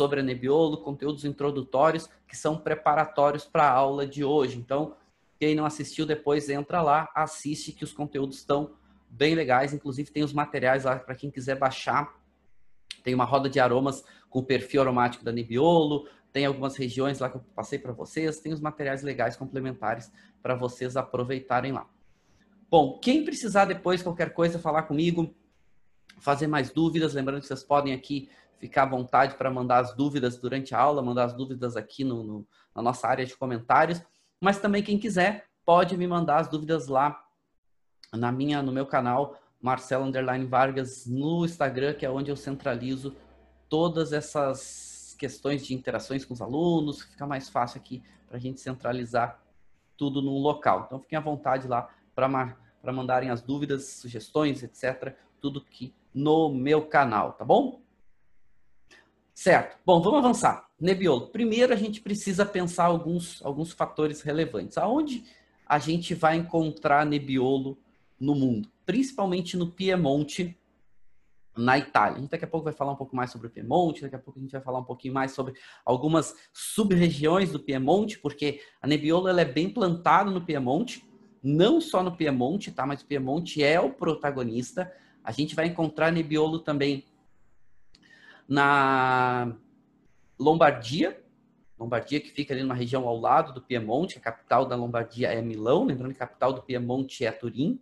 sobre 0.00 0.20
a 0.20 0.22
Nebbiolo, 0.22 0.78
conteúdos 0.78 1.26
introdutórios 1.26 2.08
que 2.26 2.34
são 2.34 2.56
preparatórios 2.56 3.44
para 3.44 3.64
a 3.64 3.70
aula 3.70 4.06
de 4.06 4.24
hoje. 4.24 4.56
Então, 4.56 4.96
quem 5.38 5.54
não 5.54 5.66
assistiu 5.66 6.06
depois 6.06 6.48
entra 6.48 6.80
lá, 6.80 7.10
assiste 7.14 7.70
que 7.70 7.84
os 7.84 7.92
conteúdos 7.92 8.38
estão 8.38 8.72
bem 9.10 9.34
legais, 9.34 9.74
inclusive 9.74 10.10
tem 10.10 10.24
os 10.24 10.32
materiais 10.32 10.84
lá 10.84 10.98
para 10.98 11.14
quem 11.14 11.30
quiser 11.30 11.58
baixar. 11.58 12.18
Tem 13.04 13.14
uma 13.14 13.26
roda 13.26 13.50
de 13.50 13.60
aromas 13.60 14.02
com 14.30 14.38
o 14.38 14.42
perfil 14.42 14.80
aromático 14.80 15.22
da 15.22 15.32
Nebbiolo, 15.32 16.08
tem 16.32 16.46
algumas 16.46 16.76
regiões 16.76 17.18
lá 17.18 17.28
que 17.28 17.36
eu 17.36 17.44
passei 17.54 17.78
para 17.78 17.92
vocês, 17.92 18.40
tem 18.40 18.54
os 18.54 18.60
materiais 18.60 19.02
legais 19.02 19.36
complementares 19.36 20.10
para 20.42 20.54
vocês 20.54 20.96
aproveitarem 20.96 21.72
lá. 21.72 21.86
Bom, 22.70 22.98
quem 23.00 23.22
precisar 23.22 23.66
depois 23.66 24.02
qualquer 24.02 24.32
coisa 24.32 24.58
falar 24.58 24.84
comigo, 24.84 25.34
fazer 26.20 26.46
mais 26.46 26.70
dúvidas, 26.70 27.12
lembrando 27.12 27.42
que 27.42 27.46
vocês 27.46 27.62
podem 27.62 27.92
aqui 27.92 28.30
ficar 28.60 28.82
à 28.82 28.86
vontade 28.86 29.34
para 29.34 29.50
mandar 29.50 29.78
as 29.78 29.94
dúvidas 29.94 30.36
durante 30.36 30.74
a 30.74 30.78
aula, 30.78 31.02
mandar 31.02 31.24
as 31.24 31.32
dúvidas 31.32 31.76
aqui 31.76 32.04
no, 32.04 32.22
no, 32.22 32.46
na 32.74 32.82
nossa 32.82 33.08
área 33.08 33.24
de 33.24 33.34
comentários, 33.34 34.02
mas 34.38 34.58
também 34.58 34.82
quem 34.82 34.98
quiser 34.98 35.46
pode 35.64 35.96
me 35.96 36.06
mandar 36.06 36.40
as 36.40 36.48
dúvidas 36.48 36.86
lá 36.86 37.24
na 38.12 38.30
minha, 38.30 38.62
no 38.62 38.70
meu 38.70 38.86
canal 38.86 39.36
Marcelo 39.60 40.04
Underline 40.04 40.44
Vargas 40.44 41.06
no 41.06 41.44
Instagram, 41.44 41.94
que 41.94 42.04
é 42.04 42.10
onde 42.10 42.30
eu 42.30 42.36
centralizo 42.36 43.16
todas 43.68 44.12
essas 44.12 45.16
questões 45.18 45.66
de 45.66 45.74
interações 45.74 46.24
com 46.24 46.34
os 46.34 46.42
alunos, 46.42 47.02
fica 47.02 47.26
mais 47.26 47.48
fácil 47.48 47.78
aqui 47.78 48.02
para 48.26 48.36
a 48.36 48.40
gente 48.40 48.60
centralizar 48.60 49.40
tudo 49.96 50.22
num 50.22 50.38
local. 50.38 50.84
Então 50.86 51.00
fiquem 51.00 51.18
à 51.18 51.20
vontade 51.20 51.68
lá 51.68 51.88
para 52.14 52.92
mandarem 52.92 53.30
as 53.30 53.42
dúvidas, 53.42 53.86
sugestões, 53.86 54.62
etc. 54.62 55.14
Tudo 55.40 55.60
que 55.60 55.94
no 56.12 56.52
meu 56.52 56.86
canal, 56.86 57.32
tá 57.34 57.44
bom? 57.44 57.80
Certo. 59.40 59.78
Bom, 59.86 60.02
vamos 60.02 60.18
avançar. 60.18 60.68
Nebbiolo. 60.78 61.28
Primeiro 61.28 61.72
a 61.72 61.76
gente 61.76 62.02
precisa 62.02 62.44
pensar 62.44 62.84
alguns, 62.84 63.42
alguns 63.42 63.72
fatores 63.72 64.20
relevantes. 64.20 64.76
Aonde 64.76 65.24
a 65.66 65.78
gente 65.78 66.14
vai 66.14 66.36
encontrar 66.36 67.06
Nebbiolo 67.06 67.78
no 68.20 68.34
mundo? 68.34 68.70
Principalmente 68.84 69.56
no 69.56 69.70
Piemonte, 69.70 70.54
na 71.56 71.78
Itália. 71.78 72.18
A 72.18 72.20
gente 72.20 72.28
daqui 72.28 72.44
a 72.44 72.48
pouco 72.48 72.64
vai 72.64 72.74
falar 72.74 72.92
um 72.92 72.96
pouco 72.96 73.16
mais 73.16 73.30
sobre 73.30 73.46
o 73.46 73.50
Piemonte, 73.50 74.02
daqui 74.02 74.14
a 74.14 74.18
pouco 74.18 74.38
a 74.38 74.42
gente 74.42 74.52
vai 74.52 74.60
falar 74.60 74.80
um 74.80 74.84
pouquinho 74.84 75.14
mais 75.14 75.32
sobre 75.32 75.54
algumas 75.86 76.36
sub-regiões 76.52 77.50
do 77.50 77.58
Piemonte, 77.58 78.18
porque 78.18 78.60
a 78.82 78.86
Nebbiolo 78.86 79.26
ela 79.26 79.40
é 79.40 79.46
bem 79.46 79.70
plantada 79.70 80.30
no 80.30 80.42
Piemonte, 80.42 81.02
não 81.42 81.80
só 81.80 82.02
no 82.02 82.14
Piemonte, 82.14 82.72
tá? 82.72 82.84
Mas 82.84 83.00
o 83.00 83.06
Piemonte 83.06 83.64
é 83.64 83.80
o 83.80 83.88
protagonista. 83.88 84.92
A 85.24 85.32
gente 85.32 85.54
vai 85.54 85.66
encontrar 85.66 86.12
Nebbiolo 86.12 86.58
também 86.58 87.06
na 88.50 89.54
Lombardia, 90.36 91.22
Lombardia 91.78 92.20
que 92.20 92.32
fica 92.32 92.52
ali 92.52 92.62
numa 92.62 92.74
região 92.74 93.06
ao 93.06 93.16
lado 93.16 93.54
do 93.54 93.62
Piemonte, 93.62 94.18
a 94.18 94.20
capital 94.20 94.66
da 94.66 94.74
Lombardia 94.74 95.28
é 95.28 95.40
Milão, 95.40 95.84
lembrando 95.84 96.12
que 96.12 96.22
a 96.22 96.26
capital 96.26 96.52
do 96.52 96.60
Piemonte 96.60 97.24
é 97.24 97.30
Turim. 97.30 97.80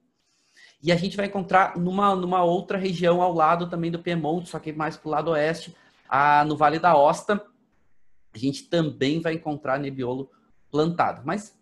E 0.82 0.92
a 0.92 0.96
gente 0.96 1.16
vai 1.16 1.26
encontrar 1.26 1.76
numa, 1.78 2.14
numa 2.14 2.44
outra 2.44 2.76
região 2.76 3.22
ao 3.22 3.32
lado 3.32 3.68
também 3.68 3.90
do 3.90 3.98
Piemonte, 3.98 4.50
só 4.50 4.58
que 4.58 4.70
mais 4.70 4.96
para 4.96 5.08
o 5.08 5.10
lado 5.10 5.30
oeste, 5.30 5.74
a, 6.06 6.44
no 6.44 6.56
Vale 6.56 6.78
da 6.78 6.96
Osta, 6.96 7.42
a 8.32 8.38
gente 8.38 8.64
também 8.64 9.20
vai 9.20 9.32
encontrar 9.32 9.78
Nebbiolo 9.78 10.30
plantado. 10.70 11.22
Mas 11.24 11.58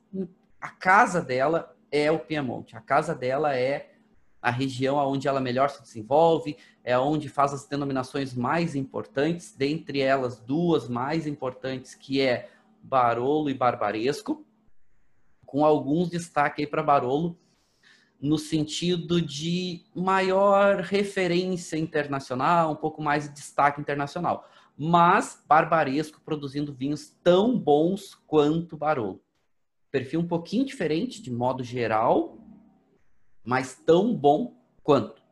a 0.60 0.68
casa 0.68 1.22
dela 1.22 1.74
é 1.92 2.10
o 2.10 2.18
Piemonte, 2.18 2.76
a 2.76 2.80
casa 2.80 3.14
dela 3.14 3.56
é 3.56 3.95
a 4.40 4.50
região 4.50 4.96
onde 4.96 5.26
ela 5.26 5.40
melhor 5.40 5.70
se 5.70 5.82
desenvolve, 5.82 6.56
é 6.84 6.98
onde 6.98 7.28
faz 7.28 7.52
as 7.52 7.66
denominações 7.66 8.34
mais 8.34 8.74
importantes, 8.74 9.54
dentre 9.56 10.00
elas 10.00 10.38
duas 10.38 10.88
mais 10.88 11.26
importantes, 11.26 11.94
que 11.94 12.20
é 12.20 12.48
Barolo 12.82 13.50
e 13.50 13.54
Barbaresco, 13.54 14.44
com 15.44 15.64
alguns 15.64 16.08
destaque 16.10 16.62
aí 16.62 16.66
para 16.66 16.82
Barolo, 16.82 17.36
no 18.20 18.38
sentido 18.38 19.20
de 19.20 19.84
maior 19.94 20.80
referência 20.80 21.76
internacional, 21.76 22.72
um 22.72 22.76
pouco 22.76 23.02
mais 23.02 23.28
de 23.28 23.34
destaque 23.34 23.80
internacional. 23.80 24.48
Mas 24.76 25.42
Barbaresco 25.46 26.20
produzindo 26.20 26.72
vinhos 26.72 27.10
tão 27.22 27.58
bons 27.58 28.14
quanto 28.26 28.76
Barolo. 28.76 29.20
Perfil 29.90 30.20
um 30.20 30.26
pouquinho 30.26 30.64
diferente 30.64 31.22
de 31.22 31.30
modo 31.30 31.62
geral, 31.62 32.35
mas 33.46 33.74
tão 33.74 34.14
bom 34.14 34.54
quanto, 34.82 35.22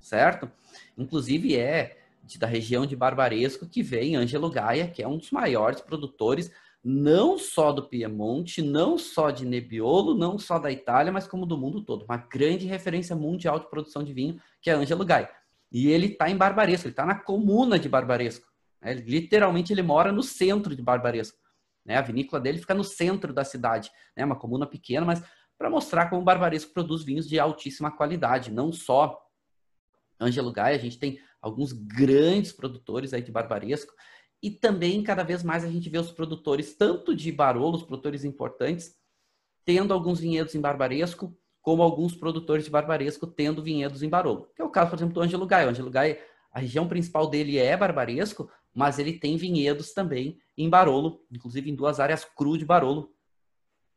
certo? 0.00 0.50
Inclusive 0.96 1.54
é 1.56 1.98
de, 2.24 2.38
da 2.38 2.46
região 2.46 2.86
de 2.86 2.96
Barbaresco 2.96 3.68
que 3.68 3.82
vem 3.82 4.16
Ângelo 4.16 4.50
Gaia, 4.50 4.88
que 4.88 5.02
é 5.02 5.06
um 5.06 5.18
dos 5.18 5.30
maiores 5.30 5.80
produtores 5.80 6.50
não 6.82 7.36
só 7.36 7.72
do 7.72 7.88
Piemonte, 7.88 8.62
não 8.62 8.96
só 8.96 9.30
de 9.30 9.44
Nebbiolo, 9.44 10.14
não 10.14 10.38
só 10.38 10.58
da 10.58 10.70
Itália, 10.70 11.12
mas 11.12 11.26
como 11.26 11.44
do 11.44 11.58
mundo 11.58 11.82
todo. 11.82 12.04
Uma 12.04 12.16
grande 12.16 12.66
referência 12.66 13.14
mundial 13.14 13.58
de 13.58 13.68
produção 13.68 14.02
de 14.02 14.12
vinho, 14.12 14.40
que 14.62 14.70
é 14.70 14.74
Ângelo 14.74 15.04
Gaia. 15.04 15.28
E 15.70 15.88
ele 15.88 16.06
está 16.06 16.30
em 16.30 16.36
Barbaresco, 16.36 16.86
ele 16.86 16.92
está 16.92 17.04
na 17.04 17.16
comuna 17.16 17.78
de 17.78 17.88
Barbaresco. 17.88 18.46
Né? 18.80 18.94
Literalmente 18.94 19.72
ele 19.72 19.82
mora 19.82 20.12
no 20.12 20.22
centro 20.22 20.74
de 20.74 20.80
Barbaresco. 20.80 21.36
Né? 21.84 21.96
A 21.96 22.02
vinícola 22.02 22.40
dele 22.40 22.58
fica 22.58 22.74
no 22.74 22.84
centro 22.84 23.32
da 23.32 23.44
cidade, 23.44 23.90
né? 24.16 24.24
uma 24.24 24.36
comuna 24.36 24.66
pequena, 24.66 25.04
mas 25.04 25.22
para 25.58 25.68
mostrar 25.68 26.08
como 26.08 26.22
o 26.22 26.24
Barbaresco 26.24 26.72
produz 26.72 27.02
vinhos 27.02 27.28
de 27.28 27.38
altíssima 27.38 27.90
qualidade, 27.90 28.52
não 28.52 28.72
só 28.72 29.20
Ângelo 30.20 30.52
Gaia, 30.52 30.76
a 30.76 30.80
gente 30.80 30.98
tem 30.98 31.18
alguns 31.42 31.72
grandes 31.72 32.52
produtores 32.52 33.12
aí 33.12 33.22
de 33.22 33.32
Barbaresco, 33.32 33.92
e 34.42 34.50
também, 34.50 35.02
cada 35.02 35.24
vez 35.24 35.42
mais, 35.42 35.64
a 35.64 35.70
gente 35.70 35.90
vê 35.90 35.98
os 35.98 36.12
produtores, 36.12 36.76
tanto 36.76 37.14
de 37.14 37.32
Barolo, 37.32 37.76
os 37.76 37.82
produtores 37.82 38.24
importantes, 38.24 38.96
tendo 39.64 39.92
alguns 39.92 40.20
vinhedos 40.20 40.54
em 40.54 40.60
Barbaresco, 40.60 41.36
como 41.60 41.82
alguns 41.82 42.14
produtores 42.14 42.64
de 42.64 42.70
Barbaresco 42.70 43.26
tendo 43.26 43.62
vinhedos 43.62 44.02
em 44.02 44.08
Barolo. 44.08 44.48
Que 44.54 44.62
é 44.62 44.64
o 44.64 44.70
caso, 44.70 44.90
por 44.90 44.96
exemplo, 44.96 45.14
do 45.14 45.20
Ângelo 45.20 45.46
Gaia. 45.46 45.66
O 45.66 45.70
Ângelo 45.70 45.90
Gaia, 45.90 46.18
a 46.52 46.60
região 46.60 46.88
principal 46.88 47.28
dele 47.28 47.58
é 47.58 47.76
Barbaresco, 47.76 48.50
mas 48.72 48.98
ele 48.98 49.18
tem 49.18 49.36
vinhedos 49.36 49.92
também 49.92 50.38
em 50.56 50.70
Barolo, 50.70 51.20
inclusive 51.30 51.70
em 51.70 51.74
duas 51.74 51.98
áreas 51.98 52.24
cru 52.24 52.56
de 52.56 52.64
Barolo. 52.64 53.12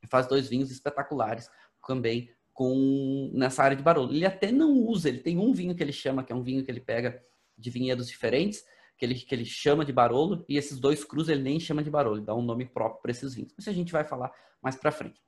Faz 0.08 0.28
dois 0.28 0.50
vinhos 0.50 0.72
espetaculares 0.72 1.50
também 1.86 2.30
com 2.54 3.32
nessa 3.34 3.64
área 3.64 3.78
de 3.78 3.84
Barolo. 3.84 4.14
Ele 4.14 4.26
até 4.26 4.52
não 4.52 4.74
usa, 4.74 5.10
ele 5.10 5.20
tem 5.20 5.38
um 5.38 5.54
vinho 5.54 5.76
que 5.76 5.82
ele 5.82 5.94
chama, 5.94 6.24
que 6.24 6.32
é 6.32 6.36
um 6.36 6.44
vinho 6.44 6.64
que 6.64 6.70
ele 6.70 6.82
pega 6.82 7.22
de 7.58 7.70
vinhedos 7.70 8.08
diferentes, 8.08 8.64
que 8.98 9.06
ele, 9.06 9.16
que 9.16 9.34
ele 9.34 9.46
chama 9.46 9.86
de 9.86 9.92
Barolo, 9.94 10.46
e 10.48 10.58
esses 10.58 10.80
dois 10.80 11.04
crus 11.04 11.30
ele 11.30 11.42
nem 11.42 11.60
chama 11.60 11.84
de 11.84 11.90
Barolo, 11.90 12.18
ele 12.18 12.26
dá 12.26 12.36
um 12.36 12.42
nome 12.42 12.66
próprio 12.66 13.02
para 13.02 13.12
esses 13.12 13.34
vinhos. 13.34 13.54
Isso 13.58 13.70
a 13.70 13.74
gente 13.74 13.92
vai 13.92 14.04
falar 14.04 14.32
mais 14.62 14.76
para 14.76 14.92
frente. 14.92 15.20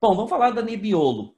Bom, 0.00 0.14
vamos 0.14 0.30
falar 0.30 0.50
da 0.50 0.62
Nebbiolo. 0.62 1.36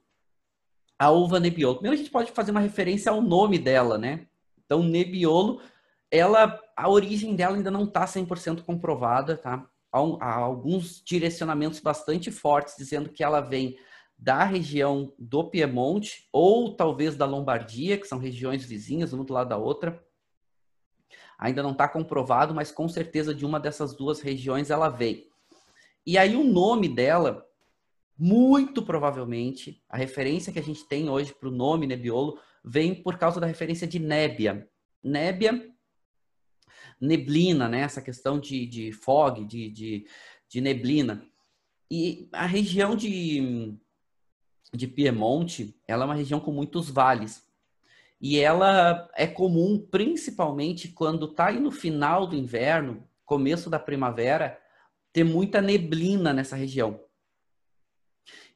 A 0.98 1.10
uva 1.10 1.38
Nebbiolo. 1.38 1.76
Primeiro 1.76 1.94
a 1.94 1.98
gente 1.98 2.10
pode 2.10 2.32
fazer 2.32 2.50
uma 2.50 2.60
referência 2.60 3.12
ao 3.12 3.20
nome 3.20 3.58
dela, 3.58 3.98
né? 3.98 4.26
Então, 4.64 4.82
Nebbiolo, 4.82 5.60
ela, 6.10 6.58
a 6.76 6.88
origem 6.88 7.36
dela 7.36 7.56
ainda 7.56 7.70
não 7.70 7.84
está 7.84 8.04
100% 8.04 8.62
comprovada, 8.62 9.36
tá? 9.36 9.68
Há, 9.90 10.34
alguns 10.34 11.02
direcionamentos 11.02 11.80
bastante 11.80 12.30
fortes 12.30 12.74
dizendo 12.76 13.08
que 13.08 13.24
ela 13.24 13.40
vem 13.40 13.78
da 14.18 14.44
região 14.44 15.14
do 15.18 15.44
Piemonte 15.44 16.28
ou 16.32 16.74
talvez 16.74 17.16
da 17.16 17.24
Lombardia, 17.24 17.96
que 17.96 18.06
são 18.06 18.18
regiões 18.18 18.64
vizinhas, 18.64 19.12
uma 19.12 19.24
do 19.24 19.32
lado 19.32 19.48
da 19.48 19.56
outra. 19.56 20.04
Ainda 21.38 21.62
não 21.62 21.70
está 21.70 21.88
comprovado, 21.88 22.52
mas 22.52 22.72
com 22.72 22.88
certeza 22.88 23.32
de 23.32 23.46
uma 23.46 23.60
dessas 23.60 23.94
duas 23.94 24.20
regiões 24.20 24.70
ela 24.70 24.88
veio. 24.88 25.24
E 26.04 26.18
aí 26.18 26.34
o 26.34 26.42
nome 26.42 26.88
dela, 26.88 27.46
muito 28.18 28.82
provavelmente, 28.82 29.80
a 29.88 29.96
referência 29.96 30.52
que 30.52 30.58
a 30.58 30.62
gente 30.62 30.84
tem 30.88 31.08
hoje 31.08 31.32
para 31.32 31.48
o 31.48 31.52
nome 31.52 31.86
Nebbiolo 31.86 32.40
vem 32.64 32.94
por 32.94 33.16
causa 33.16 33.38
da 33.38 33.46
referência 33.46 33.86
de 33.86 34.00
nébia. 34.00 34.68
Nébia, 35.02 35.70
neblina, 37.00 37.68
né? 37.68 37.80
Essa 37.80 38.02
questão 38.02 38.38
de, 38.38 38.66
de 38.66 38.92
fog, 38.92 39.44
de, 39.44 39.70
de, 39.70 40.06
de 40.48 40.60
neblina. 40.60 41.24
E 41.90 42.28
a 42.32 42.46
região 42.46 42.94
de, 42.94 43.74
de 44.72 44.86
Piemonte, 44.86 45.74
ela 45.86 46.04
é 46.04 46.06
uma 46.06 46.14
região 46.14 46.40
com 46.40 46.52
muitos 46.52 46.90
vales. 46.90 47.46
E 48.20 48.38
ela 48.38 49.08
é 49.14 49.26
comum 49.26 49.78
principalmente 49.78 50.88
quando 50.88 51.26
está 51.26 51.46
aí 51.48 51.60
no 51.60 51.70
final 51.70 52.26
do 52.26 52.36
inverno, 52.36 53.06
começo 53.24 53.70
da 53.70 53.78
primavera, 53.78 54.60
ter 55.12 55.24
muita 55.24 55.60
neblina 55.60 56.32
nessa 56.32 56.56
região. 56.56 57.00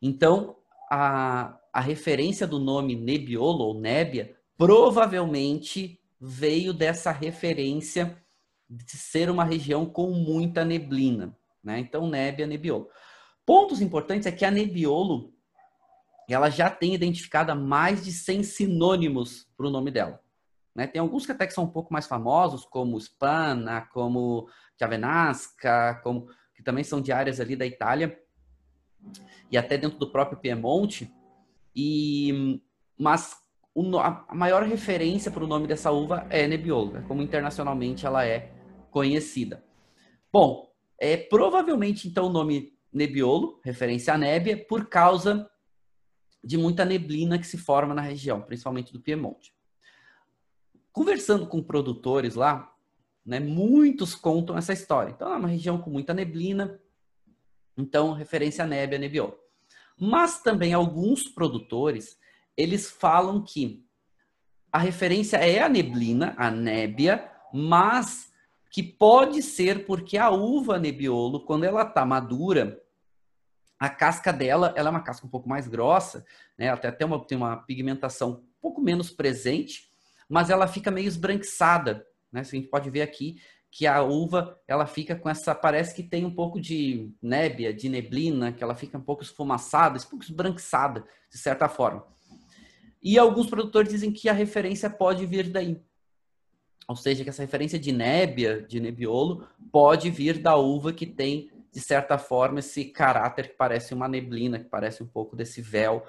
Então, 0.01 0.57
a, 0.91 1.59
a 1.73 1.81
referência 1.81 2.47
do 2.47 2.59
nome 2.59 2.97
Nebbiolo 2.97 3.65
ou 3.65 3.81
Nébia 3.81 4.37
provavelmente 4.59 5.99
veio 6.21 6.73
dessa 6.73 7.11
referência 7.11 8.22
de 8.73 8.97
ser 8.97 9.29
uma 9.29 9.45
região 9.45 9.85
com 9.85 10.11
muita 10.11 10.65
neblina. 10.65 11.37
Né? 11.63 11.79
Então, 11.79 12.09
Nébia, 12.09 12.47
Nebbiolo. 12.47 12.89
Pontos 13.45 13.81
importantes 13.83 14.27
é 14.27 14.33
que 14.33 14.45
a 14.45 14.51
Nebbiolo 14.51 15.33
ela 16.29 16.49
já 16.49 16.71
tem 16.71 16.95
identificado 16.95 17.55
mais 17.55 18.03
de 18.05 18.13
100 18.13 18.43
sinônimos 18.45 19.47
para 19.57 19.67
o 19.67 19.71
nome 19.71 19.91
dela. 19.91 20.21
Né? 20.75 20.87
Tem 20.87 21.01
alguns 21.01 21.27
que 21.27 21.33
até 21.33 21.47
que 21.47 21.53
são 21.53 21.65
um 21.65 21.71
pouco 21.71 21.93
mais 21.93 22.07
famosos, 22.07 22.65
como 22.65 22.99
Spana, 22.99 23.83
como 23.93 24.49
Chiavenasca, 24.79 26.01
como 26.03 26.29
que 26.55 26.63
também 26.63 26.85
são 26.85 27.01
de 27.01 27.13
áreas 27.13 27.41
ali 27.41 27.55
da 27.55 27.67
Itália 27.67 28.19
e 29.51 29.59
até 29.59 29.77
dentro 29.77 29.99
do 29.99 30.11
próprio 30.11 30.39
Piemonte. 30.39 31.13
E 31.77 32.63
mas 32.99 33.37
a 34.29 34.35
maior 34.35 34.63
referência 34.63 35.31
para 35.31 35.45
o 35.45 35.47
nome 35.47 35.67
dessa 35.67 35.91
uva 35.91 36.27
é 36.31 36.47
Nebbiolo, 36.47 36.99
é 36.99 37.03
como 37.03 37.23
internacionalmente 37.23 38.07
ela 38.07 38.25
é 38.25 38.53
conhecida. 38.93 39.65
Bom, 40.31 40.73
é 40.99 41.17
provavelmente 41.17 42.07
então 42.07 42.27
o 42.27 42.33
nome 42.33 42.79
Nebbiolo, 42.93 43.59
referência 43.65 44.13
à 44.13 44.19
nébia, 44.19 44.65
por 44.67 44.87
causa 44.87 45.51
de 46.45 46.59
muita 46.59 46.85
neblina 46.85 47.39
que 47.39 47.47
se 47.47 47.57
forma 47.57 47.95
na 47.95 48.03
região, 48.03 48.43
principalmente 48.43 48.93
do 48.93 49.01
Piemonte. 49.01 49.55
Conversando 50.93 51.47
com 51.47 51.63
produtores 51.63 52.35
lá, 52.35 52.71
né, 53.25 53.41
muitos 53.41 54.15
contam 54.15 54.59
essa 54.59 54.75
história. 54.75 55.11
Então, 55.11 55.33
é 55.33 55.37
uma 55.37 55.49
região 55.49 55.79
com 55.79 55.89
muita 55.89 56.13
neblina, 56.13 56.79
então 57.77 58.13
referência 58.13 58.65
à 58.65 58.67
nébia, 58.67 58.99
Nebbiolo. 58.99 59.39
Mas 59.99 60.43
também 60.43 60.75
alguns 60.75 61.29
produtores 61.29 62.19
eles 62.57 62.91
falam 62.91 63.43
que 63.43 63.87
a 64.71 64.79
referência 64.79 65.39
é 65.39 65.63
a 65.63 65.69
neblina, 65.69 66.35
a 66.37 66.51
nébia, 66.51 67.31
mas 67.55 68.32
que 68.73 68.83
pode 68.83 69.43
ser 69.43 69.85
porque 69.85 70.17
a 70.17 70.31
uva 70.31 70.79
Nebbiolo, 70.79 71.45
quando 71.45 71.65
ela 71.65 71.83
está 71.83 72.07
madura, 72.07 72.83
a 73.79 73.91
casca 73.91 74.33
dela 74.33 74.73
ela 74.75 74.89
é 74.89 74.91
uma 74.91 75.03
casca 75.03 75.27
um 75.27 75.31
pouco 75.31 75.47
mais 75.47 75.69
grossa, 75.69 76.25
né? 76.57 76.71
até, 76.71 76.89
até 76.89 77.05
uma, 77.05 77.23
tem 77.23 77.37
uma 77.37 77.59
pigmentação 77.59 78.31
um 78.31 78.61
pouco 78.63 78.81
menos 78.81 79.11
presente, 79.11 79.91
mas 80.27 80.49
ela 80.49 80.67
fica 80.67 80.91
meio 80.91 81.07
esbranquiçada. 81.07 82.07
Né? 82.33 82.41
A 82.41 82.45
gente 82.45 82.69
pode 82.69 82.89
ver 82.89 83.03
aqui 83.03 83.37
que 83.71 83.87
a 83.87 84.03
uva 84.03 84.59
ela 84.67 84.87
fica 84.87 85.15
com 85.15 85.29
essa, 85.29 85.55
parece 85.55 85.95
que 85.95 86.03
tem 86.03 86.25
um 86.25 86.35
pouco 86.35 86.59
de 86.59 87.13
nébia, 87.21 87.75
de 87.75 87.91
neblina, 87.91 88.53
que 88.53 88.65
ela 88.65 88.75
fica 88.75 88.97
um 88.97 89.03
pouco 89.03 89.23
esfumaçada, 89.23 89.99
um 89.99 90.09
pouco 90.09 90.25
esbranquiçada, 90.25 91.05
de 91.31 91.37
certa 91.37 91.69
forma. 91.69 92.07
E 93.03 93.19
alguns 93.19 93.49
produtores 93.49 93.93
dizem 93.93 94.11
que 94.11 94.31
a 94.31 94.33
referência 94.33 94.89
pode 94.89 95.27
vir 95.27 95.51
daí. 95.51 95.79
Ou 96.89 96.97
seja, 96.97 97.23
que 97.23 97.31
essa 97.31 97.43
referência 97.43 97.79
de 97.79 97.93
nébia, 97.93 98.63
de 98.63 98.81
nebiolo, 98.81 99.47
pode 99.71 100.11
vir 100.11 100.39
da 100.39 100.57
uva 100.57 100.93
que 100.93 101.07
tem, 101.07 101.51
de 101.73 101.81
certa 101.81 102.19
forma, 102.19 102.59
esse 102.59 102.87
caráter 102.87 103.49
que 103.49 103.55
parece 103.55 103.95
uma 103.95 104.09
neblina, 104.09 104.59
que 104.59 104.69
parece 104.69 105.03
um 105.03 105.07
pouco 105.07 105.37
desse 105.37 105.63
véu. 105.63 106.05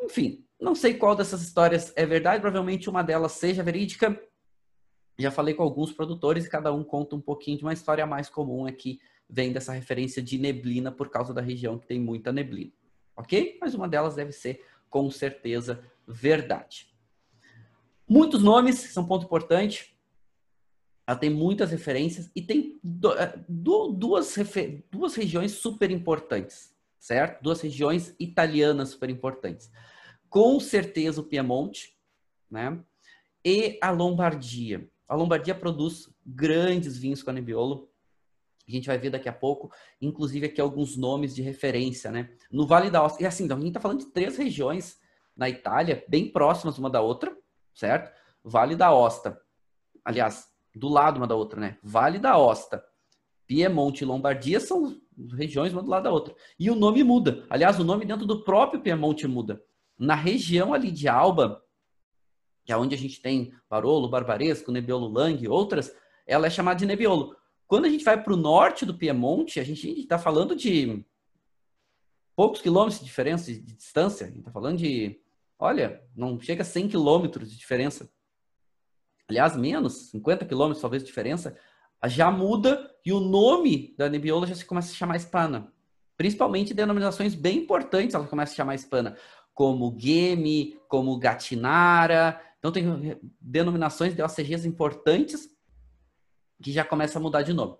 Enfim, 0.00 0.44
não 0.60 0.74
sei 0.74 0.94
qual 0.94 1.16
dessas 1.16 1.42
histórias 1.42 1.92
é 1.96 2.04
verdade, 2.04 2.40
provavelmente 2.40 2.90
uma 2.90 3.02
delas 3.02 3.32
seja 3.32 3.62
verídica. 3.62 4.20
Já 5.18 5.30
falei 5.30 5.54
com 5.54 5.62
alguns 5.62 5.92
produtores 5.92 6.44
e 6.44 6.50
cada 6.50 6.72
um 6.72 6.84
conta 6.84 7.16
um 7.16 7.20
pouquinho 7.20 7.58
de 7.58 7.64
uma 7.64 7.72
história 7.72 8.06
mais 8.06 8.28
comum 8.28 8.66
é 8.66 8.72
que 8.72 9.00
vem 9.28 9.52
dessa 9.52 9.72
referência 9.72 10.22
de 10.22 10.38
neblina 10.38 10.90
por 10.90 11.08
causa 11.08 11.32
da 11.32 11.40
região 11.40 11.78
que 11.78 11.86
tem 11.86 12.00
muita 12.00 12.32
neblina. 12.32 12.72
Ok? 13.16 13.58
Mas 13.60 13.74
uma 13.74 13.88
delas 13.88 14.14
deve 14.14 14.32
ser 14.32 14.64
com 14.88 15.10
certeza 15.10 15.84
verdade. 16.06 16.89
Muitos 18.10 18.42
nomes, 18.42 18.74
são 18.74 19.04
um 19.04 19.06
ponto 19.06 19.24
importante. 19.24 19.96
Ela 21.06 21.16
tem 21.16 21.30
muitas 21.30 21.70
referências 21.70 22.28
e 22.34 22.42
tem 22.42 22.80
é, 23.16 23.38
duas, 23.48 24.36
duas 24.90 25.14
regiões 25.14 25.52
super 25.52 25.92
importantes, 25.92 26.74
certo? 26.98 27.40
Duas 27.40 27.60
regiões 27.60 28.12
italianas 28.18 28.88
super 28.88 29.08
importantes. 29.08 29.70
Com 30.28 30.58
certeza 30.58 31.20
o 31.20 31.24
Piemonte, 31.24 31.96
né? 32.50 32.82
E 33.44 33.78
a 33.80 33.92
Lombardia. 33.92 34.90
A 35.08 35.14
Lombardia 35.14 35.54
produz 35.54 36.12
grandes 36.26 36.98
vinhos 36.98 37.22
com 37.22 37.30
a 37.30 37.32
Nebbiolo, 37.32 37.88
a 38.66 38.70
gente 38.72 38.88
vai 38.88 38.98
ver 38.98 39.10
daqui 39.10 39.28
a 39.28 39.32
pouco, 39.32 39.70
inclusive 40.00 40.46
aqui 40.46 40.60
alguns 40.60 40.96
nomes 40.96 41.32
de 41.32 41.42
referência, 41.42 42.10
né? 42.10 42.30
No 42.50 42.66
Vale 42.66 42.90
da 42.90 43.04
Ostia, 43.04 43.24
e 43.24 43.26
assim, 43.26 43.44
então, 43.44 43.56
a 43.56 43.60
gente 43.60 43.70
está 43.70 43.80
falando 43.80 44.00
de 44.00 44.06
três 44.06 44.36
regiões 44.36 44.98
na 45.36 45.48
Itália, 45.48 46.04
bem 46.08 46.28
próximas 46.28 46.76
uma 46.76 46.90
da 46.90 47.00
outra, 47.00 47.39
certo? 47.74 48.12
Vale 48.42 48.74
da 48.74 48.92
Osta, 48.92 49.40
aliás, 50.04 50.48
do 50.74 50.88
lado 50.88 51.18
uma 51.18 51.26
da 51.26 51.34
outra, 51.34 51.60
né? 51.60 51.78
Vale 51.82 52.18
da 52.18 52.38
Osta, 52.38 52.84
Piemonte 53.46 54.04
e 54.04 54.06
Lombardia 54.06 54.60
são 54.60 54.96
regiões 55.32 55.72
uma 55.72 55.82
do 55.82 55.90
lado 55.90 56.04
da 56.04 56.12
outra. 56.12 56.34
E 56.58 56.70
o 56.70 56.74
nome 56.74 57.02
muda. 57.02 57.44
Aliás, 57.50 57.78
o 57.80 57.84
nome 57.84 58.04
dentro 58.04 58.24
do 58.24 58.44
próprio 58.44 58.80
Piemonte 58.80 59.26
muda. 59.26 59.60
Na 59.98 60.14
região 60.14 60.72
ali 60.72 60.90
de 60.90 61.08
Alba, 61.08 61.62
que 62.64 62.72
é 62.72 62.76
onde 62.76 62.94
a 62.94 62.98
gente 62.98 63.20
tem 63.20 63.52
Barolo, 63.68 64.08
Barbaresco, 64.08 64.70
Nebbiolo 64.70 65.08
Lang 65.08 65.42
e 65.42 65.48
outras, 65.48 65.92
ela 66.26 66.46
é 66.46 66.50
chamada 66.50 66.78
de 66.78 66.86
Nebbiolo. 66.86 67.36
Quando 67.66 67.86
a 67.86 67.88
gente 67.88 68.04
vai 68.04 68.22
para 68.22 68.32
o 68.32 68.36
norte 68.36 68.86
do 68.86 68.94
Piemonte, 68.94 69.58
a 69.58 69.64
gente 69.64 69.88
está 70.00 70.18
falando 70.18 70.54
de 70.54 71.04
poucos 72.36 72.60
quilômetros 72.60 73.00
de 73.00 73.04
diferença 73.04 73.52
de 73.52 73.60
distância. 73.60 74.26
A 74.26 74.28
gente 74.28 74.38
está 74.38 74.52
falando 74.52 74.78
de, 74.78 75.20
olha, 75.60 76.02
não 76.16 76.40
chega 76.40 76.62
a 76.62 76.64
100 76.64 76.88
quilômetros 76.88 77.50
de 77.50 77.58
diferença. 77.58 78.10
Aliás, 79.28 79.56
menos, 79.56 80.10
50 80.10 80.44
quilômetros 80.46 80.80
talvez 80.80 81.02
de 81.02 81.08
diferença. 81.08 81.56
Já 82.06 82.30
muda 82.30 82.90
e 83.04 83.12
o 83.12 83.20
nome 83.20 83.94
da 83.96 84.08
Nebbiolo 84.08 84.46
já 84.46 84.54
se 84.54 84.64
começa 84.64 84.90
a 84.90 84.96
chamar 84.96 85.16
Hispana. 85.16 85.72
Principalmente 86.16 86.74
denominações 86.74 87.34
bem 87.34 87.58
importantes 87.58 88.14
ela 88.14 88.26
começa 88.26 88.52
a 88.52 88.56
chamar 88.56 88.74
Hispana, 88.74 89.16
como 89.54 89.94
Gemi, 89.98 90.78
como 90.88 91.18
Gatinara. 91.18 92.40
Então 92.58 92.72
tem 92.72 93.18
denominações 93.40 94.14
de 94.14 94.22
OCGs 94.22 94.66
importantes 94.66 95.48
que 96.62 96.72
já 96.72 96.84
começa 96.84 97.18
a 97.18 97.22
mudar 97.22 97.42
de 97.42 97.52
nome. 97.52 97.76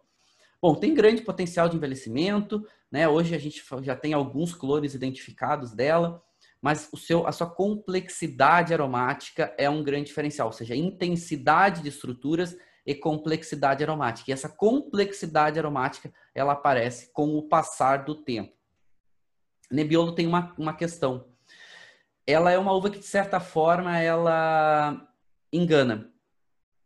Bom, 0.61 0.75
tem 0.75 0.95
grande 0.95 1.23
potencial 1.23 1.69
de 1.69 1.77
envelhecimento, 1.77 2.67
né? 2.91 3.09
Hoje 3.09 3.35
a 3.35 3.39
gente 3.39 3.63
já 3.83 3.97
tem 3.97 4.13
alguns 4.13 4.55
clones 4.55 4.95
identificados 4.95 5.73
dela, 5.73 6.23
mas 6.61 6.89
o 6.93 6.97
seu, 6.97 7.27
a 7.27 7.33
sua 7.33 7.49
complexidade 7.49 8.75
aromática 8.75 9.55
é 9.57 9.69
um 9.69 9.83
grande 9.83 10.07
diferencial, 10.07 10.49
ou 10.49 10.53
seja, 10.53 10.77
intensidade 10.77 11.83
de 11.83 11.89
estruturas 11.89 12.57
e 12.87 12.95
complexidade 12.95 13.83
aromática. 13.83 14.31
E 14.31 14.33
essa 14.33 14.49
complexidade 14.49 15.59
aromática, 15.59 16.13
ela 16.35 16.53
aparece 16.53 17.13
com 17.13 17.37
o 17.37 17.49
passar 17.49 18.05
do 18.05 18.15
tempo. 18.15 18.53
Nebbiolo 19.71 20.15
tem 20.15 20.27
uma, 20.27 20.55
uma 20.59 20.75
questão. 20.75 21.29
Ela 22.27 22.51
é 22.51 22.59
uma 22.59 22.73
uva 22.73 22.91
que, 22.91 22.99
de 22.99 23.07
certa 23.07 23.41
forma, 23.41 23.99
ela 23.99 25.09
engana 25.53 26.11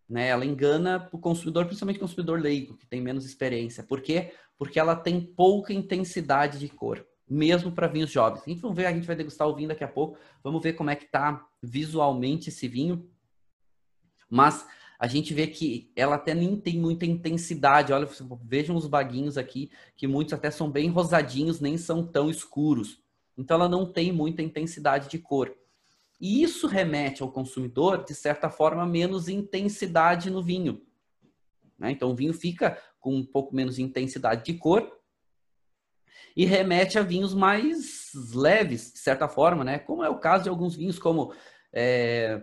né? 0.09 0.29
Ela 0.29 0.45
engana 0.45 1.09
o 1.13 1.19
consumidor, 1.19 1.65
principalmente 1.67 1.97
o 1.97 2.01
consumidor 2.01 2.41
leigo, 2.41 2.77
que 2.77 2.87
tem 2.87 3.01
menos 3.01 3.25
experiência. 3.25 3.83
Por 3.83 4.01
quê? 4.01 4.33
Porque 4.59 4.79
ela 4.79 4.95
tem 4.95 5.21
pouca 5.21 5.73
intensidade 5.73 6.59
de 6.59 6.69
cor, 6.69 7.05
mesmo 7.29 7.73
para 7.73 7.87
vinhos 7.87 8.11
jovens. 8.11 8.43
A 8.47 8.51
gente 8.51 8.61
vai 8.61 8.73
ver, 8.73 8.87
a 8.87 8.93
gente 8.93 9.07
vai 9.07 9.17
degustar 9.17 9.49
o 9.49 9.55
vinho 9.55 9.69
daqui 9.69 9.85
a 9.85 9.89
pouco. 9.89 10.19
Vamos 10.43 10.63
ver 10.63 10.75
como 10.75 10.91
é 10.91 10.97
que 10.97 11.07
tá 11.07 11.47
visualmente 11.63 12.49
esse 12.49 12.69
vinho. 12.69 13.09
Mas 14.29 14.67
a 14.99 15.07
gente 15.07 15.33
vê 15.33 15.47
que 15.47 15.91
ela 15.97 16.17
até 16.17 16.35
nem 16.35 16.57
tem 16.57 16.79
muita 16.79 17.07
intensidade. 17.07 17.93
Olha, 17.93 18.09
vejam 18.43 18.77
os 18.77 18.87
baguinhos 18.87 19.39
aqui, 19.39 19.71
que 19.97 20.07
muitos 20.07 20.35
até 20.35 20.51
são 20.51 20.71
bem 20.71 20.89
rosadinhos, 20.89 21.61
nem 21.61 21.77
são 21.77 22.07
tão 22.07 22.31
escuros. 22.31 23.03
Então 23.37 23.57
ela 23.57 23.69
não 23.69 23.91
tem 23.91 24.13
muita 24.13 24.43
intensidade 24.43 25.09
de 25.09 25.19
cor. 25.19 25.55
E 26.21 26.43
isso 26.43 26.67
remete 26.67 27.23
ao 27.23 27.31
consumidor, 27.31 28.05
de 28.05 28.15
certa 28.15 28.49
forma, 28.49 28.87
menos 28.87 29.29
intensidade 29.29 30.31
no 30.31 30.43
vinho. 30.43 30.81
Né? 31.79 31.91
Então, 31.91 32.11
o 32.11 32.15
vinho 32.15 32.33
fica 32.33 32.79
com 33.01 33.15
um 33.15 33.25
pouco 33.25 33.55
menos 33.55 33.77
de 33.77 33.83
intensidade 33.83 34.45
de 34.45 34.55
cor 34.55 34.91
e 36.37 36.45
remete 36.45 36.99
a 36.99 37.03
vinhos 37.03 37.35
mais 37.35 38.11
leves, 38.35 38.93
de 38.93 38.99
certa 38.99 39.29
forma, 39.29 39.65
né? 39.65 39.79
como 39.79 40.05
é 40.05 40.09
o 40.09 40.19
caso 40.19 40.45
de 40.45 40.49
alguns 40.49 40.75
vinhos 40.75 40.99
como 40.99 41.33
é, 41.73 42.43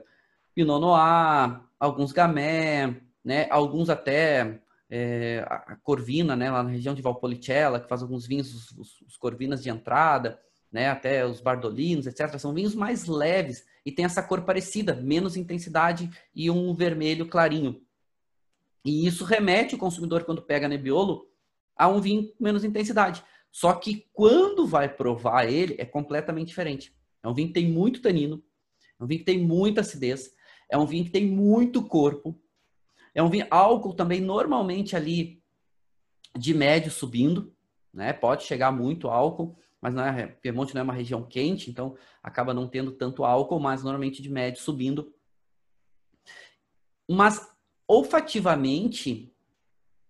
Pinot 0.54 0.80
Noir, 0.80 1.62
alguns 1.80 2.12
Gamay, 2.12 3.02
né? 3.24 3.48
alguns 3.50 3.90
até 3.90 4.60
é, 4.90 5.46
a 5.48 5.76
Corvina, 5.84 6.36
né? 6.36 6.50
lá 6.52 6.64
na 6.64 6.70
região 6.70 6.94
de 6.94 7.02
Valpolicella, 7.02 7.80
que 7.80 7.90
faz 7.90 8.02
alguns 8.02 8.26
vinhos, 8.26 8.72
os, 8.78 9.02
os 9.02 9.18
Corvinas 9.18 9.62
de 9.62 9.70
entrada 9.70 10.40
né, 10.72 10.90
até 10.90 11.26
os 11.26 11.42
bardolinos, 11.42 12.08
etc. 12.08 12.40
São 12.40 12.54
vinhos 12.54 12.74
mais 12.74 13.06
leves 13.06 13.66
e 13.86 13.92
tem 13.92 14.06
essa 14.06 14.24
cor 14.24 14.42
parecida, 14.44 14.96
menos 14.96 15.36
intensidade 15.36 16.10
e 16.34 16.50
um 16.50 16.74
vermelho 16.74 17.28
clarinho. 17.28 17.82
E 18.86 19.06
isso 19.06 19.26
remete 19.26 19.76
o 19.76 19.78
consumidor, 19.78 20.24
quando 20.24 20.42
pega 20.42 20.68
Nebbiolo, 20.68 21.28
a 21.76 21.88
um 21.88 22.00
vinho 22.00 22.28
com 22.34 22.44
menos 22.44 22.64
intensidade. 22.64 23.24
Só 23.52 23.74
que 23.74 24.08
quando 24.14 24.66
vai 24.66 24.88
provar 24.88 25.46
ele, 25.46 25.76
é 25.78 25.86
completamente 25.86 26.48
diferente. 26.48 26.96
É 27.22 27.28
um 27.28 27.34
vinho 27.34 27.50
que 27.50 27.54
tem 27.54 27.70
muito 27.70 28.02
tanino, 28.02 28.44
é 29.00 29.04
um 29.04 29.08
vinho 29.08 29.20
que 29.20 29.26
tem 29.26 29.40
muita 29.40 29.82
acidez, 29.82 30.34
é 30.70 30.78
um 30.78 30.86
vinho 30.86 31.04
que 31.06 31.12
tem 31.12 31.28
muito 31.28 31.84
corpo, 31.84 32.40
é 33.14 33.22
um 33.22 33.30
vinho 33.30 33.46
álcool 33.52 33.94
também 33.94 34.22
normalmente 34.22 34.96
ali 34.96 35.44
de 36.36 36.54
médio 36.54 36.90
subindo, 36.90 37.54
né? 37.94 38.14
Pode 38.14 38.44
chegar 38.44 38.72
muito 38.72 39.10
álcool, 39.10 39.58
mas 39.82 39.94
não 39.94 40.04
é, 40.06 40.28
Piemonte 40.28 40.74
não 40.74 40.82
é 40.82 40.84
uma 40.84 40.94
região 40.94 41.24
quente, 41.24 41.70
então 41.70 41.98
acaba 42.24 42.54
não 42.54 42.68
tendo 42.68 42.94
tanto 42.94 43.26
álcool, 43.26 43.60
mas 43.60 43.84
normalmente 43.84 44.22
de 44.22 44.30
médio 44.30 44.62
subindo. 44.62 45.14
Mas 47.10 47.52
olfativamente, 47.86 49.36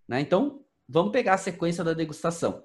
né? 0.07 0.21
Então, 0.21 0.63
vamos 0.88 1.12
pegar 1.12 1.33
a 1.33 1.39
sequência 1.39 1.83
da 1.83 1.93
degustação. 1.93 2.63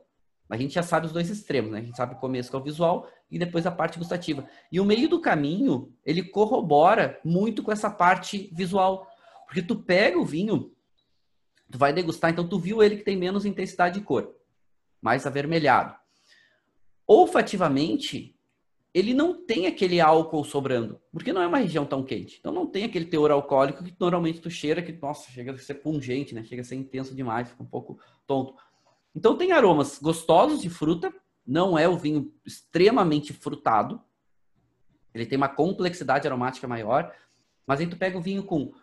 A 0.49 0.57
gente 0.57 0.75
já 0.75 0.83
sabe 0.83 1.07
os 1.07 1.12
dois 1.12 1.29
extremos, 1.29 1.73
né? 1.73 1.79
A 1.79 1.83
gente 1.83 1.97
sabe 1.97 2.15
o 2.15 2.19
começo 2.19 2.50
que 2.50 2.57
é 2.57 2.59
o 2.59 2.62
visual 2.62 3.09
e 3.31 3.38
depois 3.38 3.67
a 3.67 3.71
parte 3.71 3.99
gustativa. 3.99 4.49
E 4.71 4.79
o 4.79 4.85
meio 4.85 5.09
do 5.09 5.21
caminho, 5.21 5.93
ele 6.05 6.23
corrobora 6.23 7.21
muito 7.25 7.62
com 7.62 7.73
essa 7.73 7.91
parte 7.91 8.50
visual. 8.53 9.07
Porque 9.47 9.62
tu 9.62 9.76
pega 9.76 10.19
o 10.19 10.25
vinho, 10.25 10.73
tu 11.71 11.79
vai 11.79 11.93
degustar, 11.93 12.31
então 12.31 12.49
tu 12.49 12.59
viu 12.59 12.83
ele 12.83 12.97
que 12.97 13.05
tem 13.05 13.17
menos 13.17 13.45
intensidade 13.45 13.99
de 13.99 14.05
cor, 14.05 14.35
mais 15.00 15.26
avermelhado. 15.26 15.95
Olfativamente, 17.07 18.37
ele 18.97 19.12
não 19.12 19.45
tem 19.45 19.67
aquele 19.67 20.00
álcool 20.00 20.43
sobrando, 20.43 21.00
porque 21.12 21.33
não 21.33 21.43
é 21.43 21.47
uma 21.47 21.59
região 21.59 21.85
tão 21.85 22.03
quente. 22.03 22.38
Então 22.41 22.53
não 22.53 22.67
tem 22.67 22.85
aquele 22.85 23.05
teor 23.05 23.31
alcoólico 23.31 23.85
que 23.85 23.95
normalmente 24.00 24.41
tu 24.41 24.49
cheira 24.49 24.81
que, 24.81 24.93
nossa, 24.93 25.31
chega 25.31 25.53
a 25.53 25.59
ser 25.59 25.75
pungente, 25.75 26.35
né? 26.35 26.43
Chega 26.43 26.62
a 26.62 26.65
ser 26.65 26.76
intenso 26.76 27.15
demais, 27.15 27.50
fica 27.50 27.62
um 27.62 27.67
pouco 27.67 27.99
tonto. 28.26 28.55
Então 29.17 29.35
tem 29.35 29.51
aromas 29.51 29.99
gostosos 29.99 30.61
de 30.61 30.69
fruta, 30.69 31.11
não 31.47 31.79
é 31.79 31.89
o 31.89 31.97
vinho 31.97 32.35
extremamente 32.45 33.33
frutado. 33.33 33.99
Ele 35.15 35.25
tem 35.25 35.39
uma 35.39 35.49
complexidade 35.49 36.29
aromática 36.29 36.69
maior, 36.69 37.11
mas 37.67 37.81
aí 37.81 37.87
tu 37.87 37.97
pega 37.97 38.19
o 38.19 38.21
vinho 38.21 38.45
com 38.45 38.75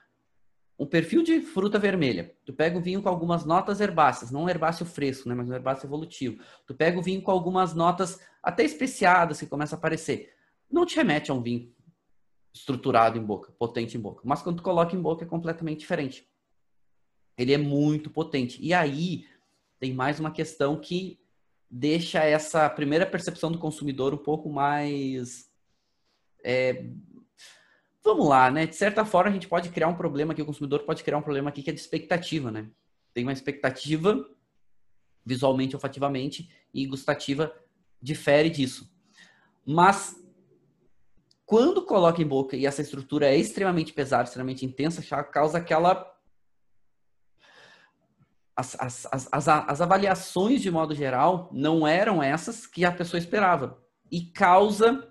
um 0.79 0.87
perfil 0.87 1.21
de 1.21 1.39
fruta 1.39 1.77
vermelha. 1.77 2.35
Tu 2.43 2.51
pega 2.51 2.75
o 2.75 2.81
vinho 2.81 3.03
com 3.03 3.09
algumas 3.09 3.45
notas 3.45 3.79
herbáceas, 3.79 4.31
não 4.31 4.45
um 4.45 4.49
herbáceo 4.49 4.87
fresco, 4.87 5.29
né, 5.29 5.35
mas 5.35 5.47
um 5.47 5.53
herbáceo 5.53 5.85
evolutivo. 5.85 6.43
Tu 6.65 6.73
pega 6.73 6.97
o 6.97 7.03
vinho 7.03 7.21
com 7.21 7.29
algumas 7.29 7.75
notas 7.75 8.19
até 8.41 8.63
especiadas 8.63 9.39
que 9.39 9.45
começa 9.45 9.75
a 9.75 9.77
aparecer. 9.77 10.33
Não 10.69 10.83
te 10.83 10.95
remete 10.95 11.29
a 11.29 11.35
um 11.35 11.43
vinho 11.43 11.71
estruturado 12.51 13.19
em 13.19 13.23
boca, 13.23 13.51
potente 13.51 13.95
em 13.95 14.01
boca. 14.01 14.23
Mas 14.25 14.41
quando 14.41 14.57
tu 14.57 14.63
coloca 14.63 14.95
em 14.95 15.01
boca 15.01 15.23
é 15.23 15.27
completamente 15.27 15.81
diferente. 15.81 16.27
Ele 17.37 17.53
é 17.53 17.57
muito 17.57 18.09
potente. 18.09 18.59
E 18.59 18.73
aí 18.73 19.25
tem 19.83 19.91
mais 19.91 20.17
uma 20.17 20.31
questão 20.31 20.79
que 20.79 21.19
deixa 21.69 22.23
essa 22.23 22.69
primeira 22.69 23.05
percepção 23.05 23.51
do 23.51 23.59
consumidor 23.59 24.13
um 24.13 24.17
pouco 24.17 24.49
mais 24.49 25.51
é, 26.41 26.85
Vamos 28.01 28.29
lá, 28.29 28.49
né? 28.49 28.65
De 28.65 28.77
certa 28.77 29.03
forma, 29.03 29.29
a 29.29 29.33
gente 29.33 29.49
pode 29.49 29.67
criar 29.67 29.89
um 29.89 29.95
problema 29.95 30.31
aqui, 30.31 30.41
o 30.41 30.45
consumidor 30.45 30.83
pode 30.83 31.03
criar 31.03 31.17
um 31.17 31.21
problema 31.21 31.49
aqui 31.49 31.61
que 31.61 31.69
é 31.69 31.73
de 31.73 31.81
expectativa, 31.81 32.49
né? 32.49 32.69
Tem 33.13 33.25
uma 33.25 33.33
expectativa 33.33 34.25
visualmente, 35.25 35.75
olfativamente 35.75 36.49
e 36.73 36.87
gustativa 36.87 37.53
difere 38.01 38.49
disso. 38.49 38.89
Mas 39.65 40.15
quando 41.45 41.85
coloca 41.85 42.21
em 42.21 42.25
boca 42.25 42.55
e 42.55 42.65
essa 42.65 42.81
estrutura 42.81 43.27
é 43.27 43.35
extremamente 43.35 43.91
pesada, 43.91 44.23
extremamente 44.23 44.65
intensa, 44.65 45.01
já 45.01 45.21
causa 45.25 45.57
aquela 45.57 46.12
as, 48.55 48.75
as, 48.79 49.07
as, 49.31 49.47
as, 49.47 49.81
avaliações, 49.81 50.61
de 50.61 50.69
modo 50.69 50.93
geral, 50.93 51.49
não 51.51 51.87
eram 51.87 52.21
essas 52.21 52.67
que 52.67 52.85
a 52.85 52.91
pessoa 52.91 53.19
esperava. 53.19 53.81
E 54.11 54.21
causa 54.21 55.07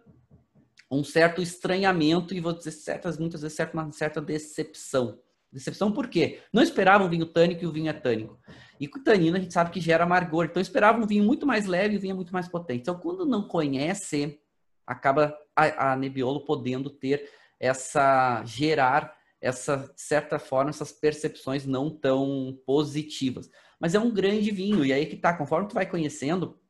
um 0.90 1.02
certo 1.02 1.42
estranhamento 1.42 2.34
e 2.34 2.40
vou 2.40 2.52
dizer 2.52 2.70
certas, 2.70 3.18
muitas 3.18 3.42
vezes 3.42 3.56
certa, 3.56 3.76
uma 3.76 3.90
certa 3.92 4.20
decepção. 4.20 5.18
Decepção 5.50 5.90
por 5.90 6.08
quê? 6.08 6.40
Não 6.52 6.62
esperavam 6.62 7.06
um 7.06 7.10
vinho 7.10 7.26
tânico 7.26 7.64
e 7.64 7.66
o 7.66 7.72
vinho 7.72 7.90
é 7.90 7.92
tânico. 7.92 8.38
E 8.78 8.86
com 8.86 9.02
tanino 9.02 9.36
a 9.36 9.40
gente 9.40 9.52
sabe 9.52 9.70
que 9.70 9.80
gera 9.80 10.04
amargor. 10.04 10.46
Então 10.46 10.62
esperava 10.62 11.02
um 11.02 11.06
vinho 11.06 11.24
muito 11.24 11.46
mais 11.46 11.66
leve 11.66 11.94
e 11.94 11.98
o 11.98 12.00
vinho 12.00 12.12
é 12.12 12.16
muito 12.16 12.32
mais 12.32 12.48
potente. 12.48 12.80
Então 12.80 12.98
quando 12.98 13.26
não 13.26 13.42
conhece, 13.48 14.38
acaba 14.86 15.36
a, 15.56 15.92
a 15.92 15.96
Nebbiolo 15.96 16.44
podendo 16.44 16.88
ter 16.88 17.28
essa 17.58 18.42
gerar 18.44 19.14
essa 19.42 19.92
certa 19.96 20.38
forma 20.38 20.70
essas 20.70 20.92
percepções 20.92 21.66
não 21.66 21.90
tão 21.90 22.56
positivas. 22.64 23.50
Mas 23.80 23.94
é 23.94 23.98
um 23.98 24.12
grande 24.14 24.52
vinho 24.52 24.84
e 24.84 24.92
aí 24.92 25.04
que 25.04 25.16
tá, 25.16 25.36
conforme 25.36 25.68
tu 25.68 25.74
vai 25.74 25.84
conhecendo, 25.84 26.60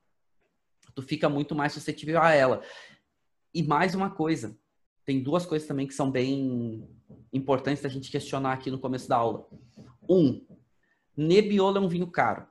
tu 0.94 1.02
fica 1.02 1.28
muito 1.28 1.54
mais 1.54 1.74
suscetível 1.74 2.20
a 2.20 2.32
ela. 2.32 2.62
E 3.54 3.62
mais 3.62 3.94
uma 3.94 4.10
coisa, 4.10 4.58
tem 5.04 5.22
duas 5.22 5.44
coisas 5.44 5.68
também 5.68 5.86
que 5.86 5.92
são 5.92 6.10
bem 6.10 6.88
importantes 7.30 7.82
da 7.82 7.90
gente 7.90 8.10
questionar 8.10 8.54
aqui 8.54 8.70
no 8.70 8.78
começo 8.78 9.06
da 9.06 9.16
aula. 9.16 9.46
Um, 10.08 10.42
Nebbiolo 11.14 11.76
é 11.76 11.80
um 11.80 11.88
vinho 11.88 12.06
caro. 12.10 12.46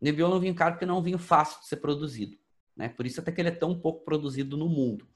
Nebbiolo 0.00 0.34
é 0.34 0.36
um 0.38 0.40
vinho 0.40 0.54
caro 0.54 0.74
porque 0.74 0.86
não 0.86 0.96
é 0.96 0.98
um 0.98 1.02
vinho 1.02 1.18
fácil 1.18 1.60
de 1.60 1.66
ser 1.66 1.76
produzido. 1.76 2.38
Né? 2.74 2.88
Por 2.88 3.04
isso 3.04 3.20
até 3.20 3.30
que 3.30 3.42
ele 3.42 3.50
é 3.50 3.54
tão 3.54 3.78
pouco 3.78 4.06
produzido 4.06 4.56
no 4.56 4.70
mundo. 4.70 5.06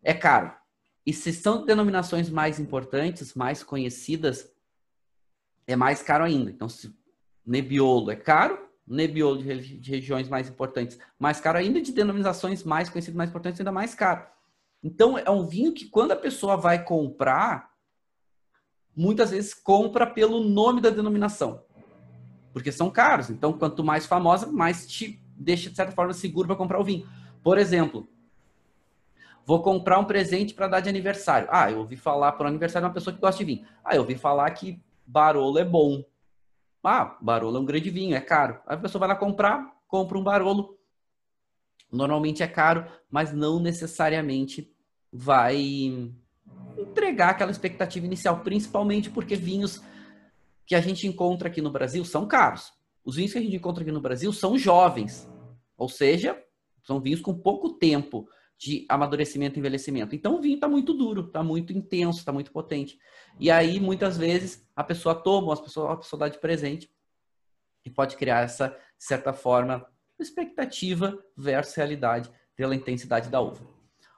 É 0.00 0.14
caro. 0.14 0.56
E 1.06 1.12
se 1.12 1.32
são 1.32 1.64
denominações 1.64 2.28
mais 2.28 2.58
importantes, 2.58 3.32
mais 3.34 3.62
conhecidas, 3.62 4.50
é 5.64 5.76
mais 5.76 6.02
caro 6.02 6.24
ainda. 6.24 6.50
Então, 6.50 6.68
se 6.68 6.92
Nebbiolo 7.46 8.10
é 8.10 8.16
caro, 8.16 8.58
Nebbiolo 8.84 9.38
de, 9.38 9.90
regiões 9.90 10.28
mais 10.28 10.48
importantes, 10.48 10.98
mais 11.16 11.40
caro 11.40 11.58
ainda, 11.58 11.80
de 11.80 11.92
denominações 11.92 12.64
mais 12.64 12.88
conhecidas, 12.88 13.16
mais 13.16 13.30
importantes, 13.30 13.60
ainda 13.60 13.70
mais 13.70 13.94
caro. 13.94 14.26
Então, 14.82 15.16
é 15.16 15.30
um 15.30 15.46
vinho 15.46 15.72
que 15.72 15.86
quando 15.86 16.10
a 16.10 16.16
pessoa 16.16 16.56
vai 16.56 16.82
comprar, 16.84 17.70
muitas 18.96 19.30
vezes 19.30 19.54
compra 19.54 20.06
pelo 20.06 20.40
nome 20.40 20.80
da 20.80 20.90
denominação. 20.90 21.62
Porque 22.52 22.72
são 22.72 22.90
caros. 22.90 23.30
Então, 23.30 23.52
quanto 23.52 23.84
mais 23.84 24.06
famosa, 24.06 24.46
mais 24.46 24.86
te 24.86 25.22
deixa, 25.36 25.70
de 25.70 25.76
certa 25.76 25.92
forma, 25.92 26.12
seguro 26.12 26.48
para 26.48 26.56
comprar 26.56 26.80
o 26.80 26.84
vinho. 26.84 27.08
Por 27.42 27.58
exemplo, 27.58 28.08
vou 29.46 29.62
comprar 29.62 30.00
um 30.00 30.04
presente 30.04 30.52
para 30.52 30.66
dar 30.66 30.80
de 30.80 30.88
aniversário. 30.88 31.48
Ah, 31.52 31.70
eu 31.70 31.78
ouvi 31.78 31.96
falar 31.96 32.32
para 32.32 32.46
o 32.46 32.48
aniversário 32.48 32.84
de 32.84 32.88
uma 32.88 32.94
pessoa 32.94 33.14
que 33.14 33.20
gosta 33.20 33.38
de 33.38 33.44
vinho. 33.44 33.66
Ah, 33.84 33.94
eu 33.94 34.02
ouvi 34.02 34.16
falar 34.16 34.50
que 34.50 34.82
Barolo 35.06 35.56
é 35.56 35.64
bom. 35.64 36.04
Ah, 36.82 37.16
Barolo 37.22 37.56
é 37.56 37.60
um 37.60 37.64
grande 37.64 37.88
vinho, 37.88 38.16
é 38.16 38.20
caro. 38.20 38.60
Aí 38.66 38.76
a 38.76 38.80
pessoa 38.80 38.98
vai 38.98 39.08
lá 39.08 39.14
comprar, 39.14 39.72
compra 39.86 40.18
um 40.18 40.24
Barolo. 40.24 40.76
Normalmente 41.92 42.42
é 42.42 42.48
caro, 42.48 42.86
mas 43.08 43.32
não 43.32 43.60
necessariamente 43.60 44.74
vai 45.12 46.10
entregar 46.76 47.30
aquela 47.30 47.52
expectativa 47.52 48.04
inicial, 48.04 48.40
principalmente 48.40 49.08
porque 49.08 49.36
vinhos 49.36 49.80
que 50.66 50.74
a 50.74 50.80
gente 50.80 51.06
encontra 51.06 51.48
aqui 51.48 51.62
no 51.62 51.70
Brasil 51.70 52.04
são 52.04 52.26
caros. 52.26 52.72
Os 53.04 53.14
vinhos 53.14 53.32
que 53.32 53.38
a 53.38 53.42
gente 53.42 53.54
encontra 53.54 53.84
aqui 53.84 53.92
no 53.92 54.00
Brasil 54.00 54.32
são 54.32 54.58
jovens, 54.58 55.30
ou 55.78 55.88
seja, 55.88 56.36
são 56.82 57.00
vinhos 57.00 57.20
com 57.20 57.32
pouco 57.32 57.74
tempo 57.74 58.28
de 58.58 58.86
amadurecimento 58.88 59.56
e 59.56 59.60
envelhecimento. 59.60 60.14
Então 60.14 60.36
o 60.36 60.40
vinho 60.40 60.54
está 60.54 60.68
muito 60.68 60.94
duro, 60.94 61.22
está 61.22 61.42
muito 61.42 61.72
intenso, 61.72 62.18
está 62.18 62.32
muito 62.32 62.50
potente. 62.50 62.98
E 63.38 63.50
aí, 63.50 63.78
muitas 63.78 64.16
vezes, 64.16 64.66
a 64.74 64.82
pessoa 64.82 65.14
toma, 65.14 65.52
a 65.52 65.56
pessoa, 65.56 65.92
a 65.92 65.96
pessoa 65.96 66.20
dá 66.20 66.28
de 66.28 66.38
presente 66.38 66.90
e 67.84 67.90
pode 67.90 68.16
criar 68.16 68.40
essa, 68.40 68.68
de 68.68 69.04
certa 69.04 69.32
forma, 69.32 69.86
expectativa 70.18 71.16
versus 71.36 71.74
realidade 71.74 72.30
pela 72.54 72.74
intensidade 72.74 73.28
da 73.28 73.40
uva. 73.40 73.66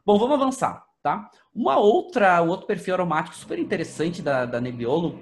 Bom, 0.06 0.18
vamos 0.18 0.36
avançar, 0.36 0.86
tá? 1.02 1.30
Uma 1.52 1.76
outra, 1.76 2.40
um 2.42 2.48
outro 2.48 2.66
perfil 2.66 2.94
aromático 2.94 3.36
super 3.36 3.58
interessante 3.58 4.22
da, 4.22 4.46
da 4.46 4.60
Nebbiolo 4.60 5.18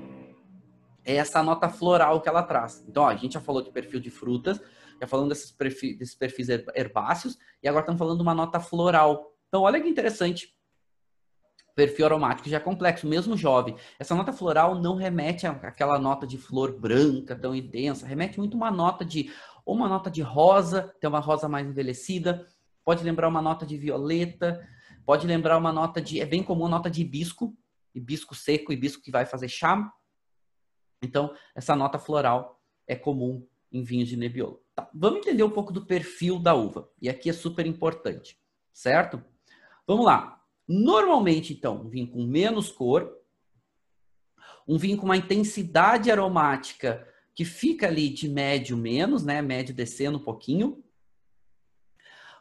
é 1.04 1.16
essa 1.16 1.42
nota 1.42 1.68
floral 1.68 2.20
que 2.20 2.28
ela 2.28 2.42
traz. 2.42 2.84
Então, 2.86 3.04
ó, 3.04 3.08
a 3.08 3.16
gente 3.16 3.34
já 3.34 3.40
falou 3.40 3.62
de 3.62 3.70
perfil 3.70 4.00
de 4.00 4.10
frutas, 4.10 4.60
já 5.00 5.06
falando 5.06 5.28
desses, 5.28 5.50
perfis, 5.50 5.98
desses 5.98 6.14
perfis 6.14 6.48
herbáceos, 6.48 7.38
e 7.62 7.68
agora 7.68 7.82
estamos 7.82 7.98
falando 7.98 8.16
de 8.16 8.22
uma 8.22 8.34
nota 8.34 8.60
floral. 8.60 9.32
Então, 9.48 9.62
olha 9.62 9.80
que 9.80 9.88
interessante. 9.88 10.54
Perfil 11.74 12.06
aromático 12.06 12.48
já 12.48 12.56
é 12.56 12.60
complexo, 12.60 13.06
mesmo 13.06 13.36
jovem. 13.36 13.76
Essa 13.98 14.14
nota 14.14 14.32
floral 14.32 14.80
não 14.80 14.96
remete 14.96 15.46
àquela 15.46 15.98
nota 15.98 16.26
de 16.26 16.38
flor 16.38 16.78
branca 16.78 17.36
tão 17.36 17.54
intensa, 17.54 18.06
remete 18.06 18.38
muito 18.38 18.56
uma 18.56 18.70
nota 18.70 19.04
de 19.04 19.30
uma 19.66 19.88
nota 19.88 20.10
de 20.10 20.22
rosa, 20.22 20.94
tem 21.00 21.08
uma 21.08 21.18
rosa 21.18 21.48
mais 21.48 21.66
envelhecida, 21.66 22.46
pode 22.84 23.02
lembrar 23.02 23.28
uma 23.28 23.42
nota 23.42 23.66
de 23.66 23.76
violeta, 23.76 24.64
pode 25.04 25.26
lembrar 25.26 25.58
uma 25.58 25.72
nota 25.72 26.00
de, 26.00 26.20
é 26.20 26.24
bem 26.24 26.42
comum 26.42 26.66
a 26.66 26.68
nota 26.68 26.88
de 26.88 27.02
hibisco, 27.02 27.54
hibisco 27.94 28.34
seco, 28.34 28.72
hibisco 28.72 29.02
que 29.02 29.10
vai 29.10 29.26
fazer 29.26 29.48
chá. 29.48 29.92
Então, 31.02 31.34
essa 31.54 31.74
nota 31.74 31.98
floral 31.98 32.60
é 32.86 32.94
comum 32.94 33.46
em 33.72 33.82
vinhos 33.82 34.08
de 34.08 34.16
Nebbiolo. 34.16 34.65
Tá, 34.76 34.90
vamos 34.94 35.20
entender 35.20 35.42
um 35.42 35.50
pouco 35.50 35.72
do 35.72 35.86
perfil 35.86 36.38
da 36.38 36.54
uva. 36.54 36.90
E 37.00 37.08
aqui 37.08 37.30
é 37.30 37.32
super 37.32 37.66
importante, 37.66 38.38
certo? 38.74 39.24
Vamos 39.86 40.04
lá. 40.04 40.38
Normalmente, 40.68 41.54
então, 41.54 41.80
um 41.80 41.88
vinho 41.88 42.08
com 42.08 42.22
menos 42.22 42.70
cor, 42.70 43.10
um 44.68 44.76
vinho 44.76 44.98
com 44.98 45.06
uma 45.06 45.16
intensidade 45.16 46.10
aromática 46.10 47.08
que 47.34 47.44
fica 47.44 47.86
ali 47.86 48.10
de 48.10 48.28
médio 48.28 48.76
menos, 48.76 49.24
né? 49.24 49.40
Médio 49.40 49.74
descendo 49.74 50.18
um 50.18 50.22
pouquinho. 50.22 50.84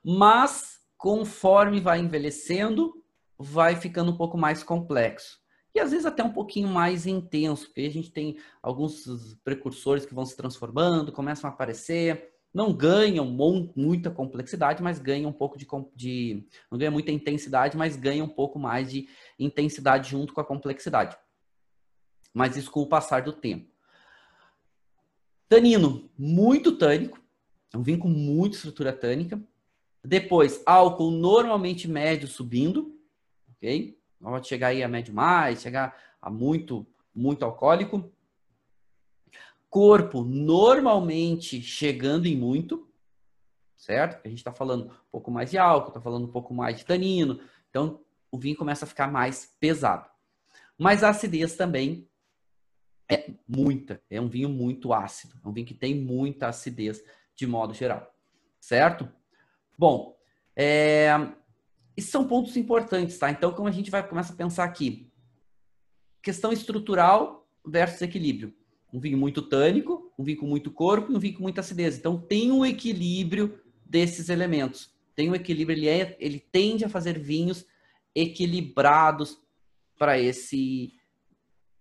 Mas, 0.04 0.82
conforme 0.98 1.80
vai 1.80 2.00
envelhecendo, 2.00 3.02
vai 3.38 3.78
ficando 3.78 4.12
um 4.12 4.18
pouco 4.18 4.38
mais 4.38 4.62
complexo 4.62 5.45
e 5.76 5.80
às 5.80 5.92
vezes 5.92 6.06
até 6.06 6.24
um 6.24 6.32
pouquinho 6.32 6.70
mais 6.70 7.06
intenso, 7.06 7.66
porque 7.66 7.82
a 7.82 7.92
gente 7.92 8.10
tem 8.10 8.38
alguns 8.64 9.38
precursores 9.44 10.06
que 10.06 10.16
vão 10.16 10.26
se 10.26 10.36
transformando, 10.36 11.12
começam 11.12 11.50
a 11.50 11.54
aparecer, 11.54 12.34
não 12.54 12.74
ganham 12.74 13.26
muita 13.76 14.10
complexidade, 14.10 14.82
mas 14.82 14.98
ganham 14.98 15.30
um 15.30 15.34
pouco 15.34 15.58
de, 15.58 15.68
de 15.94 16.48
não 16.72 16.78
ganha 16.78 16.90
muita 16.90 17.12
intensidade, 17.12 17.76
mas 17.76 17.98
ganha 17.98 18.24
um 18.24 18.30
pouco 18.30 18.58
mais 18.58 18.90
de 18.90 19.10
intensidade 19.38 20.10
junto 20.10 20.34
com 20.34 20.40
a 20.40 20.46
complexidade. 20.46 21.18
mas 22.34 22.56
isso 22.56 22.72
com 22.72 22.82
o 22.82 22.88
passar 22.88 23.22
do 23.24 23.34
tempo. 23.34 23.70
Tanino, 25.50 26.10
muito 26.18 26.78
tânico, 26.78 27.20
é 27.74 27.78
um 27.78 27.84
vinho 27.84 28.00
com 28.00 28.08
muita 28.08 28.56
estrutura 28.56 28.94
tânica. 28.94 29.42
Depois, 30.04 30.62
álcool 30.66 31.12
normalmente 31.12 31.88
médio 31.88 32.28
subindo, 32.28 32.98
ok? 33.50 33.98
Pode 34.26 34.48
chegar 34.48 34.70
aí 34.70 34.82
a 34.82 34.88
médio 34.88 35.14
mais, 35.14 35.62
chegar 35.62 35.96
a 36.20 36.32
muito, 36.32 36.86
muito 37.14 37.46
alcoólico. 37.46 38.12
Corpo 39.70 40.24
normalmente 40.24 41.62
chegando 41.62 42.26
em 42.26 42.36
muito, 42.36 42.90
certo? 43.78 44.26
A 44.26 44.28
gente 44.28 44.40
está 44.40 44.52
falando 44.52 44.86
um 44.86 45.10
pouco 45.12 45.30
mais 45.30 45.52
de 45.52 45.60
álcool, 45.60 45.90
está 45.90 46.02
falando 46.02 46.26
um 46.26 46.32
pouco 46.32 46.56
mais 46.56 46.76
de 46.76 46.86
tanino. 46.86 47.40
Então, 47.70 48.02
o 48.32 48.40
vinho 48.40 48.58
começa 48.58 48.84
a 48.84 48.88
ficar 48.88 49.12
mais 49.12 49.56
pesado. 49.60 50.10
Mas 50.76 51.04
a 51.04 51.10
acidez 51.10 51.56
também 51.56 52.10
é 53.08 53.32
muita. 53.48 54.02
É 54.10 54.20
um 54.20 54.28
vinho 54.28 54.50
muito 54.50 54.92
ácido. 54.92 55.36
É 55.44 55.48
um 55.48 55.54
vinho 55.54 55.68
que 55.68 55.76
tem 55.76 55.94
muita 55.94 56.48
acidez 56.48 57.04
de 57.36 57.46
modo 57.46 57.76
geral. 57.76 58.12
Certo? 58.60 59.08
Bom, 59.78 60.18
é... 60.56 61.12
esses 61.96 62.10
são 62.10 62.28
pontos 62.28 62.58
importantes, 62.58 63.18
tá? 63.18 63.30
Então, 63.32 63.52
como 63.54 63.68
a 63.68 63.72
gente 63.72 63.90
vai 63.90 64.08
começar 64.08 64.34
a 64.34 64.38
pensar 64.38 64.64
aqui? 64.64 65.10
Questão 66.22 66.52
estrutural 66.52 67.48
versus 67.66 68.02
equilíbrio. 68.02 68.54
Um 68.92 69.00
vinho 69.00 69.18
muito 69.18 69.42
tânico, 69.42 70.12
um 70.18 70.24
vinho 70.24 70.40
com 70.40 70.48
muito 70.48 70.72
corpo 70.72 71.12
e 71.12 71.16
um 71.16 71.20
vinho 71.20 71.36
com 71.36 71.44
muita 71.44 71.62
acidez. 71.62 71.98
Então, 71.98 72.18
tem 72.18 72.52
um 72.52 72.66
equilíbrio 72.66 73.60
desses 73.86 74.30
elementos. 74.30 74.94
Tem 75.16 75.30
um 75.30 75.36
equilíbrio, 75.36 75.78
ele, 75.78 75.88
é, 75.88 76.18
ele 76.20 76.40
tende 76.40 76.84
a 76.84 76.90
fazer 76.90 77.18
vinhos 77.18 77.66
equilibrados 78.14 79.40
para 79.98 80.20
esse 80.20 80.94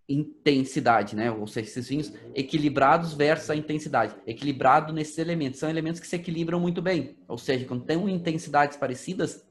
intensidade, 0.09 1.17
né? 1.17 1.31
Ou 1.31 1.47
seja, 1.47 1.69
esses 1.69 1.89
vinhos 1.89 2.13
equilibrados 2.35 3.15
versus 3.15 3.51
a 3.51 3.57
intensidade. 3.57 4.15
Equilibrado 4.27 4.93
nesses 4.93 5.19
elementos. 5.19 5.59
São 5.59 5.69
elementos 5.69 6.01
que 6.01 6.07
se 6.07 6.17
equilibram 6.17 6.61
muito 6.61 6.83
bem. 6.83 7.17
Ou 7.27 7.39
seja, 7.39 7.65
quando 7.65 7.85
tem 7.85 7.99
intensidades 8.11 8.77
parecidas, 8.77 9.45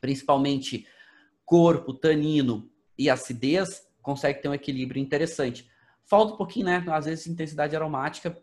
principalmente 0.00 0.86
corpo, 1.44 1.94
tanino 1.94 2.70
e 2.96 3.08
acidez, 3.08 3.86
consegue 4.02 4.40
ter 4.40 4.48
um 4.48 4.54
equilíbrio 4.54 5.00
interessante. 5.00 5.70
Falta 6.04 6.34
um 6.34 6.36
pouquinho, 6.36 6.66
né? 6.66 6.84
Às 6.88 7.06
vezes 7.06 7.26
intensidade 7.26 7.76
aromática 7.76 8.36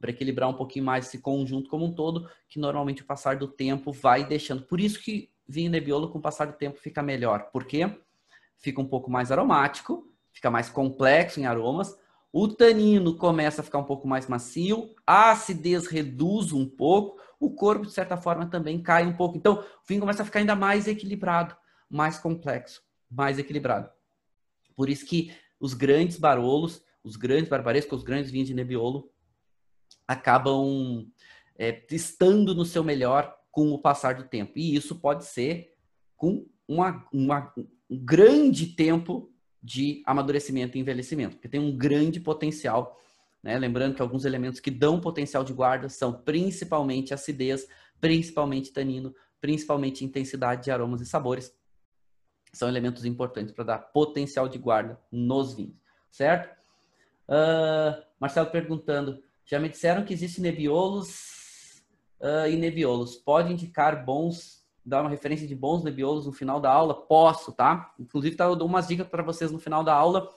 para 0.00 0.10
equilibrar 0.10 0.48
um 0.48 0.54
pouquinho 0.54 0.84
mais 0.84 1.06
esse 1.06 1.18
conjunto 1.18 1.70
como 1.70 1.84
um 1.86 1.94
todo, 1.94 2.28
que 2.48 2.58
normalmente 2.58 3.02
o 3.02 3.04
passar 3.04 3.36
do 3.36 3.46
tempo 3.46 3.92
vai 3.92 4.26
deixando. 4.26 4.62
Por 4.62 4.80
isso 4.80 5.00
que 5.00 5.30
vinho 5.46 5.70
Nebbiolo 5.70 6.10
com 6.10 6.18
o 6.18 6.22
passar 6.22 6.46
do 6.46 6.54
tempo 6.54 6.80
fica 6.80 7.02
melhor. 7.02 7.50
Por 7.52 7.64
quê? 7.64 7.88
Fica 8.56 8.80
um 8.80 8.86
pouco 8.86 9.10
mais 9.10 9.30
aromático, 9.30 10.10
fica 10.32 10.50
mais 10.50 10.68
complexo 10.68 11.38
em 11.38 11.46
aromas. 11.46 11.96
O 12.32 12.48
tanino 12.48 13.16
começa 13.16 13.60
a 13.60 13.64
ficar 13.64 13.78
um 13.78 13.84
pouco 13.84 14.08
mais 14.08 14.26
macio, 14.26 14.94
a 15.06 15.30
acidez 15.30 15.86
reduz 15.86 16.52
um 16.52 16.66
pouco, 16.66 17.20
o 17.42 17.50
corpo, 17.50 17.86
de 17.86 17.92
certa 17.92 18.16
forma, 18.16 18.46
também 18.46 18.80
cai 18.80 19.04
um 19.04 19.16
pouco. 19.16 19.36
Então, 19.36 19.54
o 19.54 19.86
vinho 19.86 20.00
começa 20.00 20.22
a 20.22 20.24
ficar 20.24 20.38
ainda 20.38 20.54
mais 20.54 20.86
equilibrado, 20.86 21.56
mais 21.90 22.16
complexo, 22.18 22.82
mais 23.10 23.38
equilibrado. 23.38 23.90
Por 24.76 24.88
isso 24.88 25.04
que 25.04 25.34
os 25.58 25.74
grandes 25.74 26.16
barolos, 26.16 26.82
os 27.02 27.16
grandes 27.16 27.48
barbarescos, 27.48 27.98
os 27.98 28.04
grandes 28.04 28.30
vinhos 28.30 28.46
de 28.46 28.54
Nebbiolo 28.54 29.10
acabam 30.06 31.06
é, 31.58 31.84
estando 31.90 32.54
no 32.54 32.64
seu 32.64 32.84
melhor 32.84 33.36
com 33.50 33.72
o 33.72 33.78
passar 33.78 34.14
do 34.14 34.24
tempo. 34.24 34.52
E 34.56 34.74
isso 34.74 34.94
pode 34.96 35.24
ser 35.24 35.74
com 36.16 36.46
uma, 36.66 37.04
uma, 37.12 37.52
um 37.90 37.98
grande 37.98 38.68
tempo 38.68 39.32
de 39.60 40.02
amadurecimento 40.06 40.76
e 40.76 40.80
envelhecimento, 40.80 41.36
porque 41.36 41.48
tem 41.48 41.60
um 41.60 41.76
grande 41.76 42.20
potencial. 42.20 42.98
Né? 43.42 43.58
Lembrando 43.58 43.94
que 43.94 44.02
alguns 44.02 44.24
elementos 44.24 44.60
que 44.60 44.70
dão 44.70 45.00
potencial 45.00 45.42
de 45.42 45.52
guarda 45.52 45.88
são 45.88 46.12
principalmente 46.12 47.12
acidez, 47.12 47.66
principalmente 48.00 48.72
tanino, 48.72 49.14
principalmente 49.40 50.04
intensidade 50.04 50.64
de 50.64 50.70
aromas 50.70 51.00
e 51.00 51.06
sabores. 51.06 51.52
São 52.52 52.68
elementos 52.68 53.04
importantes 53.04 53.52
para 53.52 53.64
dar 53.64 53.78
potencial 53.78 54.48
de 54.48 54.58
guarda 54.58 55.00
nos 55.10 55.54
vinhos, 55.54 55.76
certo? 56.10 56.54
Uh, 57.28 58.02
Marcelo 58.20 58.50
perguntando, 58.50 59.22
já 59.44 59.58
me 59.58 59.68
disseram 59.68 60.04
que 60.04 60.12
existem 60.12 60.42
nebiolos 60.42 61.82
uh, 62.20 62.46
e 62.48 62.56
nebiolos. 62.56 63.16
Pode 63.16 63.52
indicar 63.52 64.04
bons, 64.04 64.64
dar 64.84 65.00
uma 65.00 65.10
referência 65.10 65.48
de 65.48 65.54
bons 65.54 65.82
nebiolos 65.82 66.26
no 66.26 66.32
final 66.32 66.60
da 66.60 66.70
aula? 66.70 66.94
Posso, 66.94 67.52
tá? 67.52 67.94
Inclusive, 67.98 68.36
tá, 68.36 68.44
eu 68.44 68.54
dou 68.54 68.68
umas 68.68 68.86
dicas 68.86 69.08
para 69.08 69.22
vocês 69.22 69.50
no 69.50 69.58
final 69.58 69.82
da 69.82 69.94
aula 69.94 70.28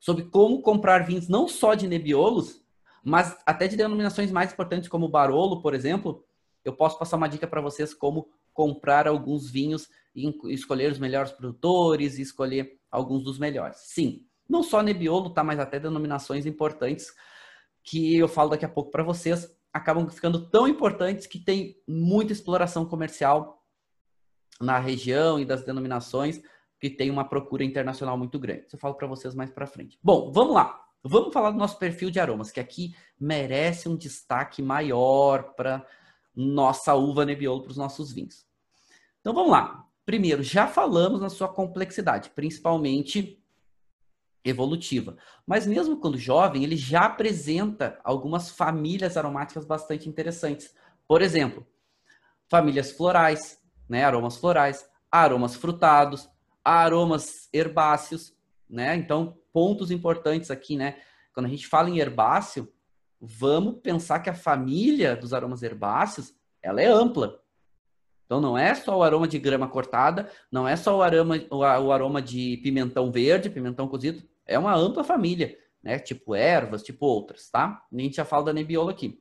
sobre 0.00 0.24
como 0.24 0.62
comprar 0.62 1.06
vinhos 1.06 1.28
não 1.28 1.46
só 1.46 1.74
de 1.74 1.86
nebiolos, 1.86 2.64
mas 3.04 3.36
até 3.46 3.68
de 3.68 3.76
denominações 3.76 4.32
mais 4.32 4.52
importantes 4.52 4.88
como 4.88 5.08
Barolo, 5.08 5.62
por 5.62 5.74
exemplo. 5.74 6.24
Eu 6.64 6.74
posso 6.74 6.98
passar 6.98 7.16
uma 7.16 7.28
dica 7.28 7.46
para 7.46 7.60
vocês 7.60 7.94
como 7.94 8.28
comprar 8.52 9.06
alguns 9.06 9.50
vinhos 9.50 9.88
e 10.14 10.28
escolher 10.52 10.90
os 10.90 10.98
melhores 10.98 11.30
produtores 11.30 12.18
e 12.18 12.22
escolher 12.22 12.78
alguns 12.90 13.22
dos 13.22 13.38
melhores. 13.38 13.78
Sim, 13.84 14.26
não 14.48 14.62
só 14.62 14.82
Nebbiolo, 14.82 15.30
tá, 15.30 15.44
mas 15.44 15.60
até 15.60 15.78
denominações 15.78 16.44
importantes 16.44 17.12
que 17.84 18.16
eu 18.16 18.28
falo 18.28 18.50
daqui 18.50 18.64
a 18.64 18.68
pouco 18.68 18.90
para 18.90 19.02
vocês, 19.02 19.48
acabam 19.72 20.08
ficando 20.08 20.50
tão 20.50 20.66
importantes 20.66 21.26
que 21.26 21.38
tem 21.38 21.76
muita 21.86 22.32
exploração 22.32 22.84
comercial 22.84 23.64
na 24.60 24.78
região 24.78 25.38
e 25.38 25.44
das 25.44 25.64
denominações, 25.64 26.42
que 26.80 26.88
tem 26.88 27.10
uma 27.10 27.28
procura 27.28 27.62
internacional 27.62 28.16
muito 28.16 28.38
grande. 28.38 28.64
Isso 28.66 28.76
eu 28.76 28.80
falo 28.80 28.94
para 28.94 29.06
vocês 29.06 29.34
mais 29.34 29.50
para 29.50 29.66
frente. 29.66 29.98
Bom, 30.02 30.32
vamos 30.32 30.54
lá. 30.54 30.82
Vamos 31.02 31.32
falar 31.32 31.50
do 31.50 31.58
nosso 31.58 31.78
perfil 31.78 32.10
de 32.10 32.20
aromas, 32.20 32.50
que 32.50 32.60
aqui 32.60 32.94
merece 33.18 33.88
um 33.88 33.96
destaque 33.96 34.62
maior 34.62 35.54
para 35.54 35.86
nossa 36.34 36.94
uva 36.94 37.24
Nebbiolo 37.24 37.62
para 37.62 37.70
os 37.70 37.76
nossos 37.76 38.12
vinhos. 38.12 38.46
Então 39.20 39.34
vamos 39.34 39.50
lá. 39.50 39.86
Primeiro, 40.04 40.42
já 40.42 40.66
falamos 40.66 41.20
na 41.20 41.28
sua 41.28 41.48
complexidade, 41.48 42.30
principalmente 42.30 43.42
evolutiva. 44.44 45.16
Mas 45.46 45.66
mesmo 45.66 45.98
quando 45.98 46.18
jovem, 46.18 46.64
ele 46.64 46.76
já 46.76 47.02
apresenta 47.06 47.98
algumas 48.02 48.50
famílias 48.50 49.16
aromáticas 49.16 49.64
bastante 49.64 50.08
interessantes. 50.08 50.74
Por 51.06 51.22
exemplo, 51.22 51.66
famílias 52.48 52.90
florais, 52.90 53.62
né, 53.88 54.04
aromas 54.04 54.36
florais, 54.36 54.88
aromas 55.10 55.54
frutados, 55.54 56.28
aromas 56.64 57.48
herbáceos, 57.52 58.34
né? 58.68 58.94
Então, 58.96 59.38
pontos 59.52 59.90
importantes 59.90 60.50
aqui, 60.50 60.76
né? 60.76 61.00
Quando 61.32 61.46
a 61.46 61.48
gente 61.48 61.66
fala 61.66 61.88
em 61.88 61.98
herbáceo, 61.98 62.72
vamos 63.20 63.80
pensar 63.82 64.20
que 64.20 64.30
a 64.30 64.34
família 64.34 65.16
dos 65.16 65.32
aromas 65.32 65.62
herbáceos, 65.62 66.34
ela 66.62 66.80
é 66.80 66.86
ampla. 66.86 67.40
Então 68.24 68.40
não 68.40 68.56
é 68.56 68.74
só 68.74 68.96
o 68.96 69.02
aroma 69.02 69.26
de 69.26 69.40
grama 69.40 69.66
cortada, 69.66 70.30
não 70.52 70.66
é 70.66 70.76
só 70.76 70.96
o 70.96 71.02
aroma, 71.02 71.34
o 71.50 71.90
aroma 71.90 72.22
de 72.22 72.58
pimentão 72.58 73.10
verde, 73.10 73.50
pimentão 73.50 73.88
cozido, 73.88 74.22
é 74.46 74.56
uma 74.56 74.72
ampla 74.72 75.02
família, 75.02 75.58
né? 75.82 75.98
Tipo 75.98 76.34
ervas, 76.34 76.82
tipo 76.82 77.06
outras, 77.06 77.50
tá? 77.50 77.82
A 77.92 78.00
gente 78.00 78.16
já 78.16 78.24
fala 78.24 78.44
da 78.44 78.52
nebbiolo 78.52 78.88
aqui. 78.88 79.20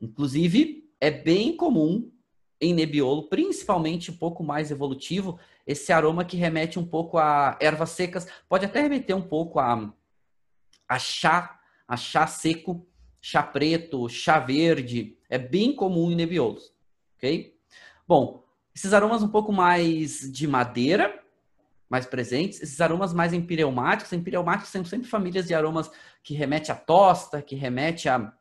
Inclusive, 0.00 0.84
é 1.00 1.10
bem 1.10 1.56
comum 1.56 2.12
em 2.60 2.74
nebbiolo, 2.74 3.28
principalmente 3.28 4.10
um 4.10 4.16
pouco 4.16 4.44
mais 4.44 4.70
evolutivo, 4.70 5.38
esse 5.66 5.92
aroma 5.92 6.24
que 6.24 6.36
remete 6.36 6.78
um 6.78 6.86
pouco 6.86 7.18
a 7.18 7.56
ervas 7.60 7.90
secas, 7.90 8.26
pode 8.48 8.64
até 8.64 8.82
remeter 8.82 9.16
um 9.16 9.22
pouco 9.22 9.58
a, 9.58 9.92
a 10.88 10.98
chá, 10.98 11.58
a 11.86 11.96
chá 11.96 12.26
seco, 12.26 12.86
chá 13.20 13.42
preto, 13.42 14.08
chá 14.08 14.38
verde, 14.38 15.16
é 15.30 15.38
bem 15.38 15.74
comum 15.74 16.10
em 16.10 16.16
nebbiolos, 16.16 16.74
ok? 17.16 17.56
Bom, 18.06 18.44
esses 18.74 18.92
aromas 18.92 19.22
um 19.22 19.28
pouco 19.28 19.52
mais 19.52 20.20
de 20.32 20.46
madeira, 20.46 21.22
mais 21.92 22.06
presentes. 22.06 22.62
Esses 22.62 22.80
aromas 22.80 23.12
mais 23.12 23.34
empireumáticos, 23.34 24.14
empireumáticos 24.14 24.70
são 24.70 24.82
sempre 24.82 25.08
famílias 25.08 25.46
de 25.46 25.54
aromas 25.54 25.90
que 26.22 26.32
remete 26.32 26.72
à 26.72 26.74
tosta, 26.74 27.42
que 27.42 27.54
remete 27.54 28.08
a, 28.08 28.32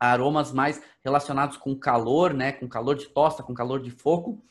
a 0.00 0.10
aromas 0.10 0.52
mais 0.52 0.82
relacionados 1.04 1.58
com 1.58 1.76
calor, 1.76 2.32
né? 2.32 2.52
Com 2.52 2.66
calor 2.66 2.96
de 2.96 3.08
tosta, 3.08 3.42
com 3.42 3.52
calor 3.52 3.82
de 3.82 3.90
fogo. 3.90 4.42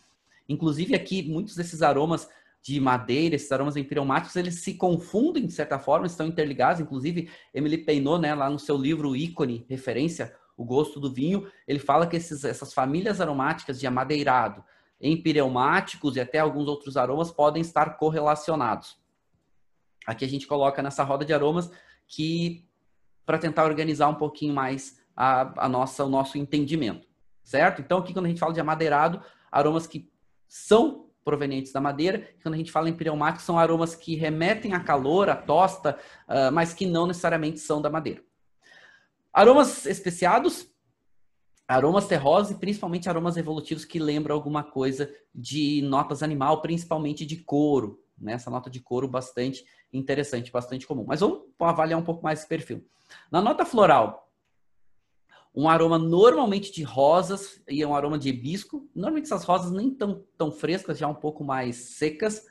Inclusive 0.47 0.95
aqui, 0.95 1.23
muitos 1.23 1.55
desses 1.55 1.81
aromas 1.81 2.29
de 2.61 2.79
madeira, 2.79 3.35
esses 3.35 3.51
aromas 3.51 3.75
empireumáticos, 3.75 4.35
eles 4.35 4.63
se 4.63 4.73
confundem 4.73 5.45
de 5.45 5.53
certa 5.53 5.77
forma, 5.77 6.07
estão 6.07 6.25
interligados. 6.25 6.81
Inclusive, 6.81 7.29
Emily 7.53 7.77
Peinot, 7.77 8.19
né, 8.19 8.33
lá 8.33 8.49
no 8.49 8.57
seu 8.57 8.75
livro 8.75 9.15
ícone, 9.15 9.65
referência, 9.69 10.35
O 10.57 10.65
Gosto 10.65 10.99
do 10.99 11.13
Vinho, 11.13 11.47
ele 11.67 11.79
fala 11.79 12.07
que 12.07 12.15
esses, 12.15 12.43
essas 12.43 12.73
famílias 12.73 13.21
aromáticas 13.21 13.79
de 13.79 13.85
amadeirado, 13.85 14.63
empireumáticos 14.99 16.15
e 16.15 16.19
até 16.19 16.39
alguns 16.39 16.67
outros 16.67 16.97
aromas 16.97 17.29
podem 17.29 17.61
estar 17.61 17.97
correlacionados. 17.97 18.97
Aqui 20.07 20.25
a 20.25 20.27
gente 20.27 20.47
coloca 20.47 20.81
nessa 20.81 21.03
roda 21.03 21.25
de 21.25 21.33
aromas 21.33 21.69
que 22.07 22.67
para 23.25 23.37
tentar 23.37 23.65
organizar 23.65 24.07
um 24.07 24.15
pouquinho 24.15 24.53
mais 24.53 24.99
a, 25.15 25.65
a, 25.65 25.69
nossa, 25.69 26.03
o 26.03 26.09
nosso 26.09 26.37
entendimento, 26.37 27.07
certo? 27.43 27.81
Então 27.81 27.99
aqui 27.99 28.13
quando 28.13 28.25
a 28.25 28.29
gente 28.29 28.39
fala 28.39 28.53
de 28.53 28.59
amadeirado, 28.59 29.21
aromas 29.51 29.87
que 29.87 30.11
são 30.55 31.09
provenientes 31.21 31.73
da 31.73 31.81
madeira. 31.81 32.29
Quando 32.41 32.55
a 32.55 32.57
gente 32.57 32.71
fala 32.71 32.87
em 32.87 32.93
empireumáticos, 32.93 33.45
são 33.45 33.59
aromas 33.59 33.93
que 33.93 34.15
remetem 34.15 34.73
a 34.73 34.79
calor, 34.79 35.29
a 35.29 35.35
tosta, 35.35 35.99
uh, 36.29 36.49
mas 36.53 36.73
que 36.73 36.85
não 36.85 37.05
necessariamente 37.05 37.59
são 37.59 37.81
da 37.81 37.89
madeira. 37.89 38.23
Aromas 39.33 39.85
especiados, 39.85 40.65
aromas 41.67 42.07
terrosos 42.07 42.51
e 42.51 42.55
principalmente 42.55 43.09
aromas 43.09 43.35
evolutivos 43.35 43.83
que 43.83 43.99
lembram 43.99 44.33
alguma 44.33 44.63
coisa 44.63 45.13
de 45.33 45.81
notas 45.81 46.23
animal, 46.23 46.61
principalmente 46.61 47.25
de 47.25 47.35
couro. 47.35 48.01
Né? 48.17 48.31
Essa 48.31 48.49
nota 48.49 48.69
de 48.69 48.79
couro 48.79 49.09
bastante 49.09 49.65
interessante, 49.91 50.53
bastante 50.53 50.87
comum. 50.87 51.03
Mas 51.05 51.19
vamos 51.19 51.41
avaliar 51.59 51.99
um 51.99 52.03
pouco 52.03 52.23
mais 52.23 52.39
esse 52.39 52.47
perfil. 52.47 52.87
Na 53.29 53.41
nota 53.41 53.65
floral, 53.65 54.24
um 55.55 55.69
aroma 55.69 55.97
normalmente 55.97 56.71
de 56.71 56.83
rosas 56.83 57.61
e 57.67 57.85
um 57.85 57.95
aroma 57.95 58.19
de 58.19 58.29
hibisco. 58.29 58.87
Normalmente 58.93 59.25
essas 59.25 59.45
rosas 59.45 59.71
nem 59.71 59.89
tão, 59.89 60.23
tão 60.37 60.51
frescas, 60.51 60.97
já 60.97 61.07
um 61.07 61.15
pouco 61.15 61.43
mais 61.43 61.75
secas, 61.77 62.45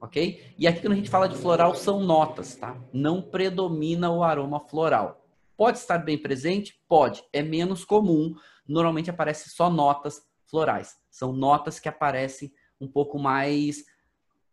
ok? 0.00 0.54
E 0.58 0.66
aqui 0.66 0.82
quando 0.82 0.92
a 0.92 0.96
gente 0.96 1.08
fala 1.08 1.28
de 1.28 1.36
floral 1.36 1.74
são 1.74 2.00
notas, 2.00 2.54
tá? 2.56 2.78
Não 2.92 3.22
predomina 3.22 4.10
o 4.10 4.22
aroma 4.22 4.60
floral. 4.60 5.24
Pode 5.56 5.78
estar 5.78 5.98
bem 5.98 6.18
presente? 6.18 6.78
Pode. 6.86 7.24
É 7.32 7.42
menos 7.42 7.84
comum. 7.84 8.34
Normalmente 8.68 9.08
aparece 9.08 9.48
só 9.48 9.70
notas 9.70 10.22
florais. 10.46 10.96
São 11.10 11.32
notas 11.32 11.80
que 11.80 11.88
aparecem 11.88 12.52
um 12.78 12.88
pouco 12.88 13.18
mais 13.18 13.84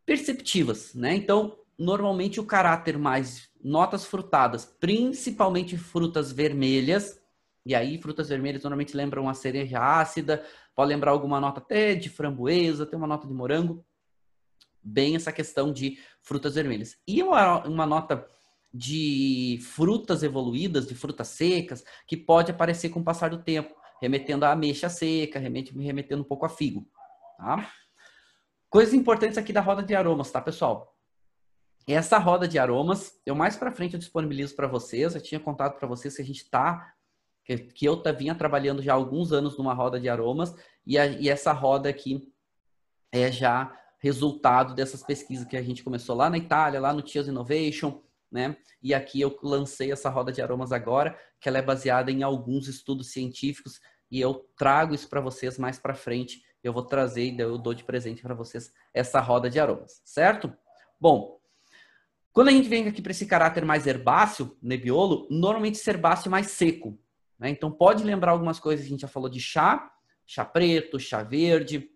perceptivas, 0.05 0.93
né? 0.93 1.15
Então, 1.15 1.57
normalmente 1.77 2.39
o 2.39 2.45
caráter 2.45 2.97
mais 2.97 3.49
notas 3.61 4.05
frutadas, 4.05 4.65
principalmente 4.79 5.77
frutas 5.77 6.31
vermelhas, 6.31 7.19
e 7.65 7.75
aí 7.75 8.01
frutas 8.01 8.29
vermelhas 8.29 8.63
normalmente 8.63 8.95
lembram 8.95 9.27
a 9.29 9.33
cereja 9.33 9.79
ácida, 9.79 10.43
pode 10.75 10.89
lembrar 10.89 11.11
alguma 11.11 11.39
nota 11.39 11.59
até 11.59 11.93
de 11.93 12.09
framboesa, 12.09 12.85
tem 12.85 12.97
uma 12.97 13.07
nota 13.07 13.27
de 13.27 13.33
morango, 13.33 13.85
bem 14.81 15.15
essa 15.15 15.31
questão 15.31 15.71
de 15.71 15.99
frutas 16.21 16.55
vermelhas. 16.55 16.97
E 17.07 17.21
uma, 17.21 17.67
uma 17.67 17.85
nota 17.85 18.25
de 18.73 19.59
frutas 19.61 20.23
evoluídas, 20.23 20.87
de 20.87 20.95
frutas 20.95 21.27
secas, 21.29 21.83
que 22.07 22.15
pode 22.15 22.51
aparecer 22.51 22.89
com 22.89 22.99
o 22.99 23.03
passar 23.03 23.29
do 23.29 23.43
tempo, 23.43 23.75
remetendo 24.01 24.45
a 24.45 24.51
ameixa 24.51 24.89
seca, 24.89 25.39
remetendo 25.39 26.21
um 26.21 26.27
pouco 26.27 26.45
a 26.45 26.49
figo, 26.49 26.87
tá? 27.37 27.71
Coisas 28.69 28.93
importantes 28.93 29.37
aqui 29.37 29.51
da 29.51 29.61
roda 29.61 29.81
de 29.81 29.95
aromas, 29.95 30.31
tá, 30.31 30.39
pessoal? 30.39 30.95
Essa 31.87 32.19
roda 32.19 32.47
de 32.47 32.59
aromas, 32.59 33.19
eu 33.25 33.33
mais 33.33 33.57
para 33.57 33.71
frente 33.71 33.93
eu 33.93 33.99
disponibilizo 33.99 34.55
para 34.55 34.67
vocês. 34.67 35.15
Eu 35.15 35.21
tinha 35.21 35.39
contado 35.39 35.75
para 35.79 35.87
vocês 35.87 36.15
que 36.15 36.21
a 36.21 36.25
gente 36.25 36.47
tá 36.47 36.93
que, 37.49 37.57
que 37.57 37.85
eu 37.85 38.01
vinha 38.15 38.35
trabalhando 38.35 38.81
já 38.81 38.93
há 38.93 38.95
alguns 38.95 39.31
anos 39.31 39.57
numa 39.57 39.73
roda 39.73 39.99
de 39.99 40.07
aromas 40.07 40.53
e, 40.85 40.97
a, 40.97 41.07
e 41.07 41.29
essa 41.29 41.51
roda 41.51 41.89
aqui 41.89 42.31
é 43.11 43.31
já 43.31 43.75
resultado 43.97 44.75
dessas 44.75 45.03
pesquisas 45.03 45.47
que 45.47 45.57
a 45.57 45.61
gente 45.61 45.83
começou 45.83 46.15
lá 46.15 46.29
na 46.29 46.37
Itália, 46.37 46.79
lá 46.79 46.93
no 46.93 47.01
Tias 47.01 47.27
Innovation, 47.27 48.01
né? 48.31 48.55
E 48.81 48.93
aqui 48.93 49.19
eu 49.19 49.37
lancei 49.43 49.91
essa 49.91 50.09
roda 50.09 50.31
de 50.31 50.41
aromas 50.41 50.71
agora, 50.71 51.19
que 51.41 51.49
ela 51.49 51.57
é 51.57 51.61
baseada 51.61 52.11
em 52.11 52.23
alguns 52.23 52.67
estudos 52.67 53.11
científicos 53.11 53.81
e 54.09 54.21
eu 54.21 54.47
trago 54.55 54.93
isso 54.93 55.09
para 55.09 55.19
vocês 55.19 55.57
mais 55.57 55.77
para 55.77 55.93
frente. 55.93 56.41
Eu 56.63 56.71
vou 56.71 56.83
trazer 56.83 57.23
e 57.23 57.39
eu 57.39 57.57
dou 57.57 57.73
de 57.73 57.83
presente 57.83 58.21
para 58.21 58.35
vocês 58.35 58.71
essa 58.93 59.19
roda 59.19 59.49
de 59.49 59.59
aromas, 59.59 60.01
certo? 60.05 60.53
Bom, 60.99 61.39
quando 62.31 62.49
a 62.49 62.51
gente 62.51 62.69
vem 62.69 62.87
aqui 62.87 63.01
para 63.01 63.11
esse 63.11 63.25
caráter 63.25 63.65
mais 63.65 63.87
herbáceo, 63.87 64.55
nebiolo, 64.61 65.27
normalmente 65.29 65.75
esse 65.75 65.89
herbáceo 65.89 66.29
é 66.29 66.31
mais 66.31 66.47
seco. 66.51 66.97
Né? 67.39 67.49
Então 67.49 67.71
pode 67.71 68.03
lembrar 68.03 68.31
algumas 68.31 68.59
coisas, 68.59 68.85
a 68.85 68.89
gente 68.89 69.01
já 69.01 69.07
falou 69.07 69.29
de 69.29 69.39
chá, 69.39 69.91
chá 70.25 70.43
preto, 70.43 70.99
chá 70.99 71.23
verde. 71.23 71.89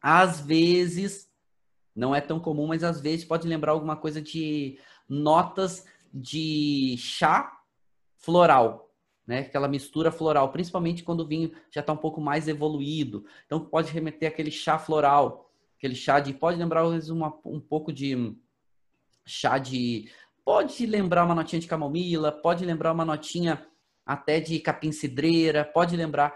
Às 0.00 0.40
vezes, 0.40 1.28
não 1.94 2.14
é 2.14 2.20
tão 2.20 2.38
comum, 2.38 2.68
mas 2.68 2.84
às 2.84 3.00
vezes 3.00 3.24
pode 3.24 3.48
lembrar 3.48 3.72
alguma 3.72 3.96
coisa 3.96 4.22
de 4.22 4.78
notas 5.08 5.84
de 6.14 6.96
chá 6.98 7.52
floral, 8.16 8.92
né? 9.26 9.40
Aquela 9.40 9.68
mistura 9.68 10.10
floral, 10.10 10.52
principalmente 10.52 11.02
quando 11.02 11.20
o 11.20 11.26
vinho 11.26 11.52
já 11.70 11.80
está 11.80 11.92
um 11.92 11.96
pouco 11.96 12.20
mais 12.20 12.46
evoluído. 12.46 13.24
Então 13.44 13.64
pode 13.64 13.92
remeter 13.92 14.28
aquele 14.28 14.50
chá 14.50 14.78
floral, 14.78 15.50
aquele 15.76 15.94
chá 15.94 16.20
de 16.20 16.32
pode 16.32 16.58
lembrar 16.58 16.86
uma, 16.86 17.34
um 17.44 17.60
pouco 17.60 17.92
de 17.92 18.36
chá 19.26 19.58
de. 19.58 20.10
Pode 20.44 20.86
lembrar 20.86 21.24
uma 21.24 21.34
notinha 21.34 21.60
de 21.60 21.66
camomila, 21.66 22.32
pode 22.32 22.64
lembrar 22.64 22.92
uma 22.92 23.04
notinha 23.04 23.66
até 24.08 24.40
de 24.40 24.58
capim 24.58 24.90
cidreira, 24.90 25.64
pode 25.64 25.96
lembrar. 25.96 26.34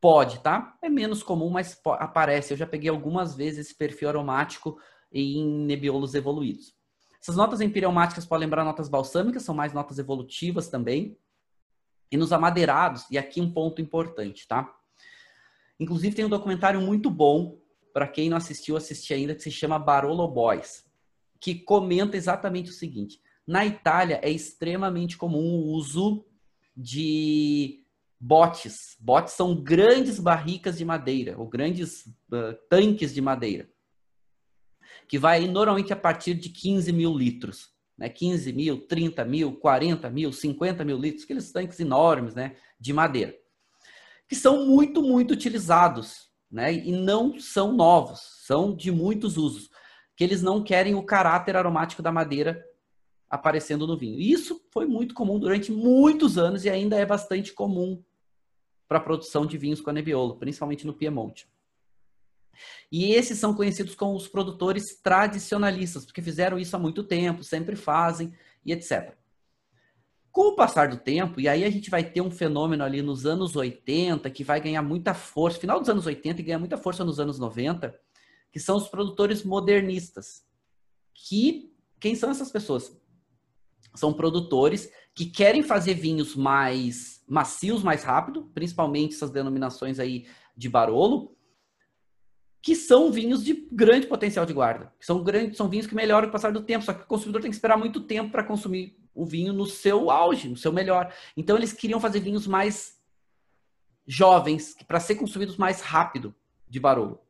Pode, 0.00 0.40
tá? 0.40 0.76
É 0.82 0.88
menos 0.88 1.22
comum, 1.22 1.50
mas 1.50 1.80
aparece. 1.84 2.52
Eu 2.52 2.56
já 2.56 2.66
peguei 2.66 2.90
algumas 2.90 3.34
vezes 3.34 3.66
esse 3.66 3.74
perfil 3.76 4.08
aromático 4.08 4.78
em 5.12 5.46
nebiolos 5.64 6.14
evoluídos. 6.14 6.74
Essas 7.22 7.36
notas 7.36 7.60
empireumáticas 7.60 8.26
podem 8.26 8.46
lembrar 8.46 8.64
notas 8.64 8.88
balsâmicas, 8.88 9.42
são 9.42 9.54
mais 9.54 9.72
notas 9.72 9.98
evolutivas 9.98 10.68
também. 10.68 11.18
E 12.10 12.16
nos 12.16 12.32
amadeirados, 12.32 13.04
e 13.10 13.16
aqui 13.16 13.40
um 13.40 13.52
ponto 13.52 13.80
importante, 13.80 14.48
tá? 14.48 14.74
Inclusive 15.78 16.16
tem 16.16 16.24
um 16.24 16.30
documentário 16.30 16.80
muito 16.80 17.10
bom, 17.10 17.58
para 17.92 18.08
quem 18.08 18.28
não 18.28 18.36
assistiu, 18.36 18.76
assistir 18.76 19.14
ainda, 19.14 19.34
que 19.34 19.42
se 19.42 19.50
chama 19.50 19.78
Barolo 19.78 20.26
Boys 20.26 20.90
que 21.40 21.54
comenta 21.54 22.16
exatamente 22.16 22.70
o 22.70 22.74
seguinte: 22.74 23.20
na 23.46 23.64
Itália 23.64 24.20
é 24.22 24.30
extremamente 24.30 25.16
comum 25.16 25.54
o 25.54 25.72
uso 25.72 26.24
de 26.76 27.84
botes. 28.18 28.96
Botes 29.00 29.34
são 29.34 29.54
grandes 29.54 30.18
barricas 30.18 30.78
de 30.78 30.84
madeira, 30.84 31.38
ou 31.38 31.46
grandes 31.46 32.06
uh, 32.06 32.54
tanques 32.68 33.14
de 33.14 33.20
madeira, 33.20 33.68
que 35.08 35.18
vai 35.18 35.46
normalmente 35.46 35.92
a 35.92 35.96
partir 35.96 36.34
de 36.34 36.50
15 36.50 36.92
mil 36.92 37.16
litros. 37.16 37.70
Né? 37.96 38.08
15 38.08 38.52
mil, 38.52 38.86
30 38.86 39.24
mil, 39.24 39.56
40 39.56 40.08
mil, 40.10 40.32
50 40.32 40.84
mil 40.84 40.98
litros, 40.98 41.24
aqueles 41.24 41.52
tanques 41.52 41.80
enormes 41.80 42.34
né? 42.34 42.56
de 42.78 42.92
madeira, 42.92 43.34
que 44.28 44.34
são 44.34 44.66
muito, 44.66 45.02
muito 45.02 45.32
utilizados. 45.32 46.30
Né? 46.50 46.72
E 46.74 46.92
não 46.92 47.38
são 47.38 47.72
novos, 47.72 48.20
são 48.44 48.74
de 48.74 48.90
muitos 48.90 49.36
usos 49.36 49.70
que 50.16 50.24
eles 50.24 50.42
não 50.42 50.62
querem 50.62 50.94
o 50.94 51.02
caráter 51.02 51.56
aromático 51.56 52.02
da 52.02 52.12
madeira 52.12 52.62
aparecendo 53.30 53.86
no 53.86 53.96
vinho. 53.96 54.18
Isso 54.18 54.60
foi 54.70 54.86
muito 54.86 55.14
comum 55.14 55.38
durante 55.38 55.70
muitos 55.70 56.36
anos 56.36 56.64
e 56.64 56.68
ainda 56.68 56.96
é 56.96 57.06
bastante 57.06 57.52
comum 57.52 58.02
para 58.88 58.98
a 58.98 59.00
produção 59.00 59.46
de 59.46 59.56
vinhos 59.56 59.80
com 59.80 59.88
a 59.88 59.92
Nebbiolo, 59.92 60.36
principalmente 60.36 60.84
no 60.84 60.92
Piemonte. 60.92 61.48
E 62.90 63.12
esses 63.12 63.38
são 63.38 63.54
conhecidos 63.54 63.94
como 63.94 64.16
os 64.16 64.26
produtores 64.26 65.00
tradicionalistas, 65.00 66.04
porque 66.04 66.20
fizeram 66.20 66.58
isso 66.58 66.74
há 66.74 66.78
muito 66.78 67.04
tempo, 67.04 67.44
sempre 67.44 67.76
fazem 67.76 68.34
e 68.66 68.72
etc. 68.72 69.14
Com 70.32 70.48
o 70.48 70.56
passar 70.56 70.88
do 70.88 70.96
tempo, 70.96 71.40
e 71.40 71.48
aí 71.48 71.64
a 71.64 71.70
gente 71.70 71.88
vai 71.88 72.02
ter 72.02 72.20
um 72.20 72.30
fenômeno 72.30 72.82
ali 72.82 73.00
nos 73.00 73.26
anos 73.26 73.54
80 73.54 74.28
que 74.30 74.42
vai 74.42 74.60
ganhar 74.60 74.82
muita 74.82 75.14
força, 75.14 75.60
final 75.60 75.78
dos 75.78 75.88
anos 75.88 76.04
80 76.04 76.40
e 76.40 76.44
ganha 76.44 76.58
muita 76.58 76.76
força 76.76 77.04
nos 77.04 77.20
anos 77.20 77.38
90, 77.38 77.96
que 78.50 78.58
são 78.58 78.76
os 78.76 78.88
produtores 78.88 79.44
modernistas. 79.44 80.44
Que 81.14 81.72
quem 82.00 82.16
são 82.16 82.30
essas 82.30 82.50
pessoas? 82.50 82.99
São 83.94 84.12
produtores 84.12 84.90
que 85.14 85.26
querem 85.26 85.62
fazer 85.62 85.94
vinhos 85.94 86.36
mais 86.36 87.22
macios, 87.28 87.82
mais 87.82 88.02
rápido, 88.02 88.50
principalmente 88.54 89.14
essas 89.14 89.30
denominações 89.30 89.98
aí 89.98 90.26
de 90.56 90.68
Barolo, 90.68 91.36
que 92.62 92.74
são 92.74 93.10
vinhos 93.10 93.42
de 93.42 93.54
grande 93.72 94.06
potencial 94.06 94.44
de 94.44 94.52
guarda. 94.52 94.92
São 95.00 95.22
grandes, 95.22 95.56
são 95.56 95.68
vinhos 95.68 95.86
que 95.86 95.94
melhoram 95.94 96.26
com 96.26 96.30
o 96.30 96.32
passar 96.32 96.52
do 96.52 96.62
tempo, 96.62 96.84
só 96.84 96.92
que 96.92 97.02
o 97.02 97.06
consumidor 97.06 97.40
tem 97.40 97.50
que 97.50 97.56
esperar 97.56 97.78
muito 97.78 98.00
tempo 98.00 98.30
para 98.30 98.44
consumir 98.44 98.98
o 99.14 99.24
vinho 99.24 99.52
no 99.52 99.66
seu 99.66 100.10
auge, 100.10 100.48
no 100.48 100.56
seu 100.56 100.72
melhor. 100.72 101.12
Então 101.36 101.56
eles 101.56 101.72
queriam 101.72 102.00
fazer 102.00 102.20
vinhos 102.20 102.46
mais 102.46 102.98
jovens, 104.06 104.74
para 104.86 105.00
ser 105.00 105.14
consumidos 105.14 105.56
mais 105.56 105.80
rápido 105.80 106.34
de 106.68 106.80
Barolo. 106.80 107.20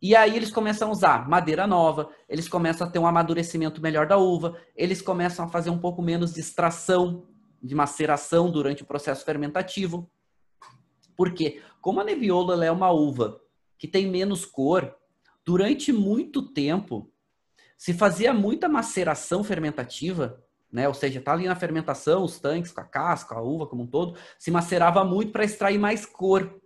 E 0.00 0.14
aí 0.14 0.36
eles 0.36 0.50
começam 0.50 0.88
a 0.88 0.92
usar 0.92 1.28
madeira 1.28 1.66
nova, 1.66 2.08
eles 2.28 2.48
começam 2.48 2.86
a 2.86 2.90
ter 2.90 2.98
um 2.98 3.06
amadurecimento 3.06 3.82
melhor 3.82 4.06
da 4.06 4.16
uva, 4.16 4.56
eles 4.76 5.02
começam 5.02 5.44
a 5.44 5.48
fazer 5.48 5.70
um 5.70 5.78
pouco 5.78 6.00
menos 6.00 6.34
de 6.34 6.40
extração, 6.40 7.26
de 7.60 7.74
maceração 7.74 8.50
durante 8.50 8.82
o 8.82 8.86
processo 8.86 9.24
fermentativo. 9.24 10.08
Por 11.16 11.32
quê? 11.32 11.60
Como 11.80 12.00
a 12.00 12.04
Nebbiolo 12.04 12.62
é 12.62 12.70
uma 12.70 12.92
uva 12.92 13.40
que 13.76 13.88
tem 13.88 14.08
menos 14.08 14.44
cor, 14.44 14.94
durante 15.44 15.92
muito 15.92 16.42
tempo 16.52 17.10
se 17.76 17.94
fazia 17.94 18.34
muita 18.34 18.68
maceração 18.68 19.44
fermentativa, 19.44 20.42
né? 20.70 20.88
Ou 20.88 20.94
seja, 20.94 21.20
tá 21.20 21.32
ali 21.32 21.46
na 21.46 21.54
fermentação, 21.54 22.24
os 22.24 22.38
tanques 22.38 22.72
com 22.72 22.80
a 22.80 22.84
casca, 22.84 23.36
a 23.36 23.40
uva 23.40 23.66
como 23.66 23.84
um 23.84 23.86
todo, 23.86 24.18
se 24.38 24.50
macerava 24.50 25.04
muito 25.04 25.32
para 25.32 25.44
extrair 25.44 25.78
mais 25.78 26.04
cor. 26.04 26.60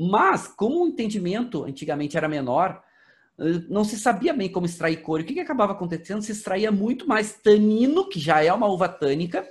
Mas, 0.00 0.46
como 0.46 0.84
o 0.84 0.86
entendimento 0.86 1.64
antigamente 1.64 2.16
era 2.16 2.28
menor, 2.28 2.80
eh, 3.36 3.64
não 3.68 3.82
se 3.82 3.98
sabia 3.98 4.32
bem 4.32 4.48
como 4.48 4.64
extrair 4.64 4.98
cor. 4.98 5.20
O 5.20 5.24
que, 5.24 5.34
que 5.34 5.40
acabava 5.40 5.72
acontecendo? 5.72 6.22
Se 6.22 6.30
extraía 6.30 6.70
muito 6.70 7.08
mais 7.08 7.32
tanino, 7.32 8.08
que 8.08 8.20
já 8.20 8.40
é 8.40 8.52
uma 8.52 8.68
uva 8.68 8.88
tânica, 8.88 9.44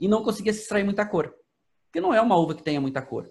e 0.00 0.08
não 0.08 0.24
conseguia 0.24 0.52
se 0.52 0.62
extrair 0.62 0.82
muita 0.82 1.06
cor. 1.06 1.32
Porque 1.84 2.00
não 2.00 2.12
é 2.12 2.20
uma 2.20 2.36
uva 2.36 2.56
que 2.56 2.64
tenha 2.64 2.80
muita 2.80 3.00
cor. 3.00 3.30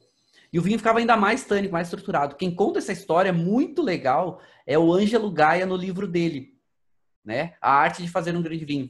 E 0.54 0.58
o 0.58 0.62
vinho 0.62 0.78
ficava 0.78 1.00
ainda 1.00 1.18
mais 1.18 1.44
tânico, 1.44 1.74
mais 1.74 1.88
estruturado. 1.88 2.38
Quem 2.38 2.56
conta 2.56 2.80
essa 2.80 2.94
história 2.94 3.34
muito 3.34 3.82
legal 3.82 4.42
é 4.66 4.80
o 4.80 4.94
Ângelo 4.94 5.30
Gaia 5.30 5.66
no 5.66 5.76
livro 5.76 6.08
dele, 6.08 6.58
né? 7.22 7.56
A 7.60 7.74
arte 7.74 8.02
de 8.02 8.10
fazer 8.10 8.34
um 8.34 8.42
grande 8.42 8.64
vinho. 8.64 8.90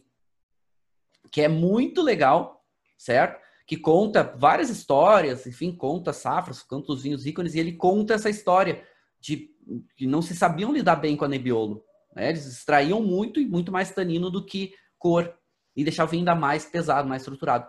Que 1.31 1.41
é 1.41 1.47
muito 1.47 2.03
legal, 2.03 2.63
certo? 2.95 3.43
Que 3.65 3.77
conta 3.77 4.23
várias 4.37 4.69
histórias, 4.69 5.47
enfim, 5.47 5.71
conta 5.71 6.13
safras, 6.13 6.61
conta 6.61 6.93
os 6.93 7.03
vinhos 7.03 7.25
ícones, 7.25 7.55
e 7.55 7.59
ele 7.59 7.73
conta 7.73 8.13
essa 8.13 8.29
história 8.29 8.83
de 9.19 9.49
que 9.95 10.05
não 10.05 10.21
se 10.21 10.35
sabiam 10.35 10.71
lidar 10.71 10.97
bem 10.97 11.17
com 11.17 11.25
a 11.25 11.27
Nebbiolo. 11.27 11.83
Né? 12.15 12.29
Eles 12.29 12.45
extraíam 12.45 13.01
muito 13.01 13.39
e 13.39 13.45
muito 13.45 13.71
mais 13.71 13.91
tanino 13.91 14.29
do 14.29 14.45
que 14.45 14.73
cor 14.97 15.33
e 15.75 15.83
deixavam 15.83 16.09
o 16.09 16.11
vinho 16.11 16.21
ainda 16.21 16.35
mais 16.35 16.65
pesado, 16.65 17.07
mais 17.07 17.21
estruturado. 17.21 17.67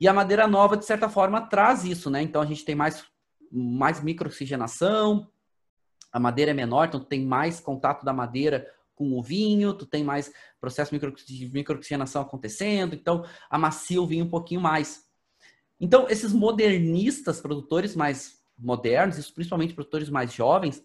E 0.00 0.06
a 0.06 0.12
madeira 0.12 0.46
nova, 0.46 0.76
de 0.76 0.84
certa 0.84 1.08
forma, 1.08 1.40
traz 1.40 1.84
isso, 1.84 2.10
né? 2.10 2.20
Então 2.20 2.42
a 2.42 2.46
gente 2.46 2.64
tem 2.64 2.74
mais, 2.74 3.04
mais 3.50 4.02
microoxigenação, 4.02 5.30
a 6.12 6.20
madeira 6.20 6.50
é 6.50 6.54
menor, 6.54 6.88
então 6.88 7.00
tem 7.00 7.24
mais 7.24 7.60
contato 7.60 8.04
da 8.04 8.12
madeira 8.12 8.70
com 8.94 9.18
o 9.18 9.22
vinho, 9.22 9.74
tu 9.74 9.86
tem 9.86 10.04
mais 10.04 10.32
processo 10.60 10.94
de 11.26 11.50
microoxigenação 11.52 12.22
acontecendo, 12.22 12.94
então 12.94 13.24
amacia 13.50 14.00
o 14.00 14.06
vinho 14.06 14.24
um 14.24 14.30
pouquinho 14.30 14.60
mais. 14.60 15.05
Então, 15.80 16.08
esses 16.08 16.32
modernistas, 16.32 17.40
produtores 17.40 17.94
mais 17.94 18.38
modernos, 18.58 19.30
principalmente 19.30 19.74
produtores 19.74 20.08
mais 20.08 20.32
jovens, 20.32 20.82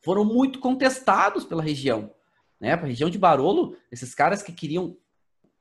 foram 0.00 0.24
muito 0.24 0.58
contestados 0.58 1.44
pela 1.44 1.62
região. 1.62 2.12
Né? 2.60 2.72
A 2.72 2.76
região 2.76 3.10
de 3.10 3.18
Barolo, 3.18 3.76
esses 3.90 4.14
caras 4.14 4.42
que 4.42 4.52
queriam 4.52 4.96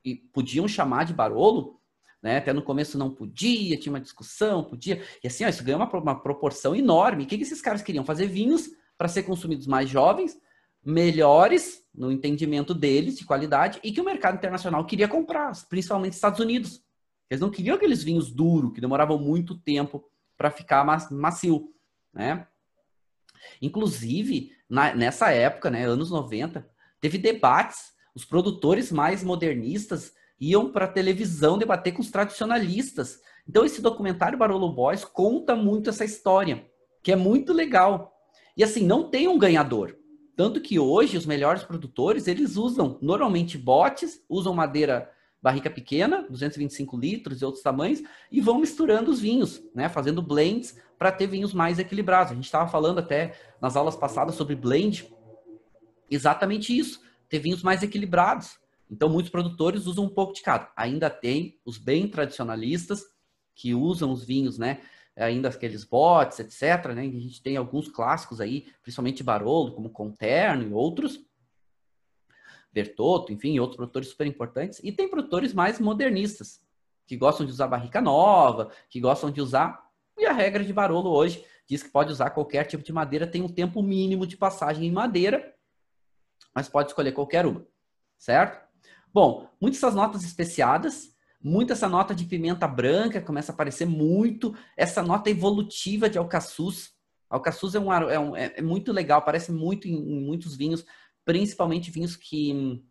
e 0.04 0.16
podiam 0.16 0.68
chamar 0.68 1.06
de 1.06 1.14
Barolo, 1.14 1.80
né? 2.22 2.38
Até 2.38 2.54
no 2.54 2.62
começo 2.62 2.98
não 2.98 3.10
podia, 3.10 3.78
tinha 3.78 3.92
uma 3.92 4.00
discussão, 4.00 4.64
podia. 4.64 5.04
E 5.24 5.28
assim, 5.28 5.44
ó, 5.44 5.50
isso 5.50 5.64
ganhou 5.64 5.80
uma, 5.80 5.92
uma 5.92 6.20
proporção 6.20 6.76
enorme. 6.76 7.24
O 7.24 7.28
que, 7.28 7.38
que 7.38 7.44
esses 7.44 7.62
caras 7.62 7.82
queriam? 7.82 8.06
Fazer 8.06 8.28
vinhos 8.28 8.70
para 8.98 9.08
ser 9.08 9.24
consumidos 9.24 9.66
mais 9.66 9.90
jovens, 9.90 10.40
melhores 10.86 11.84
no 11.94 12.12
entendimento 12.12 12.74
deles, 12.74 13.18
de 13.18 13.26
qualidade, 13.26 13.80
e 13.84 13.92
que 13.92 14.00
o 14.00 14.06
mercado 14.06 14.36
internacional 14.36 14.86
queria 14.86 15.08
comprar, 15.08 15.52
principalmente 15.68 16.14
Estados 16.14 16.40
Unidos. 16.40 16.84
Eles 17.32 17.40
não 17.40 17.50
queriam 17.50 17.78
aqueles 17.78 18.04
vinhos 18.04 18.30
duros, 18.30 18.74
que 18.74 18.82
demoravam 18.82 19.18
muito 19.18 19.58
tempo 19.58 20.04
para 20.38 20.52
ficar 20.52 20.86
macio, 21.10 21.74
né? 22.14 22.46
Inclusive, 23.62 24.52
na, 24.70 24.94
nessa 24.94 25.32
época, 25.32 25.72
né, 25.72 25.86
anos 25.86 26.12
90, 26.12 26.70
teve 27.00 27.18
debates, 27.18 27.94
os 28.14 28.26
produtores 28.26 28.92
mais 28.92 29.24
modernistas 29.24 30.14
iam 30.38 30.74
para 30.74 30.84
a 30.84 30.92
televisão 30.92 31.58
debater 31.58 31.94
com 31.94 32.02
os 32.02 32.12
tradicionalistas. 32.12 33.22
Então, 33.48 33.64
esse 33.64 33.82
documentário 33.82 34.38
Barolo 34.38 34.70
Boys 34.74 35.06
conta 35.06 35.56
muito 35.56 35.90
essa 35.90 36.04
história, 36.04 36.70
que 37.02 37.14
é 37.14 37.16
muito 37.16 37.54
legal. 37.54 38.14
E 38.58 38.64
assim, 38.64 38.86
não 38.86 39.10
tem 39.10 39.30
um 39.30 39.40
ganhador. 39.40 39.98
Tanto 40.36 40.60
que 40.60 40.78
hoje 40.78 41.18
os 41.18 41.26
melhores 41.26 41.64
produtores, 41.64 42.28
eles 42.28 42.58
usam 42.58 43.00
normalmente 43.02 43.58
botes, 43.58 44.22
usam 44.28 44.54
madeira 44.54 45.10
barrica 45.42 45.70
pequena, 45.70 46.26
225 46.30 46.98
litros 46.98 47.42
e 47.42 47.46
outros 47.46 47.64
tamanhos, 47.64 48.04
e 48.32 48.40
vão 48.40 48.60
misturando 48.60 49.10
os 49.10 49.20
vinhos, 49.20 49.62
né? 49.74 49.90
Fazendo 49.90 50.22
blends 50.22 50.78
para 50.98 51.12
ter 51.12 51.26
vinhos 51.28 51.54
mais 51.54 51.80
equilibrados. 51.80 52.32
A 52.32 52.36
gente 52.36 52.46
estava 52.46 52.70
falando 52.70 53.00
até 53.00 53.34
nas 53.60 53.76
aulas 53.76 53.96
passadas 53.96 54.36
sobre 54.36 54.56
blend, 54.56 55.12
exatamente 56.10 56.78
isso, 56.78 57.02
ter 57.28 57.40
vinhos 57.40 57.64
mais 57.64 57.82
equilibrados. 57.82 58.60
Então, 58.90 59.10
muitos 59.10 59.32
produtores 59.32 59.88
usam 59.88 60.04
um 60.04 60.10
pouco 60.10 60.34
de 60.34 60.42
cada. 60.42 60.72
Ainda 60.76 61.10
tem 61.10 61.60
os 61.66 61.78
bem 61.78 62.08
tradicionalistas 62.08 63.04
que 63.56 63.74
usam 63.74 64.12
os 64.12 64.24
vinhos, 64.24 64.58
né? 64.58 64.82
Ainda 65.16 65.50
aqueles 65.50 65.84
botes, 65.84 66.40
etc. 66.40 66.94
Né? 66.94 67.02
A 67.02 67.20
gente 67.20 67.42
tem 67.42 67.58
alguns 67.58 67.88
clássicos 67.88 68.40
aí, 68.40 68.68
principalmente 68.82 69.24
Barolo, 69.24 69.74
como 69.74 69.90
Conterno 69.90 70.68
e 70.68 70.74
outros, 70.74 71.20
Bertotto, 72.72 73.34
enfim, 73.34 73.60
outros 73.60 73.78
produtores 73.78 74.10
super 74.10 74.28
importantes. 74.28 74.80
E 74.84 74.92
tem 74.92 75.10
produtores 75.10 75.54
mais 75.54 75.80
modernistas, 75.80 76.62
que 77.06 77.18
gostam 77.18 77.46
de 77.46 77.52
usar 77.52 77.68
barrica 77.68 78.02
nova, 78.02 78.72
que 78.90 79.00
gostam 79.00 79.30
de 79.30 79.42
usar. 79.42 79.84
E 80.18 80.26
a 80.26 80.32
regra 80.32 80.64
de 80.64 80.72
Barolo 80.72 81.10
hoje 81.10 81.46
diz 81.68 81.84
que 81.84 81.90
pode 81.90 82.12
usar 82.12 82.30
qualquer 82.32 82.66
tipo 82.66 82.84
de 82.84 82.92
madeira, 82.92 83.28
tem 83.28 83.42
um 83.42 83.50
tempo 83.50 83.82
mínimo 83.82 84.28
de 84.28 84.38
passagem 84.38 84.88
em 84.88 84.92
madeira, 84.92 85.56
mas 86.54 86.68
pode 86.68 86.90
escolher 86.90 87.14
qualquer 87.14 87.46
uma, 87.46 87.66
certo? 88.18 88.62
Bom, 89.14 89.50
muitas 89.60 89.80
essas 89.80 89.96
notas 89.96 90.24
especiadas, 90.24 91.16
muito 91.42 91.74
essa 91.74 91.90
nota 91.90 92.14
de 92.14 92.26
pimenta 92.26 92.68
branca 92.68 93.22
começa 93.22 93.52
a 93.52 93.56
aparecer 93.56 93.86
muito, 93.86 94.56
essa 94.78 95.02
nota 95.02 95.30
evolutiva 95.30 96.10
de 96.10 96.18
alcaçuz. 96.18 96.94
Alcaçuz 97.30 97.74
é, 97.74 97.80
um, 97.80 97.92
é, 97.92 98.20
um, 98.20 98.36
é, 98.36 98.54
é 98.58 98.62
muito 98.62 98.92
legal, 98.92 99.20
aparece 99.20 99.52
muito 99.52 99.88
em, 99.88 99.94
em 99.94 100.22
muitos 100.22 100.56
vinhos, 100.56 100.86
principalmente 101.32 101.90
vinhos 101.90 102.18
que, 102.18 102.84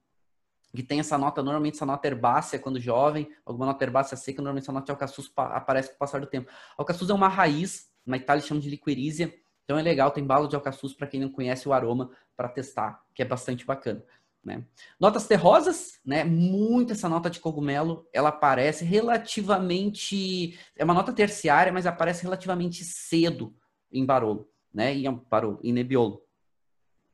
que 0.75 0.83
tem 0.83 0.99
essa 0.99 1.19
nota, 1.19 1.43
normalmente 1.43 1.75
essa 1.75 1.85
nota 1.85 2.09
herbácea 2.09 2.59
quando 2.59 2.81
jovem, 2.81 3.29
alguma 3.45 3.67
nota 3.67 3.85
herbácea 3.85 4.17
seca, 4.17 4.41
normalmente 4.41 4.65
essa 4.65 4.73
nota 4.73 4.87
de 4.87 4.93
alcaçuz 4.93 5.31
aparece 5.37 5.91
com 5.91 5.97
o 5.97 5.99
passar 5.99 6.23
do 6.23 6.27
tempo. 6.27 6.51
Alcaçuz 6.79 7.11
é 7.11 7.13
uma 7.13 7.29
raiz, 7.29 7.91
na 8.07 8.17
Itália 8.17 8.43
chamam 8.43 8.63
de 8.63 8.71
liquirízia, 8.71 9.31
então 9.63 9.79
é 9.79 9.83
legal, 9.83 10.11
tem 10.11 10.25
bala 10.25 10.49
de 10.49 10.55
alcaçuz 10.55 10.95
para 10.95 11.07
quem 11.07 11.21
não 11.21 11.29
conhece 11.29 11.69
o 11.69 11.73
aroma 11.75 12.13
para 12.35 12.49
testar, 12.49 13.05
que 13.15 13.21
é 13.21 13.27
bastante 13.27 13.67
bacana. 13.67 14.03
Né? 14.43 14.65
Notas 14.99 15.27
terrosas, 15.27 16.01
né? 16.03 16.25
Muito 16.25 16.95
essa 16.95 17.11
nota 17.11 17.29
de 17.29 17.41
cogumelo, 17.41 18.09
ela 18.11 18.31
aparece 18.31 18.87
relativamente, 18.87 20.59
é 20.75 20.83
uma 20.83 20.95
nota 20.95 21.13
terciária, 21.13 21.71
mas 21.71 21.85
aparece 21.85 22.23
relativamente 22.23 22.85
cedo 22.85 23.55
em 23.93 24.07
Barolo, 24.07 24.49
né? 24.73 24.95
Em 24.95 25.13
Barolo, 25.31 25.61
em 25.63 25.75
Nebbiolo. 25.75 26.23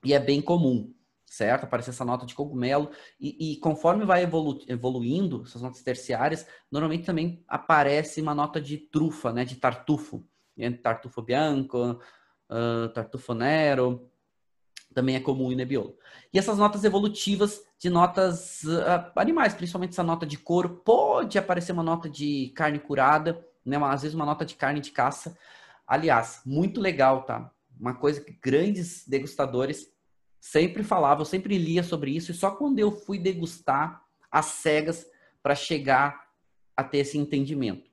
E 0.05 0.15
é 0.15 0.21
bem 0.21 0.41
comum 0.41 0.95
certo? 1.27 1.65
Aparece 1.65 1.91
essa 1.91 2.05
nota 2.05 2.25
de 2.25 2.35
cogumelo 2.35 2.91
e, 3.21 3.53
e 3.53 3.57
conforme 3.59 4.05
vai 4.05 4.23
evolu 4.23 4.61
evoluindo 4.69 5.43
essas 5.45 5.61
notas 5.61 5.83
terciárias, 5.83 6.47
normalmente 6.71 7.05
também 7.05 7.45
aparece 7.49 8.23
uma 8.23 8.35
nota 8.35 8.61
de 8.61 8.79
trufa, 8.79 9.33
né? 9.33 9.45
De 9.45 9.57
tartufo, 9.57 10.25
né? 10.57 10.71
tartufo 10.71 11.21
bianco, 11.21 12.01
uh, 12.51 12.89
tartufo 12.95 13.35
nero, 13.35 14.11
também 14.95 15.17
é 15.17 15.21
comum 15.21 15.53
em 15.53 15.57
Nebbiolo. 15.57 15.99
E 16.33 16.39
essas 16.39 16.57
notas 16.57 16.85
evolutivas 16.85 17.61
de 17.79 17.91
notas 17.91 18.63
uh, 18.63 19.13
animais, 19.17 19.53
principalmente 19.53 19.91
essa 19.91 20.03
nota 20.03 20.25
de 20.25 20.39
couro, 20.39 20.81
pode 20.85 21.39
aparecer 21.39 21.73
uma 21.73 21.83
nota 21.83 22.09
de 22.09 22.53
carne 22.55 22.79
curada, 22.79 23.45
né? 23.65 23.77
Às 23.77 24.03
vezes 24.03 24.15
uma 24.15 24.25
nota 24.25 24.45
de 24.45 24.55
carne 24.55 24.81
de 24.81 24.93
caça. 24.93 25.37
Aliás, 25.87 26.41
muito 26.47 26.81
legal, 26.81 27.25
tá? 27.25 27.51
Uma 27.79 27.95
coisa 27.95 28.21
que 28.21 28.33
grandes 28.33 29.07
degustadores 29.07 29.95
sempre 30.51 30.83
falava, 30.83 31.23
eu 31.23 31.27
sempre 31.27 31.59
lia 31.59 31.83
sobre 31.83 32.11
isso, 32.13 32.31
e 32.31 32.35
só 32.35 32.51
quando 32.51 32.79
eu 32.79 32.91
fui 32.91 33.19
degustar 33.19 34.05
as 34.31 34.47
cegas 34.47 35.07
para 35.43 35.55
chegar 35.55 36.29
a 36.77 36.85
ter 36.85 36.99
esse 36.99 37.19
entendimento. 37.19 37.91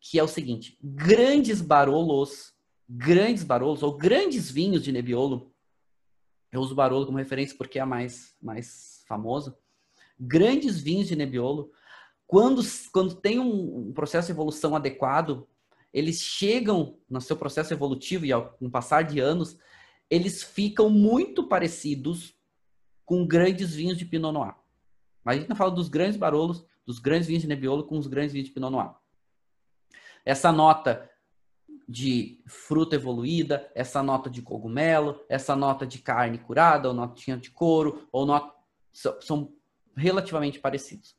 Que 0.00 0.18
é 0.18 0.22
o 0.22 0.28
seguinte: 0.28 0.78
grandes 0.82 1.60
barolos, 1.60 2.54
grandes 2.88 3.42
barolos, 3.42 3.82
ou 3.82 3.96
grandes 3.96 4.50
vinhos 4.50 4.82
de 4.82 4.92
Nebbiolo, 4.92 5.52
eu 6.52 6.60
uso 6.60 6.74
Barolo 6.74 7.06
como 7.06 7.18
referência 7.18 7.56
porque 7.56 7.78
é 7.78 7.82
a 7.82 7.86
mais, 7.86 8.34
mais 8.42 9.04
famosa. 9.06 9.56
Grandes 10.18 10.80
vinhos 10.80 11.06
de 11.06 11.14
Nebbiolo, 11.14 11.70
quando, 12.26 12.62
quando 12.92 13.14
tem 13.14 13.38
um, 13.38 13.92
processo 13.92 14.26
de 14.26 14.32
evolução 14.32 14.74
adequado, 14.74 15.46
eles 15.92 16.20
chegam 16.20 16.98
no 17.08 17.20
seu 17.20 17.36
processo 17.36 17.72
evolutivo 17.72 18.26
e 18.26 18.32
ao 18.32 18.50
com 18.50 18.70
passar 18.70 19.02
de 19.02 19.20
anos, 19.20 19.56
eles 20.10 20.42
ficam 20.42 20.90
muito 20.90 21.46
parecidos 21.46 22.34
com 23.06 23.26
grandes 23.26 23.74
vinhos 23.74 23.96
de 23.96 24.04
Pinot 24.04 24.32
Noir. 24.32 24.54
Mas 25.24 25.36
a 25.36 25.38
gente 25.38 25.48
não 25.48 25.56
fala 25.56 25.70
dos 25.70 25.88
grandes 25.88 26.16
barolos, 26.16 26.64
dos 26.84 26.98
grandes 26.98 27.28
vinhos 27.28 27.42
de 27.42 27.48
Nebbiolo 27.48 27.84
com 27.84 27.96
os 27.96 28.08
grandes 28.08 28.32
vinhos 28.32 28.48
de 28.48 28.54
Pinot 28.54 28.70
Noir. 28.70 28.92
Essa 30.24 30.50
nota 30.50 31.08
de 31.88 32.42
fruta 32.46 32.96
evoluída, 32.96 33.70
essa 33.74 34.02
nota 34.02 34.28
de 34.30 34.42
cogumelo, 34.42 35.24
essa 35.28 35.56
nota 35.56 35.86
de 35.86 35.98
carne 35.98 36.38
curada, 36.38 36.88
ou 36.88 36.94
notinha 36.94 37.36
de 37.36 37.50
couro, 37.50 38.08
ou 38.12 38.26
not... 38.26 38.52
são 38.92 39.52
relativamente 39.96 40.60
parecidos, 40.60 41.16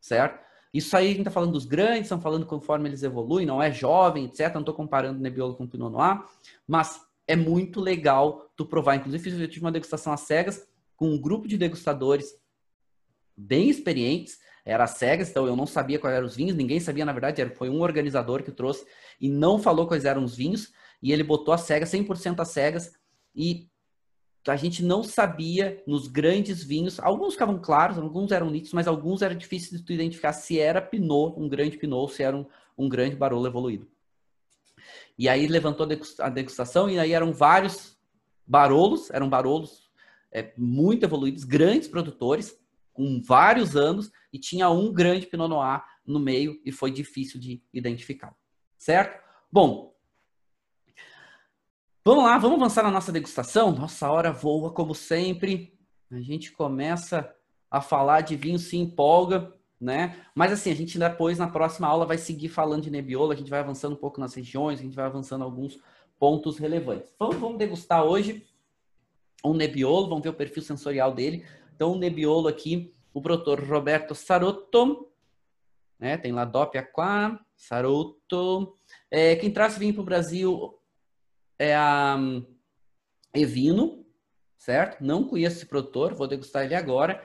certo? 0.00 0.44
Isso 0.74 0.96
aí 0.96 1.06
a 1.06 1.08
gente 1.10 1.20
está 1.20 1.30
falando 1.30 1.52
dos 1.52 1.64
grandes, 1.64 2.02
estão 2.02 2.20
falando 2.20 2.46
conforme 2.46 2.88
eles 2.88 3.02
evoluem, 3.02 3.46
não 3.46 3.62
é 3.62 3.72
jovem, 3.72 4.26
etc. 4.26 4.52
Não 4.54 4.60
estou 4.60 4.74
comparando 4.74 5.20
Nebbiolo 5.20 5.54
com 5.54 5.66
Pinot 5.66 5.90
Noir, 5.90 6.22
mas 6.66 7.07
é 7.28 7.36
muito 7.36 7.80
legal 7.80 8.50
tu 8.56 8.64
provar. 8.66 8.96
Inclusive, 8.96 9.42
eu 9.42 9.48
tive 9.48 9.64
uma 9.64 9.70
degustação 9.70 10.12
às 10.12 10.22
cegas 10.22 10.66
com 10.96 11.10
um 11.10 11.20
grupo 11.20 11.46
de 11.46 11.56
degustadores 11.56 12.34
bem 13.36 13.68
experientes, 13.68 14.38
era 14.64 14.84
às 14.84 14.92
cegas, 14.92 15.30
então 15.30 15.46
eu 15.46 15.54
não 15.54 15.66
sabia 15.66 15.98
quais 15.98 16.16
eram 16.16 16.26
os 16.26 16.34
vinhos, 16.34 16.56
ninguém 16.56 16.80
sabia, 16.80 17.04
na 17.04 17.12
verdade, 17.12 17.44
foi 17.54 17.70
um 17.70 17.80
organizador 17.80 18.42
que 18.42 18.50
trouxe 18.50 18.84
e 19.20 19.28
não 19.28 19.58
falou 19.58 19.86
quais 19.86 20.04
eram 20.04 20.24
os 20.24 20.34
vinhos, 20.34 20.72
e 21.00 21.12
ele 21.12 21.22
botou 21.22 21.54
a 21.54 21.58
cegas, 21.58 21.90
100% 21.90 22.40
às 22.40 22.48
cegas, 22.48 22.92
e 23.34 23.68
a 24.46 24.56
gente 24.56 24.82
não 24.82 25.04
sabia 25.04 25.82
nos 25.86 26.08
grandes 26.08 26.64
vinhos, 26.64 26.98
alguns 26.98 27.34
ficavam 27.34 27.58
claros, 27.58 27.96
alguns 27.96 28.32
eram 28.32 28.50
nítidos, 28.50 28.72
mas 28.72 28.88
alguns 28.88 29.22
era 29.22 29.34
difícil 29.34 29.78
de 29.78 29.84
tu 29.84 29.92
identificar 29.92 30.32
se 30.32 30.58
era 30.58 30.82
Pinot, 30.82 31.38
um 31.38 31.48
grande 31.48 31.78
Pinot, 31.78 32.00
ou 32.00 32.08
se 32.08 32.22
era 32.22 32.36
um, 32.36 32.44
um 32.76 32.88
grande 32.88 33.14
Barolo 33.14 33.46
evoluído. 33.46 33.86
E 35.18 35.28
aí 35.28 35.46
levantou 35.48 35.86
a 36.20 36.28
degustação 36.28 36.88
e 36.88 36.98
aí 36.98 37.12
eram 37.12 37.32
vários 37.32 37.98
barolos, 38.46 39.10
eram 39.10 39.28
barolos 39.28 39.90
é, 40.30 40.52
muito 40.56 41.04
evoluídos, 41.04 41.42
grandes 41.44 41.88
produtores, 41.88 42.56
com 42.92 43.20
vários 43.20 43.76
anos, 43.76 44.10
e 44.32 44.38
tinha 44.38 44.70
um 44.70 44.92
grande 44.92 45.26
Pinot 45.26 45.48
Noir 45.48 45.82
no 46.06 46.18
meio 46.18 46.60
e 46.64 46.72
foi 46.72 46.90
difícil 46.90 47.38
de 47.38 47.62
identificar. 47.72 48.34
Certo? 48.76 49.22
Bom, 49.50 49.94
vamos 52.04 52.24
lá, 52.24 52.38
vamos 52.38 52.58
avançar 52.58 52.82
na 52.82 52.90
nossa 52.90 53.12
degustação. 53.12 53.72
Nossa 53.72 54.10
hora 54.10 54.32
voa 54.32 54.72
como 54.72 54.94
sempre. 54.94 55.76
A 56.10 56.20
gente 56.20 56.52
começa 56.52 57.34
a 57.70 57.80
falar 57.80 58.22
de 58.22 58.34
vinho, 58.36 58.58
se 58.58 58.76
empolga, 58.76 59.54
né? 59.80 60.24
Mas 60.34 60.52
assim, 60.52 60.70
a 60.70 60.74
gente 60.74 60.98
depois, 60.98 61.38
na 61.38 61.48
próxima 61.48 61.86
aula, 61.86 62.06
vai 62.06 62.18
seguir 62.18 62.48
falando 62.48 62.82
de 62.82 62.90
Nebbiolo, 62.90 63.32
a 63.32 63.36
gente 63.36 63.50
vai 63.50 63.60
avançando 63.60 63.92
um 63.92 63.96
pouco 63.96 64.20
nas 64.20 64.34
regiões, 64.34 64.80
a 64.80 64.82
gente 64.82 64.96
vai 64.96 65.04
avançando 65.04 65.44
alguns 65.44 65.78
pontos 66.18 66.58
relevantes. 66.58 67.12
Vamos, 67.18 67.36
vamos 67.36 67.58
degustar 67.58 68.04
hoje 68.04 68.46
um 69.44 69.54
Nebbiolo, 69.54 70.08
vamos 70.08 70.22
ver 70.22 70.30
o 70.30 70.34
perfil 70.34 70.62
sensorial 70.62 71.14
dele. 71.14 71.46
Então, 71.74 71.92
o 71.92 71.98
Nebbiolo 71.98 72.48
aqui, 72.48 72.92
o 73.14 73.22
produtor 73.22 73.62
Roberto 73.62 74.14
Sarotto, 74.14 75.08
né? 75.98 76.16
Tem 76.16 76.32
lá 76.32 76.44
Doppia 76.44 76.82
Qua, 76.82 77.38
Sarotto. 77.56 78.74
É, 79.10 79.36
quem 79.36 79.50
traz 79.50 79.76
vinho 79.76 79.94
para 79.94 80.02
o 80.02 80.06
Brasil 80.06 80.78
é 81.58 81.74
a 81.74 82.16
um, 82.18 82.46
Evino, 83.34 84.06
certo? 84.56 85.02
Não 85.04 85.24
conheço 85.24 85.56
esse 85.56 85.66
produtor, 85.66 86.14
vou 86.14 86.28
degustar 86.28 86.64
ele 86.64 86.74
agora. 86.74 87.22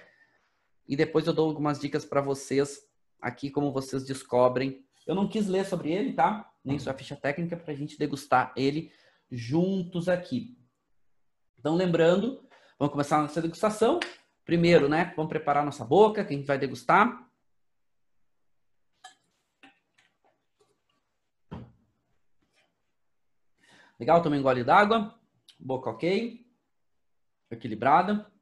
E 0.87 0.95
depois 0.95 1.27
eu 1.27 1.33
dou 1.33 1.47
algumas 1.47 1.79
dicas 1.79 2.05
para 2.05 2.21
vocês 2.21 2.81
aqui, 3.21 3.49
como 3.49 3.71
vocês 3.71 4.05
descobrem. 4.05 4.85
Eu 5.07 5.15
não 5.15 5.27
quis 5.27 5.47
ler 5.47 5.65
sobre 5.65 5.91
ele, 5.91 6.13
tá? 6.13 6.51
Nem 6.63 6.79
sua 6.79 6.93
ficha 6.93 7.15
técnica, 7.15 7.57
para 7.57 7.73
a 7.73 7.75
gente 7.75 7.97
degustar 7.97 8.53
ele 8.55 8.91
juntos 9.31 10.07
aqui. 10.09 10.57
Então, 11.57 11.75
lembrando, 11.75 12.45
vamos 12.77 12.91
começar 12.91 13.19
a 13.19 13.21
nossa 13.23 13.41
degustação. 13.41 13.99
Primeiro, 14.45 14.89
né? 14.89 15.13
Vamos 15.15 15.29
preparar 15.29 15.63
nossa 15.63 15.85
boca, 15.85 16.23
que 16.23 16.33
a 16.33 16.37
gente 16.37 16.45
vai 16.45 16.57
degustar. 16.57 17.29
Legal, 23.99 24.21
tomei 24.21 24.39
um 24.39 24.43
gole 24.43 24.63
d'água. 24.63 25.17
Boca 25.57 25.89
ok. 25.89 26.45
Equilibrada. 27.49 28.32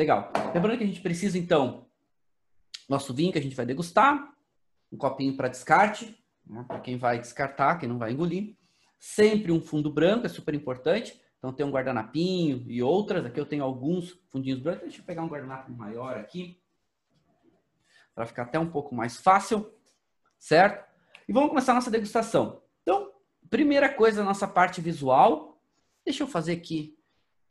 Legal. 0.00 0.32
Lembrando 0.54 0.78
que 0.78 0.84
a 0.84 0.86
gente 0.86 1.02
precisa, 1.02 1.36
então, 1.36 1.86
nosso 2.88 3.12
vinho 3.12 3.30
que 3.30 3.38
a 3.38 3.42
gente 3.42 3.54
vai 3.54 3.66
degustar. 3.66 4.34
Um 4.90 4.96
copinho 4.96 5.36
para 5.36 5.46
descarte, 5.46 6.18
né, 6.46 6.64
para 6.66 6.80
quem 6.80 6.96
vai 6.96 7.18
descartar, 7.18 7.78
quem 7.78 7.86
não 7.86 7.98
vai 7.98 8.12
engolir. 8.12 8.56
Sempre 8.98 9.52
um 9.52 9.60
fundo 9.60 9.92
branco, 9.92 10.24
é 10.24 10.30
super 10.30 10.54
importante. 10.54 11.20
Então 11.36 11.52
tem 11.52 11.66
um 11.66 11.70
guardanapinho 11.70 12.64
e 12.66 12.82
outras. 12.82 13.26
Aqui 13.26 13.38
eu 13.38 13.44
tenho 13.44 13.62
alguns 13.62 14.18
fundinhos 14.30 14.58
brancos. 14.58 14.84
Deixa 14.84 15.02
eu 15.02 15.04
pegar 15.04 15.22
um 15.22 15.28
guardanapo 15.28 15.70
maior 15.70 16.16
aqui. 16.16 16.58
Para 18.14 18.24
ficar 18.24 18.44
até 18.44 18.58
um 18.58 18.70
pouco 18.70 18.94
mais 18.94 19.18
fácil. 19.20 19.70
Certo? 20.38 20.82
E 21.28 21.32
vamos 21.34 21.50
começar 21.50 21.72
a 21.72 21.74
nossa 21.74 21.90
degustação. 21.90 22.62
Então, 22.80 23.12
primeira 23.50 23.92
coisa, 23.92 24.24
nossa 24.24 24.48
parte 24.48 24.80
visual. 24.80 25.60
Deixa 26.06 26.22
eu 26.22 26.26
fazer 26.26 26.52
aqui. 26.52 26.98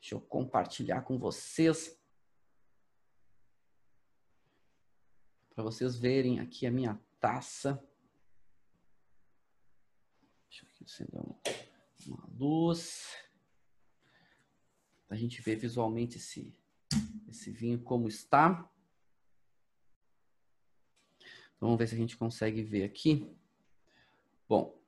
Deixa 0.00 0.16
eu 0.16 0.20
compartilhar 0.20 1.02
com 1.02 1.16
vocês. 1.16 1.99
Para 5.60 5.70
vocês 5.70 5.94
verem 5.94 6.40
aqui 6.40 6.66
a 6.66 6.70
minha 6.70 6.98
taça. 7.20 7.86
Deixa 10.48 10.64
eu 10.64 10.86
acender 10.86 11.20
uma 12.06 12.26
luz 12.38 13.14
a 15.10 15.14
gente 15.14 15.42
ver 15.42 15.56
visualmente 15.56 16.16
esse, 16.16 16.50
esse 17.28 17.50
vinho 17.50 17.78
como 17.78 18.08
está. 18.08 18.72
Então, 21.56 21.68
vamos 21.68 21.78
ver 21.78 21.88
se 21.88 21.94
a 21.94 21.98
gente 21.98 22.16
consegue 22.16 22.62
ver 22.62 22.84
aqui. 22.84 23.30
Bom, 24.48 24.82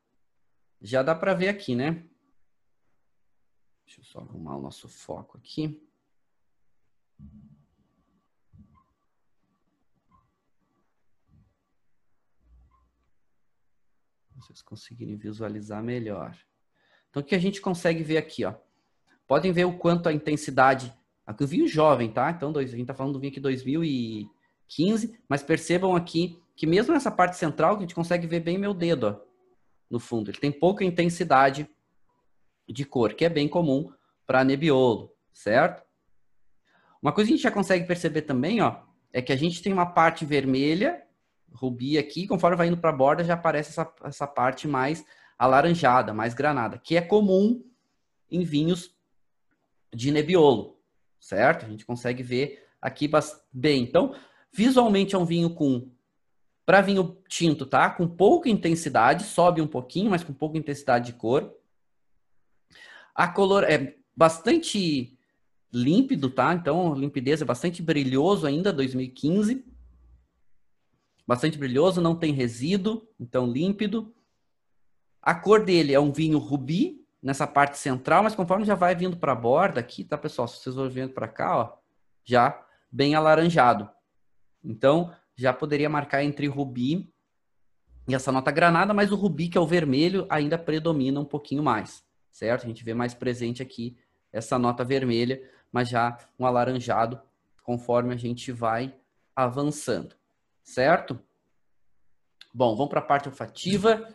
já 0.80 1.02
dá 1.02 1.14
para 1.14 1.34
ver 1.34 1.48
aqui, 1.48 1.74
né? 1.74 2.08
Deixa 3.84 4.00
eu 4.00 4.04
só 4.04 4.20
arrumar 4.20 4.56
o 4.56 4.62
nosso 4.62 4.88
foco 4.88 5.36
aqui. 5.36 5.86
Vocês 14.42 14.60
conseguirem 14.60 15.16
visualizar 15.16 15.82
melhor. 15.82 16.36
Então, 17.08 17.22
o 17.22 17.24
que 17.24 17.34
a 17.34 17.38
gente 17.38 17.60
consegue 17.60 18.02
ver 18.02 18.16
aqui, 18.16 18.44
ó? 18.44 18.54
Podem 19.26 19.52
ver 19.52 19.64
o 19.64 19.78
quanto 19.78 20.08
a 20.08 20.12
intensidade. 20.12 20.92
Aqui 21.24 21.44
o 21.44 21.46
vinho 21.46 21.68
jovem, 21.68 22.10
tá? 22.10 22.28
Então, 22.30 22.52
a 22.56 22.64
gente 22.64 22.86
tá 22.86 22.94
falando 22.94 23.12
do 23.12 23.20
vinho 23.20 23.30
aqui 23.30 23.40
2015, 23.40 25.18
mas 25.28 25.42
percebam 25.42 25.94
aqui 25.94 26.42
que 26.56 26.66
mesmo 26.66 26.92
nessa 26.92 27.10
parte 27.10 27.36
central, 27.36 27.76
a 27.76 27.80
gente 27.80 27.94
consegue 27.94 28.26
ver 28.26 28.40
bem 28.40 28.58
meu 28.58 28.74
dedo, 28.74 29.06
ó, 29.06 29.20
no 29.88 30.00
fundo. 30.00 30.30
Ele 30.30 30.38
tem 30.38 30.50
pouca 30.50 30.84
intensidade 30.84 31.68
de 32.68 32.84
cor, 32.84 33.14
que 33.14 33.24
é 33.24 33.28
bem 33.28 33.48
comum 33.48 33.92
para 34.26 34.44
Nebbiolo, 34.44 35.14
certo? 35.32 35.82
Uma 37.00 37.12
coisa 37.12 37.28
que 37.28 37.34
a 37.34 37.36
gente 37.36 37.44
já 37.44 37.50
consegue 37.50 37.86
perceber 37.86 38.22
também, 38.22 38.60
ó, 38.60 38.82
é 39.12 39.22
que 39.22 39.32
a 39.32 39.36
gente 39.36 39.62
tem 39.62 39.72
uma 39.72 39.86
parte 39.86 40.24
vermelha, 40.24 41.01
rubi 41.54 41.98
aqui, 41.98 42.26
conforme 42.26 42.56
vai 42.56 42.68
indo 42.68 42.76
para 42.76 42.90
a 42.90 42.94
borda, 42.94 43.24
já 43.24 43.34
aparece 43.34 43.70
essa, 43.70 43.92
essa 44.04 44.26
parte 44.26 44.66
mais 44.66 45.04
alaranjada, 45.38 46.12
mais 46.14 46.34
granada, 46.34 46.78
que 46.78 46.96
é 46.96 47.00
comum 47.00 47.64
em 48.30 48.44
vinhos 48.44 48.94
de 49.94 50.10
Nebbiolo, 50.10 50.78
certo? 51.20 51.66
A 51.66 51.68
gente 51.68 51.84
consegue 51.84 52.22
ver 52.22 52.66
aqui 52.80 53.10
bem. 53.52 53.82
Então, 53.82 54.14
visualmente 54.52 55.14
é 55.14 55.18
um 55.18 55.24
vinho 55.24 55.50
com 55.50 55.90
para 56.64 56.80
vinho 56.80 57.18
tinto, 57.28 57.66
tá? 57.66 57.90
Com 57.90 58.06
pouca 58.06 58.48
intensidade, 58.48 59.24
sobe 59.24 59.60
um 59.60 59.66
pouquinho, 59.66 60.10
mas 60.10 60.22
com 60.22 60.32
pouca 60.32 60.56
intensidade 60.56 61.06
de 61.06 61.12
cor. 61.12 61.52
A 63.14 63.28
color 63.28 63.64
é 63.64 63.96
bastante 64.16 65.18
límpido, 65.72 66.30
tá? 66.30 66.54
Então, 66.54 66.94
limpidez 66.94 67.42
é 67.42 67.44
bastante 67.44 67.82
brilhoso 67.82 68.46
ainda, 68.46 68.72
2015. 68.72 69.64
Bastante 71.26 71.56
brilhoso, 71.56 72.00
não 72.00 72.16
tem 72.16 72.32
resíduo, 72.32 73.06
então 73.18 73.46
límpido. 73.46 74.12
A 75.20 75.34
cor 75.34 75.64
dele 75.64 75.94
é 75.94 76.00
um 76.00 76.12
vinho 76.12 76.38
rubi, 76.38 77.02
nessa 77.22 77.46
parte 77.46 77.78
central, 77.78 78.24
mas 78.24 78.34
conforme 78.34 78.64
já 78.64 78.74
vai 78.74 78.94
vindo 78.96 79.16
para 79.16 79.32
a 79.32 79.36
borda 79.36 79.78
aqui, 79.78 80.02
tá, 80.02 80.18
pessoal? 80.18 80.48
Se 80.48 80.60
vocês 80.60 80.74
vão 80.74 80.90
vindo 80.90 81.12
para 81.12 81.28
cá, 81.28 81.56
ó, 81.56 81.78
já 82.24 82.60
bem 82.90 83.14
alaranjado. 83.14 83.88
Então, 84.64 85.14
já 85.36 85.52
poderia 85.52 85.88
marcar 85.88 86.24
entre 86.24 86.46
rubi 86.48 87.12
e 88.08 88.14
essa 88.14 88.32
nota 88.32 88.50
granada, 88.50 88.92
mas 88.92 89.12
o 89.12 89.16
rubi, 89.16 89.48
que 89.48 89.56
é 89.56 89.60
o 89.60 89.66
vermelho, 89.66 90.26
ainda 90.28 90.58
predomina 90.58 91.20
um 91.20 91.24
pouquinho 91.24 91.62
mais, 91.62 92.04
certo? 92.30 92.64
A 92.64 92.66
gente 92.66 92.82
vê 92.82 92.92
mais 92.92 93.14
presente 93.14 93.62
aqui 93.62 93.96
essa 94.32 94.58
nota 94.58 94.84
vermelha, 94.84 95.40
mas 95.70 95.88
já 95.88 96.18
um 96.38 96.44
alaranjado 96.44 97.20
conforme 97.62 98.12
a 98.12 98.16
gente 98.16 98.50
vai 98.50 98.94
avançando, 99.34 100.16
certo? 100.62 101.18
Bom, 102.52 102.76
vamos 102.76 102.90
para 102.90 103.00
a 103.00 103.04
parte 103.04 103.28
olfativa. 103.28 104.08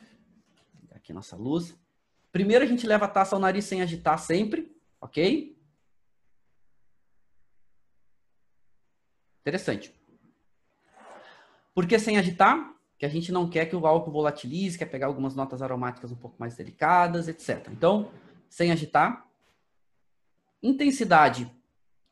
Aqui 0.92 1.12
nossa 1.12 1.36
luz. 1.36 1.76
Primeiro 2.32 2.64
a 2.64 2.68
gente 2.68 2.86
leva 2.86 3.06
a 3.06 3.10
taça 3.10 3.36
ao 3.36 3.40
nariz 3.40 3.66
sem 3.66 3.82
agitar 3.82 4.20
sempre, 4.20 4.76
ok? 5.02 5.58
Interessante. 9.42 9.94
Por 11.74 11.88
que 11.88 11.98
sem 11.98 12.18
agitar? 12.18 12.76
Que 12.98 13.06
a 13.06 13.10
gente 13.10 13.32
não 13.32 13.50
quer 13.50 13.68
que 13.68 13.76
o 13.76 13.88
álcool 13.88 14.12
volatilize, 14.12 14.78
quer 14.78 14.88
pegar 14.88 15.08
algumas 15.08 15.36
notas 15.36 15.62
aromáticas 15.62 16.12
um 16.12 16.16
pouco 16.16 16.36
mais 16.40 16.56
delicadas, 16.56 17.28
etc. 17.28 17.70
Então, 17.72 18.12
sem 18.50 18.72
agitar. 18.72 19.26
Intensidade 20.62 21.52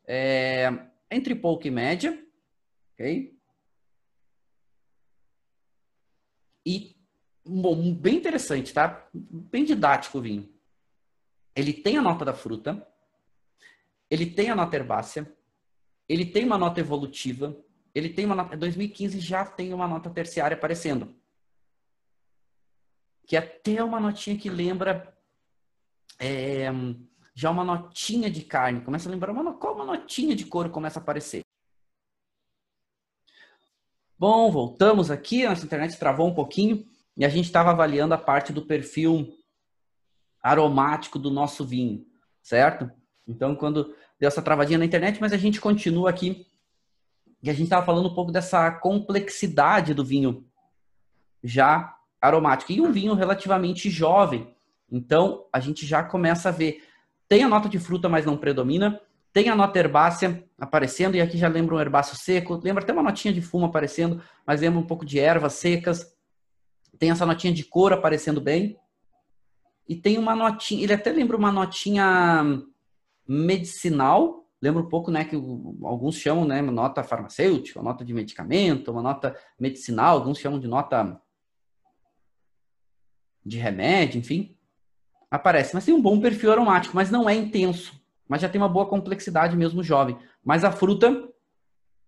é, 0.08 0.72
entre 1.12 1.36
pouco 1.36 1.68
e 1.68 1.72
média, 1.72 2.18
ok? 2.94 3.35
E 6.66 6.96
bom, 7.46 7.94
bem 7.94 8.16
interessante, 8.16 8.74
tá? 8.74 9.08
Bem 9.14 9.64
didático 9.64 10.18
o 10.18 10.22
vinho. 10.22 10.50
Ele 11.56 11.72
tem 11.72 11.98
a 11.98 12.02
nota 12.02 12.26
da 12.26 12.34
fruta, 12.34 12.86
ele 14.10 14.26
tem 14.26 14.50
a 14.50 14.56
nota 14.56 14.76
herbácea, 14.76 15.32
ele 16.10 16.26
tem 16.26 16.44
uma 16.46 16.58
nota 16.58 16.80
evolutiva, 16.80 17.56
ele 17.94 18.10
tem 18.10 18.26
uma 18.26 18.36
nota. 18.36 18.58
2015 18.58 19.20
já 19.20 19.46
tem 19.46 19.74
uma 19.74 19.88
nota 19.88 20.10
terciária 20.10 20.56
aparecendo. 20.56 21.16
Que 23.26 23.36
é 23.36 23.40
até 23.40 23.84
uma 23.84 24.00
notinha 24.00 24.38
que 24.38 24.50
lembra 24.50 25.18
é, 26.20 26.68
já 27.34 27.50
uma 27.50 27.64
notinha 27.64 28.30
de 28.30 28.44
carne. 28.44 28.82
Começa 28.82 29.08
a 29.08 29.12
lembrar 29.12 29.32
uma, 29.32 29.54
qual 29.54 29.76
uma 29.76 29.86
notinha 29.86 30.36
de 30.36 30.46
couro 30.46 30.70
começa 30.70 31.00
a 31.00 31.02
aparecer. 31.02 31.45
Bom, 34.18 34.50
voltamos 34.50 35.12
aqui. 35.12 35.46
Nossa 35.46 35.66
internet 35.66 36.00
travou 36.00 36.28
um 36.28 36.34
pouquinho. 36.34 36.86
E 37.18 37.26
a 37.26 37.30
gente 37.30 37.46
estava 37.46 37.72
avaliando 37.72 38.14
a 38.14 38.18
parte 38.18 38.54
do 38.54 38.62
perfil 38.62 39.28
aromático 40.42 41.20
do 41.20 41.30
nosso 41.30 41.66
vinho, 41.66 42.06
certo? 42.42 42.90
Então, 43.28 43.56
quando 43.56 43.94
deu 44.20 44.28
essa 44.28 44.42
travadinha 44.42 44.78
na 44.78 44.86
internet, 44.86 45.20
mas 45.20 45.34
a 45.34 45.38
gente 45.38 45.60
continua 45.60 46.10
aqui. 46.10 46.46
E 47.44 47.50
a 47.50 47.54
gente 47.54 47.64
estava 47.64 47.86
falando 47.86 48.08
um 48.08 48.14
pouco 48.14 48.32
dessa 48.32 48.72
complexidade 48.72 49.94
do 49.94 50.06
vinho 50.06 50.46
já 51.44 51.94
aromático. 52.22 52.72
E 52.72 52.80
um 52.80 52.92
vinho 52.92 53.16
relativamente 53.16 53.90
jovem. 53.90 54.56
Então, 54.90 55.46
a 55.52 55.60
gente 55.60 55.86
já 55.86 56.04
começa 56.04 56.50
a 56.50 56.52
ver. 56.54 56.84
Tem 57.28 57.44
a 57.44 57.50
nota 57.50 57.68
de 57.68 57.80
fruta, 57.80 58.08
mas 58.08 58.26
não 58.26 58.38
predomina. 58.38 59.02
Tem 59.36 59.50
a 59.50 59.56
nota 59.56 59.78
herbácea 59.78 60.48
aparecendo, 60.58 61.16
e 61.18 61.22
aqui 61.22 61.38
já 61.38 61.50
lembra 61.50 61.76
um 61.76 61.80
herbáceo 61.82 62.16
seco. 62.16 62.56
Lembra 62.64 62.82
até 62.82 62.94
uma 62.94 63.04
notinha 63.04 63.34
de 63.34 63.42
fumo 63.42 63.66
aparecendo, 63.66 64.24
mas 64.48 64.62
lembra 64.62 64.80
um 64.80 64.88
pouco 64.88 65.06
de 65.06 65.20
ervas 65.20 65.56
secas. 65.56 66.10
Tem 66.98 67.12
essa 67.12 67.26
notinha 67.26 67.52
de 67.52 67.66
cor 67.66 67.92
aparecendo 67.92 68.40
bem. 68.40 68.80
E 69.90 69.94
tem 69.94 70.18
uma 70.18 70.38
notinha, 70.38 70.82
ele 70.82 70.94
até 70.94 71.12
lembra 71.12 71.36
uma 71.36 71.52
notinha 71.52 72.64
medicinal, 73.28 74.48
lembra 74.62 74.82
um 74.82 74.88
pouco, 74.88 75.12
né, 75.12 75.26
que 75.26 75.36
alguns 75.36 76.16
chamam, 76.16 76.46
né, 76.46 76.62
nota 76.62 77.04
farmacêutica, 77.04 77.84
nota 77.84 78.06
de 78.06 78.14
medicamento, 78.14 78.90
uma 78.90 79.02
nota 79.02 79.38
medicinal, 79.60 80.16
alguns 80.16 80.40
chamam 80.40 80.62
de 80.62 80.68
nota 80.70 81.22
de 83.46 83.58
remédio, 83.58 84.18
enfim, 84.18 84.58
aparece. 85.30 85.74
Mas 85.74 85.84
tem 85.84 85.94
um 85.94 86.02
bom 86.02 86.22
perfil 86.22 86.54
aromático, 86.54 86.96
mas 86.96 87.12
não 87.12 87.30
é 87.30 87.36
intenso, 87.36 88.05
mas 88.28 88.42
já 88.42 88.50
tem 88.50 88.60
uma 88.60 88.70
boa 88.70 88.86
complexidade 88.86 89.56
mesmo 89.56 89.84
jovem. 89.84 90.18
Mas 90.44 90.64
a 90.64 90.72
fruta, 90.72 91.30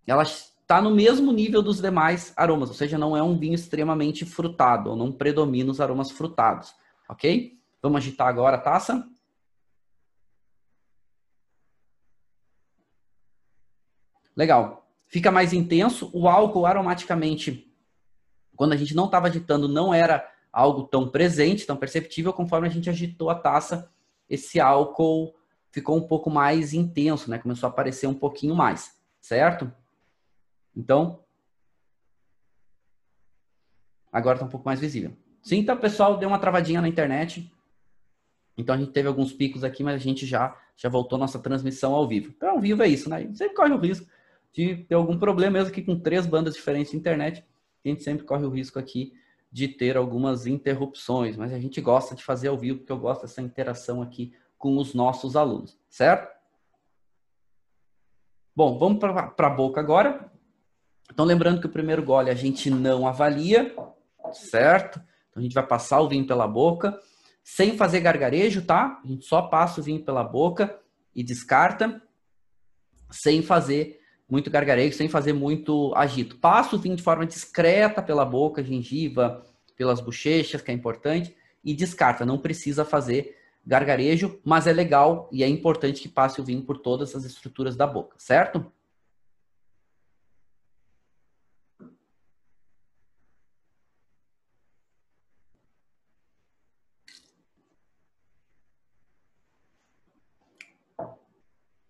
ela 0.06 0.24
está 0.24 0.82
no 0.82 0.92
mesmo 0.92 1.32
nível 1.32 1.62
dos 1.62 1.80
demais 1.80 2.34
aromas, 2.36 2.70
ou 2.70 2.76
seja, 2.76 2.98
não 2.98 3.16
é 3.16 3.24
um 3.24 3.38
vinho 3.38 3.56
extremamente 3.56 4.26
frutado, 4.26 4.90
ou 4.90 4.96
não 4.96 5.12
predomina 5.12 5.72
os 5.72 5.80
aromas 5.80 6.12
frutados, 6.12 6.76
ok? 7.08 7.58
Vamos 7.82 8.00
agitar 8.00 8.28
agora 8.28 8.58
a 8.58 8.62
taça. 8.62 9.08
Legal. 14.36 14.88
Fica 15.08 15.32
mais 15.32 15.54
intenso. 15.54 16.12
O 16.14 16.28
álcool 16.28 16.66
aromaticamente, 16.66 17.74
quando 18.56 18.74
a 18.74 18.78
gente 18.78 18.96
não 18.96 19.06
estava 19.06 19.28
agitando, 19.28 19.68
não 19.68 19.94
era 19.94 20.30
algo 20.52 20.84
tão 20.84 21.10
presente, 21.10 21.66
tão 21.66 21.78
perceptível. 21.78 22.34
Conforme 22.34 22.68
a 22.68 22.70
gente 22.70 22.90
agitou 22.90 23.30
a 23.30 23.36
taça, 23.36 23.92
esse 24.30 24.60
álcool 24.60 25.34
ficou 25.72 25.98
um 25.98 26.08
pouco 26.08 26.30
mais 26.30 26.74
intenso, 26.74 27.30
né? 27.30 27.38
Começou 27.38 27.68
a 27.68 27.70
aparecer 27.70 28.08
um 28.08 28.14
pouquinho 28.14 28.56
mais, 28.56 29.00
certo? 29.20 29.72
Então, 30.76 31.24
agora 34.12 34.36
está 34.36 34.46
um 34.46 34.50
pouco 34.50 34.66
mais 34.66 34.80
visível. 34.80 35.16
Sim, 35.42 35.58
então, 35.60 35.78
pessoal, 35.78 36.18
deu 36.18 36.30
uma 36.30 36.40
travadinha 36.40 36.82
na 36.82 36.88
internet. 36.88 37.52
Então 38.58 38.74
a 38.74 38.78
gente 38.78 38.92
teve 38.92 39.08
alguns 39.08 39.32
picos 39.32 39.64
aqui, 39.64 39.84
mas 39.84 39.96
a 39.96 40.04
gente 40.04 40.26
já 40.26 40.58
já 40.76 40.90
voltou 40.90 41.18
nossa 41.18 41.40
transmissão 41.40 41.96
ao 41.96 42.08
vivo. 42.08 42.32
Então, 42.36 42.52
ao 42.52 42.60
vivo 42.60 42.84
é 42.84 42.88
isso, 42.88 43.10
né? 43.10 43.18
A 43.18 43.22
gente 43.22 43.38
sempre 43.38 43.56
corre 43.56 43.74
o 43.74 43.80
risco 43.80 44.08
de 44.54 44.76
ter 44.76 44.94
algum 44.94 45.18
problema, 45.18 45.54
mesmo 45.54 45.74
que 45.74 45.82
com 45.82 46.00
três 46.00 46.28
bandas 46.28 46.54
diferentes 46.54 46.92
de 46.92 46.98
internet, 46.98 47.44
a 47.84 47.90
gente 47.90 48.04
sempre 48.04 48.26
corre 48.26 48.46
o 48.46 48.50
risco 48.50 48.78
aqui 48.78 49.14
de 49.52 49.68
ter 49.68 49.98
algumas 49.98 50.46
interrupções, 50.46 51.36
mas 51.36 51.52
a 51.52 51.60
gente 51.60 51.82
gosta 51.82 52.14
de 52.14 52.24
fazer 52.24 52.50
ao 52.50 52.58
vivo, 52.58 52.80
porque 52.80 52.92
eu 52.92 53.00
gosto 53.00 53.22
dessa 53.22 53.42
interação 53.42 54.02
aqui 54.02 54.34
com 54.58 54.78
os 54.78 54.94
nossos 54.94 55.36
alunos, 55.36 55.78
certo? 55.90 56.36
Bom, 58.56 58.78
vamos 58.78 59.00
para 59.00 59.34
a 59.38 59.50
boca 59.50 59.80
agora. 59.80 60.32
Então, 61.12 61.24
lembrando 61.24 61.62
que 61.62 61.68
o 61.68 61.72
primeiro 61.72 62.04
gole 62.04 62.30
a 62.30 62.36
gente 62.36 62.70
não 62.70 63.08
avalia, 63.08 63.76
certo? 64.34 65.00
Então, 65.30 65.40
a 65.40 65.42
gente 65.42 65.54
vai 65.54 65.66
passar 65.66 66.02
o 66.02 66.10
vinho 66.10 66.26
pela 66.26 66.48
boca, 66.48 67.00
sem 67.44 67.78
fazer 67.78 68.02
gargarejo, 68.02 68.66
tá? 68.66 69.00
A 69.04 69.08
gente 69.08 69.26
só 69.26 69.44
passa 69.44 69.80
o 69.80 69.84
vinho 69.84 70.04
pela 70.04 70.24
boca 70.24 70.78
e 71.16 71.24
descarta, 71.24 72.02
sem 73.12 73.42
fazer 73.42 74.02
muito 74.28 74.50
gargarejo, 74.50 74.98
sem 74.98 75.08
fazer 75.08 75.32
muito 75.32 75.94
agito. 75.96 76.38
Passa 76.38 76.76
o 76.76 76.80
vinho 76.80 76.96
de 76.96 77.04
forma 77.04 77.26
discreta 77.26 78.02
pela 78.02 78.26
boca, 78.26 78.64
gengiva, 78.64 79.46
pelas 79.78 80.02
bochechas, 80.02 80.62
que 80.62 80.72
é 80.72 80.74
importante, 80.74 81.34
e 81.64 81.74
descarta. 81.74 82.26
Não 82.26 82.38
precisa 82.38 82.84
fazer 82.84 83.37
gargarejo, 83.68 84.40
mas 84.46 84.66
é 84.66 84.72
legal 84.72 85.30
e 85.30 85.44
é 85.44 85.48
importante 85.48 86.02
que 86.02 86.08
passe 86.08 86.40
o 86.40 86.44
vinho 86.44 86.64
por 86.64 86.78
todas 86.78 87.14
as 87.14 87.26
estruturas 87.26 87.76
da 87.76 87.86
boca, 87.86 88.16
certo? 88.18 88.72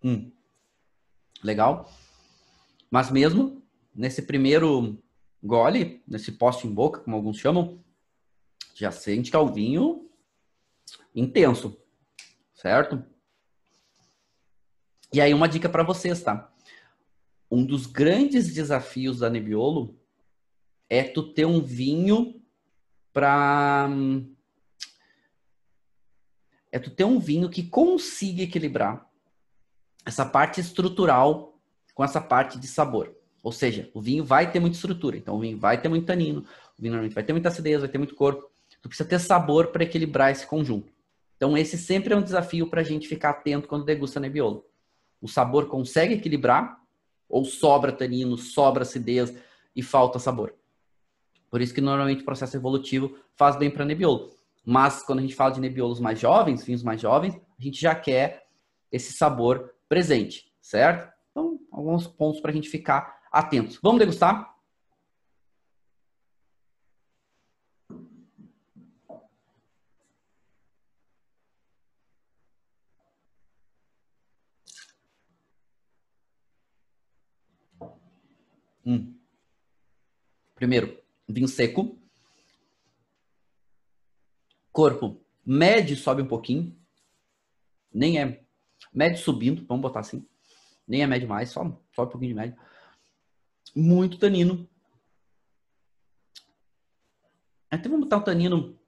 Hum. 0.02 0.32
Legal. 1.44 1.88
Mas 2.90 3.10
mesmo 3.10 3.62
nesse 3.94 4.22
primeiro 4.22 4.98
gole, 5.42 6.02
nesse 6.08 6.32
poste 6.32 6.66
em 6.66 6.72
boca, 6.72 7.00
como 7.00 7.14
alguns 7.14 7.38
chamam, 7.38 7.78
já 8.74 8.90
sente 8.90 9.30
que 9.30 9.36
é 9.36 9.38
o 9.38 9.52
vinho 9.52 10.07
intenso, 11.14 11.80
certo? 12.54 13.04
E 15.12 15.20
aí 15.20 15.32
uma 15.32 15.48
dica 15.48 15.68
para 15.68 15.82
vocês, 15.82 16.22
tá? 16.22 16.52
Um 17.50 17.64
dos 17.64 17.86
grandes 17.86 18.52
desafios 18.52 19.20
da 19.20 19.30
Nebbiolo 19.30 19.98
é 20.88 21.02
tu 21.02 21.32
ter 21.32 21.46
um 21.46 21.60
vinho 21.60 22.42
para 23.12 23.88
é 26.70 26.78
tu 26.78 26.90
ter 26.90 27.04
um 27.04 27.18
vinho 27.18 27.48
que 27.48 27.62
consiga 27.62 28.42
equilibrar 28.42 29.08
essa 30.04 30.24
parte 30.24 30.60
estrutural 30.60 31.58
com 31.94 32.04
essa 32.04 32.20
parte 32.20 32.58
de 32.58 32.66
sabor. 32.66 33.14
Ou 33.42 33.52
seja, 33.52 33.90
o 33.94 34.00
vinho 34.00 34.24
vai 34.24 34.50
ter 34.50 34.60
muita 34.60 34.76
estrutura, 34.76 35.16
então 35.16 35.36
o 35.36 35.40
vinho 35.40 35.58
vai 35.58 35.80
ter 35.80 35.88
muito 35.88 36.06
tanino, 36.06 36.40
o 36.40 36.82
vinho 36.82 36.92
normalmente 36.92 37.14
vai 37.14 37.24
ter 37.24 37.32
muita 37.32 37.48
acidez, 37.48 37.80
vai 37.80 37.88
ter 37.88 37.98
muito 37.98 38.14
corpo. 38.14 38.50
Tu 38.88 38.96
precisa 38.96 39.08
ter 39.08 39.18
sabor 39.18 39.68
para 39.68 39.84
equilibrar 39.84 40.32
esse 40.32 40.46
conjunto. 40.46 40.90
Então 41.36 41.56
esse 41.56 41.76
sempre 41.76 42.14
é 42.14 42.16
um 42.16 42.22
desafio 42.22 42.68
para 42.68 42.80
a 42.80 42.84
gente 42.84 43.06
ficar 43.06 43.30
atento 43.30 43.68
quando 43.68 43.84
degusta 43.84 44.18
Nebbiolo. 44.18 44.64
O 45.20 45.28
sabor 45.28 45.66
consegue 45.66 46.14
equilibrar 46.14 46.80
ou 47.28 47.44
sobra 47.44 47.92
tanino, 47.92 48.38
sobra 48.38 48.82
acidez 48.82 49.36
e 49.76 49.82
falta 49.82 50.18
sabor. 50.18 50.54
Por 51.50 51.60
isso 51.60 51.74
que 51.74 51.80
normalmente 51.80 52.22
o 52.22 52.24
processo 52.24 52.56
evolutivo 52.56 53.16
faz 53.36 53.56
bem 53.56 53.70
para 53.70 53.84
Nebbiolo. 53.84 54.30
Mas 54.64 55.02
quando 55.02 55.18
a 55.18 55.22
gente 55.22 55.34
fala 55.34 55.52
de 55.52 55.60
Nebbiolos 55.60 56.00
mais 56.00 56.18
jovens, 56.18 56.64
vinhos 56.64 56.82
mais 56.82 57.00
jovens, 57.00 57.34
a 57.58 57.62
gente 57.62 57.80
já 57.80 57.94
quer 57.94 58.46
esse 58.90 59.12
sabor 59.12 59.74
presente, 59.88 60.50
certo? 60.60 61.12
alguns 61.70 62.06
pontos 62.06 62.40
para 62.40 62.50
a 62.50 62.54
gente 62.54 62.68
ficar 62.68 63.20
atentos. 63.30 63.78
Vamos 63.82 64.00
degustar? 64.00 64.54
Hum. 78.88 79.14
Primeiro, 80.54 80.98
vinho 81.28 81.46
seco. 81.46 81.96
Corpo 84.72 85.20
médio 85.44 85.96
sobe 85.96 86.22
um 86.22 86.28
pouquinho. 86.28 86.74
Nem 87.92 88.18
é 88.18 88.44
médio 88.92 89.22
subindo, 89.22 89.64
vamos 89.66 89.82
botar 89.82 90.00
assim 90.00 90.26
nem 90.88 91.02
é 91.02 91.06
médio 91.06 91.28
mais, 91.28 91.50
só, 91.50 91.62
só 91.94 92.04
um 92.04 92.08
pouquinho 92.08 92.30
de 92.30 92.34
médio. 92.34 92.58
Muito 93.76 94.18
tanino. 94.18 94.66
Até 97.70 97.86
vamos 97.86 98.06
botar 98.06 98.16
o 98.16 98.24
tanino 98.24 98.78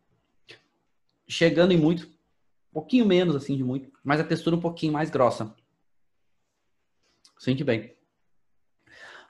chegando 1.28 1.72
em 1.72 1.76
muito, 1.76 2.06
um 2.06 2.72
pouquinho 2.72 3.04
menos 3.04 3.36
assim 3.36 3.54
de 3.54 3.62
muito, 3.62 3.92
mas 4.02 4.18
a 4.18 4.24
textura 4.24 4.56
um 4.56 4.60
pouquinho 4.60 4.94
mais 4.94 5.10
grossa. 5.10 5.54
Sente 7.38 7.62
bem. 7.62 7.94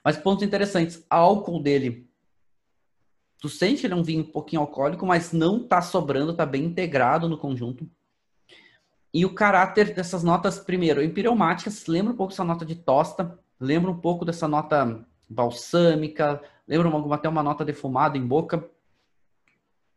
Mas 0.05 0.16
pontos 0.16 0.44
interessantes, 0.44 1.05
álcool 1.09 1.62
dele. 1.62 2.09
Tu 3.38 3.48
sente 3.48 3.86
ele 3.86 3.94
é 3.94 3.96
um 3.96 4.03
vinho 4.03 4.22
um 4.22 4.30
pouquinho 4.30 4.62
alcoólico, 4.62 5.07
mas 5.07 5.32
não 5.32 5.66
tá 5.66 5.80
sobrando, 5.80 6.34
tá 6.34 6.44
bem 6.44 6.64
integrado 6.64 7.28
no 7.28 7.38
conjunto. 7.38 7.88
E 9.12 9.24
o 9.24 9.34
caráter 9.34 9.94
dessas 9.94 10.22
notas, 10.22 10.59
primeiro, 10.59 11.03
empireumáticas, 11.03 11.86
lembra 11.86 12.12
um 12.12 12.16
pouco 12.16 12.32
dessa 12.32 12.44
nota 12.44 12.64
de 12.64 12.76
tosta, 12.76 13.38
lembra 13.59 13.90
um 13.90 13.98
pouco 13.98 14.24
dessa 14.24 14.46
nota 14.46 15.05
balsâmica, 15.28 16.40
lembra 16.66 16.88
uma, 16.88 17.14
até 17.14 17.28
uma 17.28 17.42
nota 17.42 17.64
defumada 17.64 18.16
em 18.16 18.26
boca. 18.26 18.68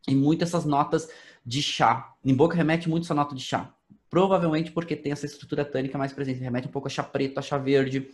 E 0.08 0.16
muitas 0.16 0.50
essas 0.50 0.66
notas 0.66 1.10
de 1.46 1.62
chá. 1.62 2.14
Em 2.24 2.34
boca 2.34 2.56
remete 2.56 2.90
muito 2.90 3.04
essa 3.04 3.14
nota 3.14 3.36
de 3.36 3.42
chá. 3.42 3.72
Provavelmente 4.10 4.72
porque 4.72 4.96
tem 4.96 5.12
essa 5.12 5.26
estrutura 5.26 5.64
tânica 5.64 5.98
mais 5.98 6.12
presente. 6.12 6.40
Remete 6.40 6.68
um 6.68 6.72
pouco 6.72 6.88
a 6.88 6.92
chá 6.92 7.04
preto, 7.04 7.40
a 7.40 7.42
chá 7.42 7.58
verde. 7.58 8.10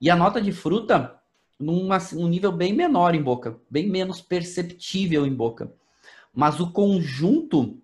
E 0.00 0.10
a 0.10 0.16
nota 0.16 0.40
de 0.40 0.52
fruta, 0.52 1.18
num 1.58 1.88
um 2.14 2.28
nível 2.28 2.52
bem 2.52 2.72
menor 2.72 3.14
em 3.14 3.22
boca, 3.22 3.58
bem 3.70 3.88
menos 3.88 4.20
perceptível 4.20 5.26
em 5.26 5.34
boca. 5.34 5.72
Mas 6.32 6.60
o 6.60 6.70
conjunto 6.70 7.78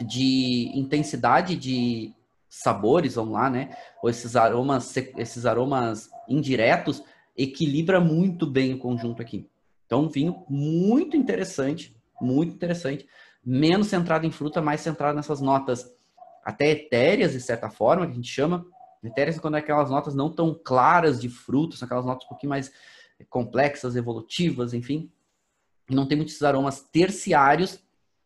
de 0.00 0.70
intensidade 0.74 1.56
de 1.56 2.14
sabores, 2.48 3.14
vamos 3.14 3.34
lá, 3.34 3.50
né? 3.50 3.76
Ou 4.02 4.08
esses 4.08 4.34
aromas, 4.34 4.96
esses 4.96 5.44
aromas 5.46 6.10
indiretos, 6.28 7.02
equilibra 7.36 8.00
muito 8.00 8.46
bem 8.46 8.74
o 8.74 8.78
conjunto 8.78 9.22
aqui. 9.22 9.46
Então, 9.86 10.02
um 10.04 10.08
vinho 10.08 10.44
muito 10.48 11.16
interessante, 11.16 11.94
muito 12.20 12.54
interessante. 12.54 13.06
Menos 13.44 13.88
centrado 13.88 14.26
em 14.26 14.30
fruta, 14.30 14.60
mais 14.60 14.80
centrado 14.80 15.16
nessas 15.16 15.40
notas 15.40 15.90
até 16.44 16.70
etéreas, 16.70 17.32
de 17.32 17.40
certa 17.40 17.70
forma, 17.70 18.06
que 18.06 18.12
a 18.12 18.14
gente 18.14 18.30
chama. 18.30 18.64
Etéreas 19.02 19.38
quando 19.38 19.56
é 19.56 19.60
aquelas 19.60 19.90
notas 19.90 20.14
não 20.14 20.30
tão 20.30 20.54
claras 20.54 21.20
de 21.20 21.28
frutas, 21.28 21.78
são 21.78 21.86
aquelas 21.86 22.04
notas 22.04 22.26
um 22.26 22.28
pouquinho 22.28 22.50
mais 22.50 22.70
complexas, 23.28 23.96
evolutivas, 23.96 24.74
enfim. 24.74 25.10
Não 25.88 26.06
tem 26.06 26.16
muitos 26.16 26.42
aromas 26.42 26.82
terciários, 26.82 27.82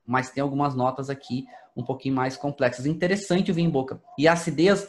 mas 0.06 0.30
tem 0.30 0.42
algumas 0.42 0.74
notas 0.74 1.08
aqui 1.08 1.46
um 1.76 1.84
pouquinho 1.84 2.14
mais 2.14 2.36
complexas. 2.36 2.86
Interessante 2.86 3.50
o 3.50 3.54
vinho 3.54 3.68
em 3.68 3.72
boca. 3.72 4.02
E 4.18 4.28
a 4.28 4.32
acidez, 4.32 4.88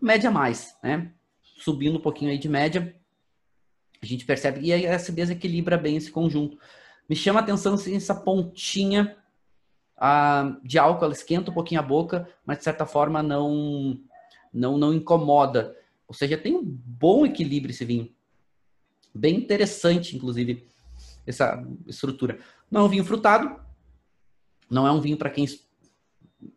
média 0.00 0.30
mais, 0.30 0.76
né? 0.82 1.10
Subindo 1.42 1.98
um 1.98 2.02
pouquinho 2.02 2.30
aí 2.30 2.38
de 2.38 2.48
média, 2.48 2.94
a 4.00 4.06
gente 4.06 4.24
percebe. 4.24 4.60
E 4.60 4.86
a 4.86 4.96
acidez 4.96 5.30
equilibra 5.30 5.76
bem 5.76 5.96
esse 5.96 6.10
conjunto. 6.10 6.58
Me 7.08 7.16
chama 7.16 7.40
a 7.40 7.42
atenção 7.42 7.74
assim, 7.74 7.96
essa 7.96 8.14
pontinha 8.14 9.16
ah, 9.96 10.56
de 10.64 10.78
álcool, 10.78 11.04
ela 11.04 11.14
esquenta 11.14 11.50
um 11.50 11.54
pouquinho 11.54 11.80
a 11.80 11.84
boca, 11.84 12.28
mas 12.44 12.58
de 12.58 12.64
certa 12.64 12.86
forma 12.86 13.22
não, 13.22 13.98
não, 14.52 14.76
não 14.76 14.92
incomoda. 14.92 15.76
Ou 16.06 16.14
seja, 16.14 16.36
tem 16.36 16.54
um 16.54 16.62
bom 16.62 17.24
equilíbrio 17.24 17.72
esse 17.72 17.84
vinho. 17.84 18.12
Bem 19.14 19.36
interessante, 19.36 20.16
inclusive, 20.16 20.66
essa 21.26 21.66
estrutura. 21.86 22.38
Não 22.70 22.82
é 22.82 22.84
um 22.84 22.88
vinho 22.88 23.04
frutado, 23.04 23.60
não 24.70 24.86
é 24.86 24.92
um 24.92 25.00
vinho 25.00 25.16
para 25.16 25.30
quem 25.30 25.46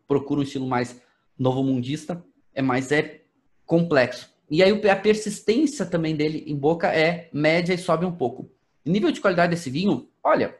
procura 0.06 0.40
um 0.40 0.42
estilo 0.42 0.66
mais 0.66 1.00
novo 1.38 1.62
mundista, 1.62 2.24
é 2.54 2.62
mais 2.62 2.90
é 2.90 3.22
complexo. 3.64 4.30
E 4.50 4.62
aí 4.62 4.88
a 4.88 4.96
persistência 4.96 5.84
também 5.84 6.14
dele 6.14 6.44
em 6.46 6.56
boca 6.56 6.88
é 6.88 7.28
média 7.32 7.74
e 7.74 7.78
sobe 7.78 8.06
um 8.06 8.12
pouco. 8.12 8.50
O 8.84 8.90
nível 8.90 9.10
de 9.10 9.20
qualidade 9.20 9.50
desse 9.50 9.68
vinho, 9.68 10.08
olha, 10.22 10.56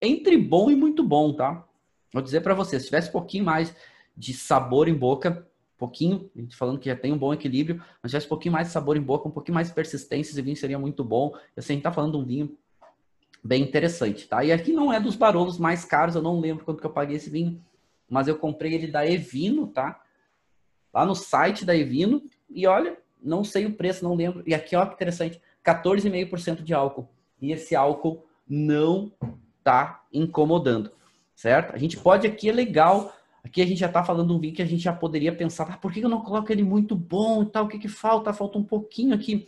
entre 0.00 0.36
bom 0.36 0.70
e 0.70 0.76
muito 0.76 1.02
bom, 1.02 1.32
tá? 1.32 1.66
Vou 2.12 2.22
dizer 2.22 2.42
para 2.42 2.54
você, 2.54 2.78
se 2.78 2.86
tivesse 2.86 3.08
um 3.08 3.12
pouquinho 3.12 3.44
mais 3.44 3.74
de 4.16 4.34
sabor 4.34 4.88
em 4.88 4.94
boca, 4.94 5.48
pouquinho, 5.82 6.30
a 6.36 6.40
gente 6.40 6.54
falando 6.54 6.78
que 6.78 6.88
já 6.88 6.94
tem 6.94 7.12
um 7.12 7.18
bom 7.18 7.34
equilíbrio, 7.34 7.82
mas 8.00 8.12
tivesse 8.12 8.26
um 8.26 8.28
pouquinho 8.28 8.52
mais 8.52 8.68
de 8.68 8.72
sabor 8.72 8.96
em 8.96 9.00
boca, 9.00 9.26
um 9.26 9.32
pouquinho 9.32 9.56
mais 9.56 9.66
de 9.66 9.74
persistência, 9.74 10.30
esse 10.30 10.40
vinho 10.40 10.56
seria 10.56 10.78
muito 10.78 11.02
bom. 11.02 11.34
Assim, 11.56 11.72
a 11.72 11.74
gente 11.74 11.82
tá 11.82 11.90
falando 11.90 12.12
de 12.12 12.18
um 12.18 12.24
vinho 12.24 12.56
bem 13.42 13.64
interessante, 13.64 14.28
tá? 14.28 14.44
E 14.44 14.52
aqui 14.52 14.72
não 14.72 14.92
é 14.92 15.00
dos 15.00 15.16
barolos 15.16 15.58
mais 15.58 15.84
caros, 15.84 16.14
eu 16.14 16.22
não 16.22 16.38
lembro 16.38 16.64
quanto 16.64 16.80
que 16.80 16.86
eu 16.86 16.92
paguei 16.92 17.16
esse 17.16 17.28
vinho, 17.28 17.60
mas 18.08 18.28
eu 18.28 18.38
comprei 18.38 18.74
ele 18.74 18.86
da 18.86 19.04
Evino, 19.04 19.66
tá? 19.66 20.00
Lá 20.94 21.04
no 21.04 21.16
site 21.16 21.64
da 21.64 21.74
Evino, 21.74 22.22
e 22.48 22.64
olha, 22.64 22.96
não 23.20 23.42
sei 23.42 23.66
o 23.66 23.74
preço, 23.74 24.04
não 24.04 24.14
lembro. 24.14 24.44
E 24.46 24.54
aqui, 24.54 24.76
ó, 24.76 24.86
que 24.86 24.94
interessante, 24.94 25.42
14,5% 25.64 26.62
de 26.62 26.72
álcool. 26.72 27.08
E 27.40 27.50
esse 27.50 27.74
álcool 27.74 28.24
não 28.48 29.10
tá 29.64 30.04
incomodando, 30.12 30.92
certo? 31.34 31.74
A 31.74 31.78
gente 31.78 31.96
pode 31.96 32.24
aqui, 32.24 32.50
é 32.50 32.52
legal, 32.52 33.12
aqui 33.44 33.60
a 33.60 33.66
gente 33.66 33.78
já 33.78 33.88
tá 33.88 34.04
falando 34.04 34.34
um 34.34 34.38
vinho 34.38 34.54
que 34.54 34.62
a 34.62 34.66
gente 34.66 34.82
já 34.82 34.92
poderia 34.92 35.34
pensar, 35.34 35.68
ah, 35.70 35.76
por 35.76 35.92
que 35.92 36.00
eu 36.00 36.08
não 36.08 36.22
coloco 36.22 36.50
ele 36.52 36.62
muito 36.62 36.94
bom 36.94 37.42
e 37.42 37.46
tal? 37.46 37.64
O 37.64 37.68
que 37.68 37.78
que 37.78 37.88
falta? 37.88 38.32
Falta 38.32 38.58
um 38.58 38.64
pouquinho 38.64 39.14
aqui 39.14 39.46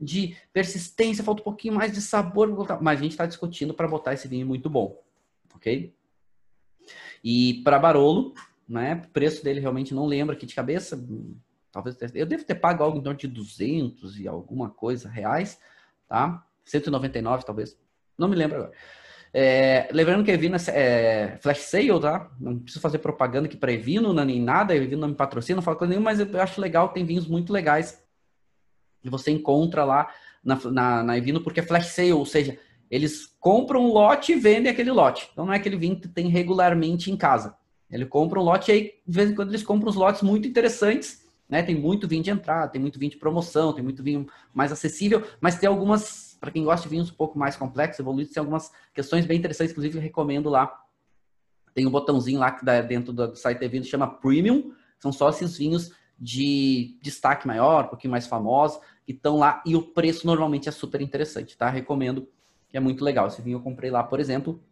de 0.00 0.34
persistência, 0.52 1.22
falta 1.22 1.42
um 1.42 1.44
pouquinho 1.44 1.74
mais 1.74 1.92
de 1.92 2.00
sabor, 2.00 2.48
mas 2.80 2.98
a 2.98 3.02
gente 3.02 3.12
está 3.12 3.26
discutindo 3.26 3.74
para 3.74 3.86
botar 3.86 4.14
esse 4.14 4.26
vinho 4.26 4.46
muito 4.46 4.70
bom, 4.70 4.98
ok? 5.54 5.94
E 7.22 7.60
para 7.62 7.78
Barolo, 7.78 8.34
né, 8.66 9.02
o 9.04 9.08
preço 9.08 9.44
dele 9.44 9.60
realmente 9.60 9.94
não 9.94 10.06
lembro 10.06 10.34
aqui 10.34 10.46
de 10.46 10.54
cabeça, 10.54 10.98
talvez 11.70 11.96
eu 12.14 12.24
devo 12.24 12.44
ter 12.44 12.54
pago 12.54 12.82
algo 12.82 12.98
em 12.98 13.02
torno 13.02 13.18
de 13.18 13.28
200 13.28 14.18
e 14.18 14.26
alguma 14.26 14.70
coisa 14.70 15.08
reais, 15.08 15.60
tá? 16.08 16.46
199 16.64 17.44
talvez, 17.44 17.78
não 18.16 18.28
me 18.28 18.36
lembro 18.36 18.56
agora. 18.56 18.72
É, 19.32 19.88
lembrando 19.92 20.24
que 20.24 20.30
a 20.30 20.34
Evino 20.34 20.56
é 20.68 21.38
flash 21.40 21.60
sale, 21.60 22.00
tá? 22.00 22.30
Não 22.40 22.58
preciso 22.58 22.80
fazer 22.80 22.98
propaganda 22.98 23.46
aqui 23.46 23.56
para 23.56 23.72
Evino, 23.72 24.12
nem 24.12 24.40
nada, 24.40 24.72
a 24.72 24.76
Evino 24.76 25.00
não 25.02 25.08
me 25.08 25.14
patrocina, 25.14 25.56
não 25.56 25.62
fala 25.62 25.76
coisa 25.76 25.90
nenhuma, 25.90 26.10
mas 26.10 26.20
eu 26.20 26.40
acho 26.40 26.60
legal, 26.60 26.88
tem 26.88 27.04
vinhos 27.04 27.26
muito 27.26 27.52
legais 27.52 28.02
e 29.02 29.08
você 29.08 29.30
encontra 29.30 29.84
lá 29.84 30.10
na, 30.44 30.56
na, 30.70 31.02
na 31.02 31.18
Evino 31.18 31.40
porque 31.40 31.60
é 31.60 31.62
flash 31.62 31.86
sale, 31.86 32.12
ou 32.12 32.26
seja, 32.26 32.58
eles 32.90 33.26
compram 33.38 33.84
um 33.84 33.92
lote 33.92 34.32
e 34.32 34.36
vendem 34.36 34.70
aquele 34.70 34.90
lote. 34.90 35.28
Então 35.32 35.46
não 35.46 35.52
é 35.52 35.56
aquele 35.56 35.76
vinho 35.76 35.98
que 35.98 36.08
tem 36.08 36.28
regularmente 36.28 37.10
em 37.10 37.16
casa. 37.16 37.54
Ele 37.90 38.06
compra 38.06 38.38
um 38.38 38.42
lote 38.42 38.70
e 38.70 38.74
aí, 38.74 38.94
de 39.06 39.16
vez 39.16 39.30
em 39.30 39.34
quando, 39.34 39.50
eles 39.50 39.62
compram 39.62 39.90
uns 39.90 39.96
lotes 39.96 40.22
muito 40.22 40.46
interessantes. 40.46 41.24
Né? 41.48 41.62
Tem 41.62 41.74
muito 41.74 42.06
vinho 42.06 42.22
de 42.22 42.30
entrada, 42.30 42.70
tem 42.70 42.80
muito 42.80 42.98
vinho 42.98 43.10
de 43.10 43.16
promoção, 43.16 43.72
tem 43.72 43.82
muito 43.82 44.02
vinho 44.02 44.26
mais 44.54 44.70
acessível, 44.70 45.24
mas 45.40 45.58
tem 45.58 45.68
algumas, 45.68 46.29
para 46.40 46.50
quem 46.50 46.64
gosta 46.64 46.84
de 46.84 46.88
vinhos 46.88 47.10
um 47.10 47.14
pouco 47.14 47.38
mais 47.38 47.54
complexos, 47.54 48.00
evoluídos, 48.00 48.32
tem 48.32 48.40
algumas 48.40 48.72
questões 48.94 49.26
bem 49.26 49.38
interessantes, 49.38 49.72
inclusive 49.72 49.98
recomendo 49.98 50.48
lá. 50.48 50.74
Tem 51.74 51.86
um 51.86 51.90
botãozinho 51.90 52.40
lá 52.40 52.50
que 52.50 52.64
dá 52.64 52.80
dentro 52.80 53.12
do 53.12 53.36
site 53.36 53.58
da 53.58 53.66
Evino, 53.66 53.84
chama 53.84 54.06
Premium. 54.06 54.72
São 54.98 55.12
só 55.12 55.28
esses 55.28 55.56
vinhos 55.56 55.92
de 56.18 56.98
destaque 57.02 57.46
maior, 57.46 57.84
um 57.84 57.88
pouquinho 57.88 58.10
mais 58.10 58.26
famosos, 58.26 58.80
que 59.04 59.12
estão 59.12 59.38
lá 59.38 59.62
e 59.64 59.76
o 59.76 59.82
preço 59.82 60.26
normalmente 60.26 60.68
é 60.68 60.72
super 60.72 61.00
interessante, 61.00 61.56
tá? 61.56 61.68
Recomendo, 61.68 62.28
que 62.68 62.76
é 62.76 62.80
muito 62.80 63.04
legal. 63.04 63.26
Esse 63.26 63.40
vinho 63.40 63.56
eu 63.56 63.62
comprei 63.62 63.90
lá, 63.90 64.02
por 64.02 64.18
exemplo, 64.18 64.62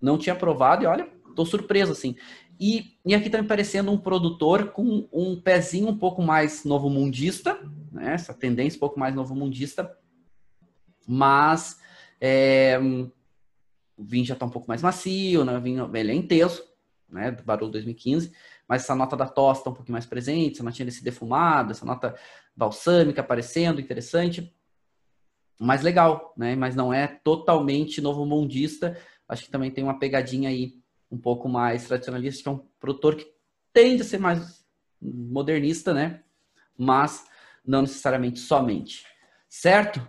não 0.00 0.18
tinha 0.18 0.34
provado 0.34 0.84
e 0.84 0.86
olha, 0.86 1.08
tô 1.34 1.44
surpreso 1.44 1.92
assim. 1.92 2.16
E, 2.58 2.96
e 3.04 3.14
aqui 3.14 3.28
tá 3.28 3.40
me 3.40 3.48
parecendo 3.48 3.90
um 3.90 3.98
produtor 3.98 4.70
com 4.70 5.08
um 5.12 5.40
pezinho 5.40 5.88
um 5.88 5.96
pouco 5.96 6.22
mais 6.22 6.64
novo 6.64 6.88
mundista, 6.88 7.58
né? 7.90 8.14
Essa 8.14 8.34
tendência 8.34 8.76
um 8.76 8.80
pouco 8.80 8.98
mais 8.98 9.14
novo 9.14 9.34
mundista, 9.34 9.96
mas 11.06 11.80
é, 12.20 12.78
o 13.96 14.04
vinho 14.04 14.24
já 14.24 14.34
tá 14.34 14.46
um 14.46 14.50
pouco 14.50 14.68
mais 14.68 14.82
macio, 14.82 15.44
né? 15.44 15.56
O 15.56 15.60
vinho 15.60 15.90
ele 15.94 16.12
é 16.12 16.14
intenso, 16.14 16.62
né? 17.08 17.30
Do 17.30 17.42
Barulho 17.42 17.72
2015 17.72 18.32
mas 18.68 18.82
essa 18.82 18.94
nota 18.94 19.16
da 19.16 19.26
tosta 19.26 19.60
está 19.60 19.70
um 19.70 19.74
pouquinho 19.74 19.94
mais 19.94 20.06
presente, 20.06 20.54
essa 20.54 20.62
notinha 20.62 20.86
desse 20.86 21.04
defumado, 21.04 21.72
essa 21.72 21.84
nota 21.84 22.14
balsâmica 22.56 23.20
aparecendo, 23.20 23.80
interessante. 23.80 24.54
Mais 25.60 25.82
legal, 25.82 26.32
né? 26.36 26.56
Mas 26.56 26.74
não 26.74 26.92
é 26.92 27.06
totalmente 27.06 28.00
novo 28.00 28.24
mundista. 28.24 28.98
Acho 29.28 29.44
que 29.44 29.50
também 29.50 29.70
tem 29.70 29.84
uma 29.84 29.98
pegadinha 29.98 30.48
aí 30.48 30.78
um 31.10 31.18
pouco 31.18 31.48
mais 31.48 31.86
tradicionalista, 31.86 32.42
que 32.42 32.48
é 32.48 32.52
um 32.52 32.66
produtor 32.80 33.16
que 33.16 33.26
tende 33.72 34.02
a 34.02 34.04
ser 34.04 34.18
mais 34.18 34.66
modernista, 35.00 35.92
né? 35.92 36.22
Mas 36.76 37.24
não 37.64 37.82
necessariamente 37.82 38.40
somente. 38.40 39.04
Certo? 39.48 40.06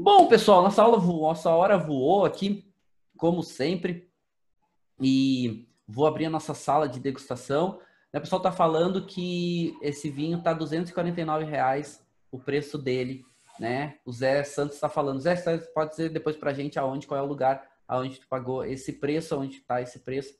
Bom, 0.00 0.28
pessoal, 0.28 0.62
nossa 0.62 0.80
aula 0.80 0.96
voou, 0.96 1.22
nossa 1.22 1.50
hora 1.50 1.76
voou 1.76 2.24
aqui, 2.24 2.72
como 3.16 3.42
sempre. 3.42 4.08
E 5.00 5.68
Vou 5.90 6.06
abrir 6.06 6.26
a 6.26 6.30
nossa 6.30 6.52
sala 6.52 6.86
de 6.86 7.00
degustação. 7.00 7.80
O 8.12 8.20
pessoal 8.20 8.40
está 8.40 8.52
falando 8.52 9.06
que 9.06 9.74
esse 9.80 10.10
vinho 10.10 10.36
249 10.38 11.46
reais, 11.46 12.06
o 12.30 12.38
preço 12.38 12.76
dele, 12.76 13.24
né? 13.58 13.96
O 14.04 14.12
Zé 14.12 14.44
Santos 14.44 14.74
está 14.74 14.90
falando. 14.90 15.18
Zé, 15.18 15.34
pode 15.74 15.92
dizer 15.92 16.10
depois 16.10 16.36
para 16.36 16.50
a 16.50 16.54
gente 16.54 16.78
aonde, 16.78 17.06
qual 17.06 17.18
é 17.18 17.22
o 17.22 17.26
lugar 17.26 17.66
aonde 17.88 18.20
tu 18.20 18.28
pagou 18.28 18.62
esse 18.66 18.92
preço, 18.92 19.34
aonde 19.34 19.56
está 19.56 19.80
esse 19.80 20.00
preço, 20.00 20.34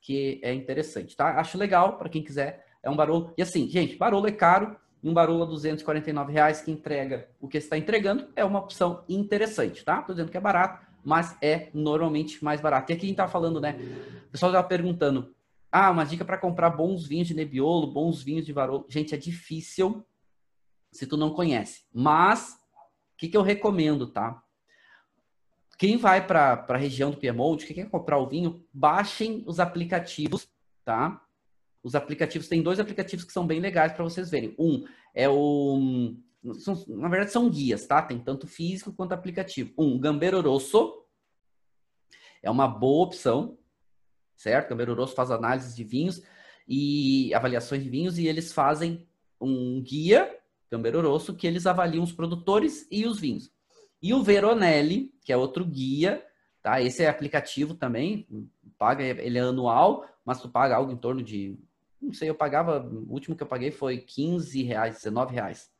que 0.00 0.40
é 0.44 0.54
interessante, 0.54 1.16
tá? 1.16 1.40
Acho 1.40 1.58
legal 1.58 1.98
para 1.98 2.08
quem 2.08 2.22
quiser. 2.22 2.64
É 2.80 2.88
um 2.88 2.94
Barolo. 2.94 3.34
E 3.36 3.42
assim, 3.42 3.68
gente, 3.68 3.96
Barolo 3.96 4.28
é 4.28 4.32
caro. 4.32 4.76
Um 5.02 5.12
Barolo 5.12 5.42
a 5.42 5.46
249 5.46 6.32
reais 6.32 6.60
que 6.60 6.70
entrega 6.70 7.28
o 7.40 7.48
que 7.48 7.58
está 7.58 7.76
entregando 7.76 8.28
é 8.36 8.44
uma 8.44 8.60
opção 8.60 9.04
interessante, 9.08 9.84
tá? 9.84 10.00
Tô 10.02 10.12
dizendo 10.12 10.30
que 10.30 10.36
é 10.36 10.40
barato 10.40 10.92
mas 11.04 11.36
é 11.42 11.68
normalmente 11.74 12.42
mais 12.44 12.60
barato. 12.60 12.90
E 12.90 12.94
aqui 12.94 13.06
a 13.06 13.08
gente 13.08 13.16
tá 13.16 13.28
falando, 13.28 13.60
né? 13.60 13.76
O 14.26 14.30
pessoal 14.30 14.52
estava 14.52 14.66
perguntando: 14.66 15.34
ah, 15.70 15.90
uma 15.90 16.04
dica 16.04 16.24
para 16.24 16.38
comprar 16.38 16.70
bons 16.70 17.06
vinhos 17.06 17.28
de 17.28 17.34
Nebbiolo, 17.34 17.86
bons 17.86 18.22
vinhos 18.22 18.46
de 18.46 18.52
Varolo. 18.52 18.86
Gente, 18.88 19.14
é 19.14 19.18
difícil 19.18 20.04
se 20.90 21.06
tu 21.06 21.16
não 21.16 21.30
conhece. 21.30 21.82
Mas, 21.92 22.54
o 23.14 23.16
que, 23.18 23.28
que 23.28 23.36
eu 23.36 23.42
recomendo, 23.42 24.06
tá? 24.06 24.42
Quem 25.78 25.96
vai 25.96 26.24
para 26.24 26.64
a 26.68 26.76
região 26.76 27.10
do 27.10 27.16
Piemonte, 27.16 27.66
que 27.66 27.74
quer 27.74 27.90
comprar 27.90 28.18
o 28.18 28.28
vinho, 28.28 28.64
baixem 28.72 29.42
os 29.46 29.58
aplicativos, 29.58 30.48
tá? 30.84 31.20
Os 31.82 31.94
aplicativos, 31.94 32.48
tem 32.48 32.62
dois 32.62 32.78
aplicativos 32.78 33.24
que 33.24 33.32
são 33.32 33.46
bem 33.46 33.60
legais 33.60 33.92
para 33.92 34.04
vocês 34.04 34.30
verem. 34.30 34.54
Um 34.58 34.84
é 35.14 35.28
o 35.28 36.14
na 36.88 37.08
verdade, 37.08 37.30
são 37.30 37.48
guias, 37.48 37.86
tá? 37.86 38.02
Tem 38.02 38.18
tanto 38.18 38.48
físico 38.48 38.92
quanto 38.92 39.12
aplicativo. 39.12 39.72
Um, 39.78 39.98
Gambero 39.98 40.40
Rosso. 40.40 41.00
É 42.42 42.50
uma 42.50 42.66
boa 42.66 43.04
opção, 43.04 43.56
certo? 44.36 44.70
Gambero 44.70 44.94
Rosso 44.94 45.14
faz 45.14 45.30
análise 45.30 45.76
de 45.76 45.84
vinhos 45.84 46.20
e 46.66 47.32
avaliações 47.32 47.84
de 47.84 47.88
vinhos 47.88 48.18
e 48.18 48.26
eles 48.26 48.52
fazem 48.52 49.06
um 49.40 49.80
guia, 49.80 50.36
Gambero 50.68 51.00
Rosso, 51.00 51.36
que 51.36 51.46
eles 51.46 51.66
avaliam 51.66 52.02
os 52.02 52.12
produtores 52.12 52.88
e 52.90 53.06
os 53.06 53.20
vinhos. 53.20 53.52
E 54.02 54.12
o 54.12 54.22
Veronelli, 54.22 55.14
que 55.24 55.32
é 55.32 55.36
outro 55.36 55.64
guia, 55.64 56.24
tá? 56.60 56.82
Esse 56.82 57.04
é 57.04 57.08
aplicativo 57.08 57.74
também, 57.74 58.26
paga, 58.76 59.04
ele 59.04 59.38
é 59.38 59.42
anual. 59.42 60.04
mas 60.24 60.40
tu 60.40 60.48
paga 60.48 60.74
algo 60.74 60.90
em 60.90 60.96
torno 60.96 61.22
de, 61.22 61.56
não 62.02 62.12
sei, 62.12 62.28
eu 62.28 62.34
pagava, 62.34 62.80
o 62.80 63.12
último 63.12 63.36
que 63.36 63.42
eu 63.42 63.46
paguei 63.46 63.70
foi 63.70 63.98
15 63.98 64.62
reais, 64.62 64.96
19 64.96 65.32
reais. 65.32 65.70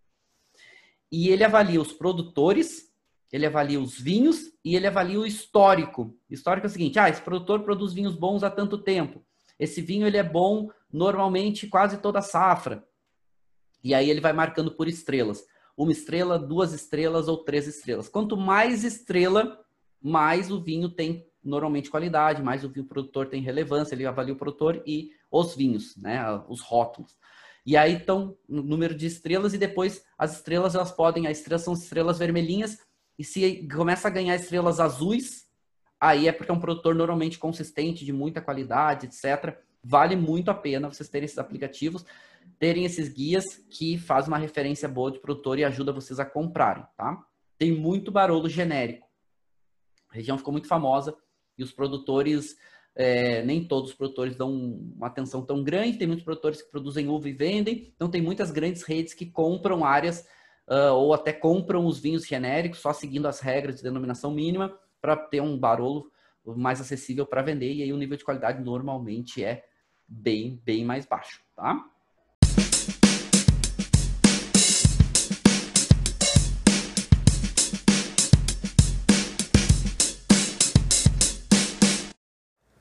E 1.11 1.29
ele 1.29 1.45
avalia 1.45 1.81
os 1.81 1.93
produtores, 1.93 2.93
ele 3.31 3.45
avalia 3.45 3.81
os 3.81 3.99
vinhos 3.99 4.53
e 4.65 4.77
ele 4.77 4.87
avalia 4.87 5.19
o 5.19 5.27
histórico. 5.27 6.17
Histórico 6.31 6.67
é 6.67 6.71
o 6.71 6.73
seguinte, 6.73 6.99
ah, 6.99 7.09
esse 7.09 7.21
produtor 7.21 7.65
produz 7.65 7.93
vinhos 7.93 8.15
bons 8.15 8.43
há 8.43 8.51
tanto 8.51 8.79
tempo. 8.79 9.25
Esse 9.59 9.83
vinho 9.83 10.07
ele 10.07 10.17
é 10.17 10.23
bom 10.23 10.71
normalmente 10.91 11.67
quase 11.67 11.99
toda 11.99 12.23
safra. 12.23 12.87
E 13.83 13.93
aí 13.95 14.09
ele 14.09 14.21
vai 14.21 14.33
marcando 14.33 14.71
por 14.71 14.87
estrelas. 14.87 15.45
Uma 15.77 15.93
estrela, 15.93 16.39
duas 16.39 16.73
estrelas 16.73 17.27
ou 17.29 17.39
três 17.39 17.67
estrelas. 17.67 18.09
Quanto 18.09 18.37
mais 18.37 18.85
estrela, 18.85 19.59
mais 20.01 20.51
o 20.51 20.61
vinho 20.61 20.89
tem 20.89 21.27
normalmente 21.43 21.91
qualidade, 21.91 22.43
mais 22.43 22.65
o 22.65 22.69
vinho 22.69 22.87
produtor 22.87 23.27
tem 23.27 23.43
relevância, 23.43 23.95
ele 23.95 24.07
avalia 24.07 24.35
o 24.35 24.37
produtor 24.37 24.83
e 24.87 25.11
os 25.31 25.55
vinhos, 25.55 25.97
né, 25.97 26.23
os 26.49 26.61
rótulos. 26.61 27.17
E 27.65 27.77
aí 27.77 27.97
estão 27.97 28.37
o 28.49 28.63
número 28.63 28.95
de 28.95 29.07
estrelas 29.07 29.55
e 29.55 29.59
depois 29.59 30.05
as 30.19 30.37
estrelas 30.37 30.75
elas 30.75 30.91
podem, 30.91 31.27
as 31.27 31.39
estrelas 31.39 31.63
são 31.63 31.75
estrelas 31.75 32.19
vermelhinhas 32.19 32.79
e 33.19 33.25
se 33.25 33.69
começa 33.69 34.09
a 34.09 34.11
ganhar 34.11 34.35
estrelas 34.35 34.81
azuis, 34.81 35.49
aí 36.01 36.27
é 36.27 36.33
porque 36.33 36.51
é 36.51 36.55
um 36.55 36.61
produtor 36.61 36.95
normalmente 36.95 37.39
consistente, 37.39 38.05
de 38.05 38.13
muita 38.13 38.41
qualidade, 38.41 39.07
etc. 39.07 39.57
Vale 39.83 40.17
muito 40.17 40.51
a 40.51 40.55
pena 40.55 40.89
vocês 40.89 41.09
terem 41.09 41.25
esses 41.25 41.39
aplicativos, 41.39 42.05
terem 42.59 42.85
esses 42.85 43.09
guias 43.09 43.57
que 43.71 43.97
fazem 43.97 44.29
uma 44.29 44.39
referência 44.39 44.89
boa 44.89 45.13
de 45.13 45.21
produtor 45.21 45.59
e 45.59 45.65
ajuda 45.65 45.93
vocês 45.93 46.19
a 46.19 46.25
comprarem, 46.25 46.85
tá? 46.97 47.25
Tem 47.57 47.71
muito 47.71 48.11
barolo 48.11 48.49
genérico. 48.49 49.07
A 50.11 50.15
região 50.15 50.37
ficou 50.37 50.53
muito 50.53 50.67
famosa 50.67 51.17
e 51.57 51.63
os 51.63 51.73
produtores, 51.73 52.57
é, 52.95 53.43
nem 53.43 53.65
todos 53.65 53.91
os 53.91 53.97
produtores 53.97 54.37
dão 54.37 54.53
uma 54.53 55.07
atenção 55.07 55.45
tão 55.45 55.63
grande. 55.63 55.99
Tem 55.99 56.07
muitos 56.07 56.25
produtores 56.25 56.63
que 56.63 56.71
produzem 56.71 57.09
uva 57.09 57.29
e 57.29 57.33
vendem, 57.33 57.93
então 57.95 58.11
tem 58.11 58.23
muitas 58.23 58.51
grandes 58.51 58.83
redes 58.83 59.15
que 59.15 59.27
compram 59.27 59.85
áreas 59.85 60.27
uh, 60.69 60.95
ou 60.95 61.15
até 61.15 61.33
compram 61.33 61.87
os 61.87 61.99
vinhos 61.99 62.27
genéricos 62.27 62.81
só 62.81 62.93
seguindo 62.93 63.27
as 63.27 63.41
regras 63.41 63.77
de 63.77 63.83
denominação 63.83 64.31
mínima 64.31 64.79
para 65.01 65.17
ter 65.17 65.41
um 65.41 65.59
barolo 65.59 66.11
mais 66.45 66.81
acessível 66.81 67.27
para 67.27 67.43
vender 67.43 67.73
e 67.73 67.83
aí 67.83 67.93
o 67.93 67.97
nível 67.97 68.17
de 68.17 68.25
qualidade 68.25 68.63
normalmente 68.63 69.45
é 69.45 69.65
bem, 70.07 70.61
bem 70.65 70.85
mais 70.85 71.07
baixo, 71.07 71.43
tá? 71.55 71.92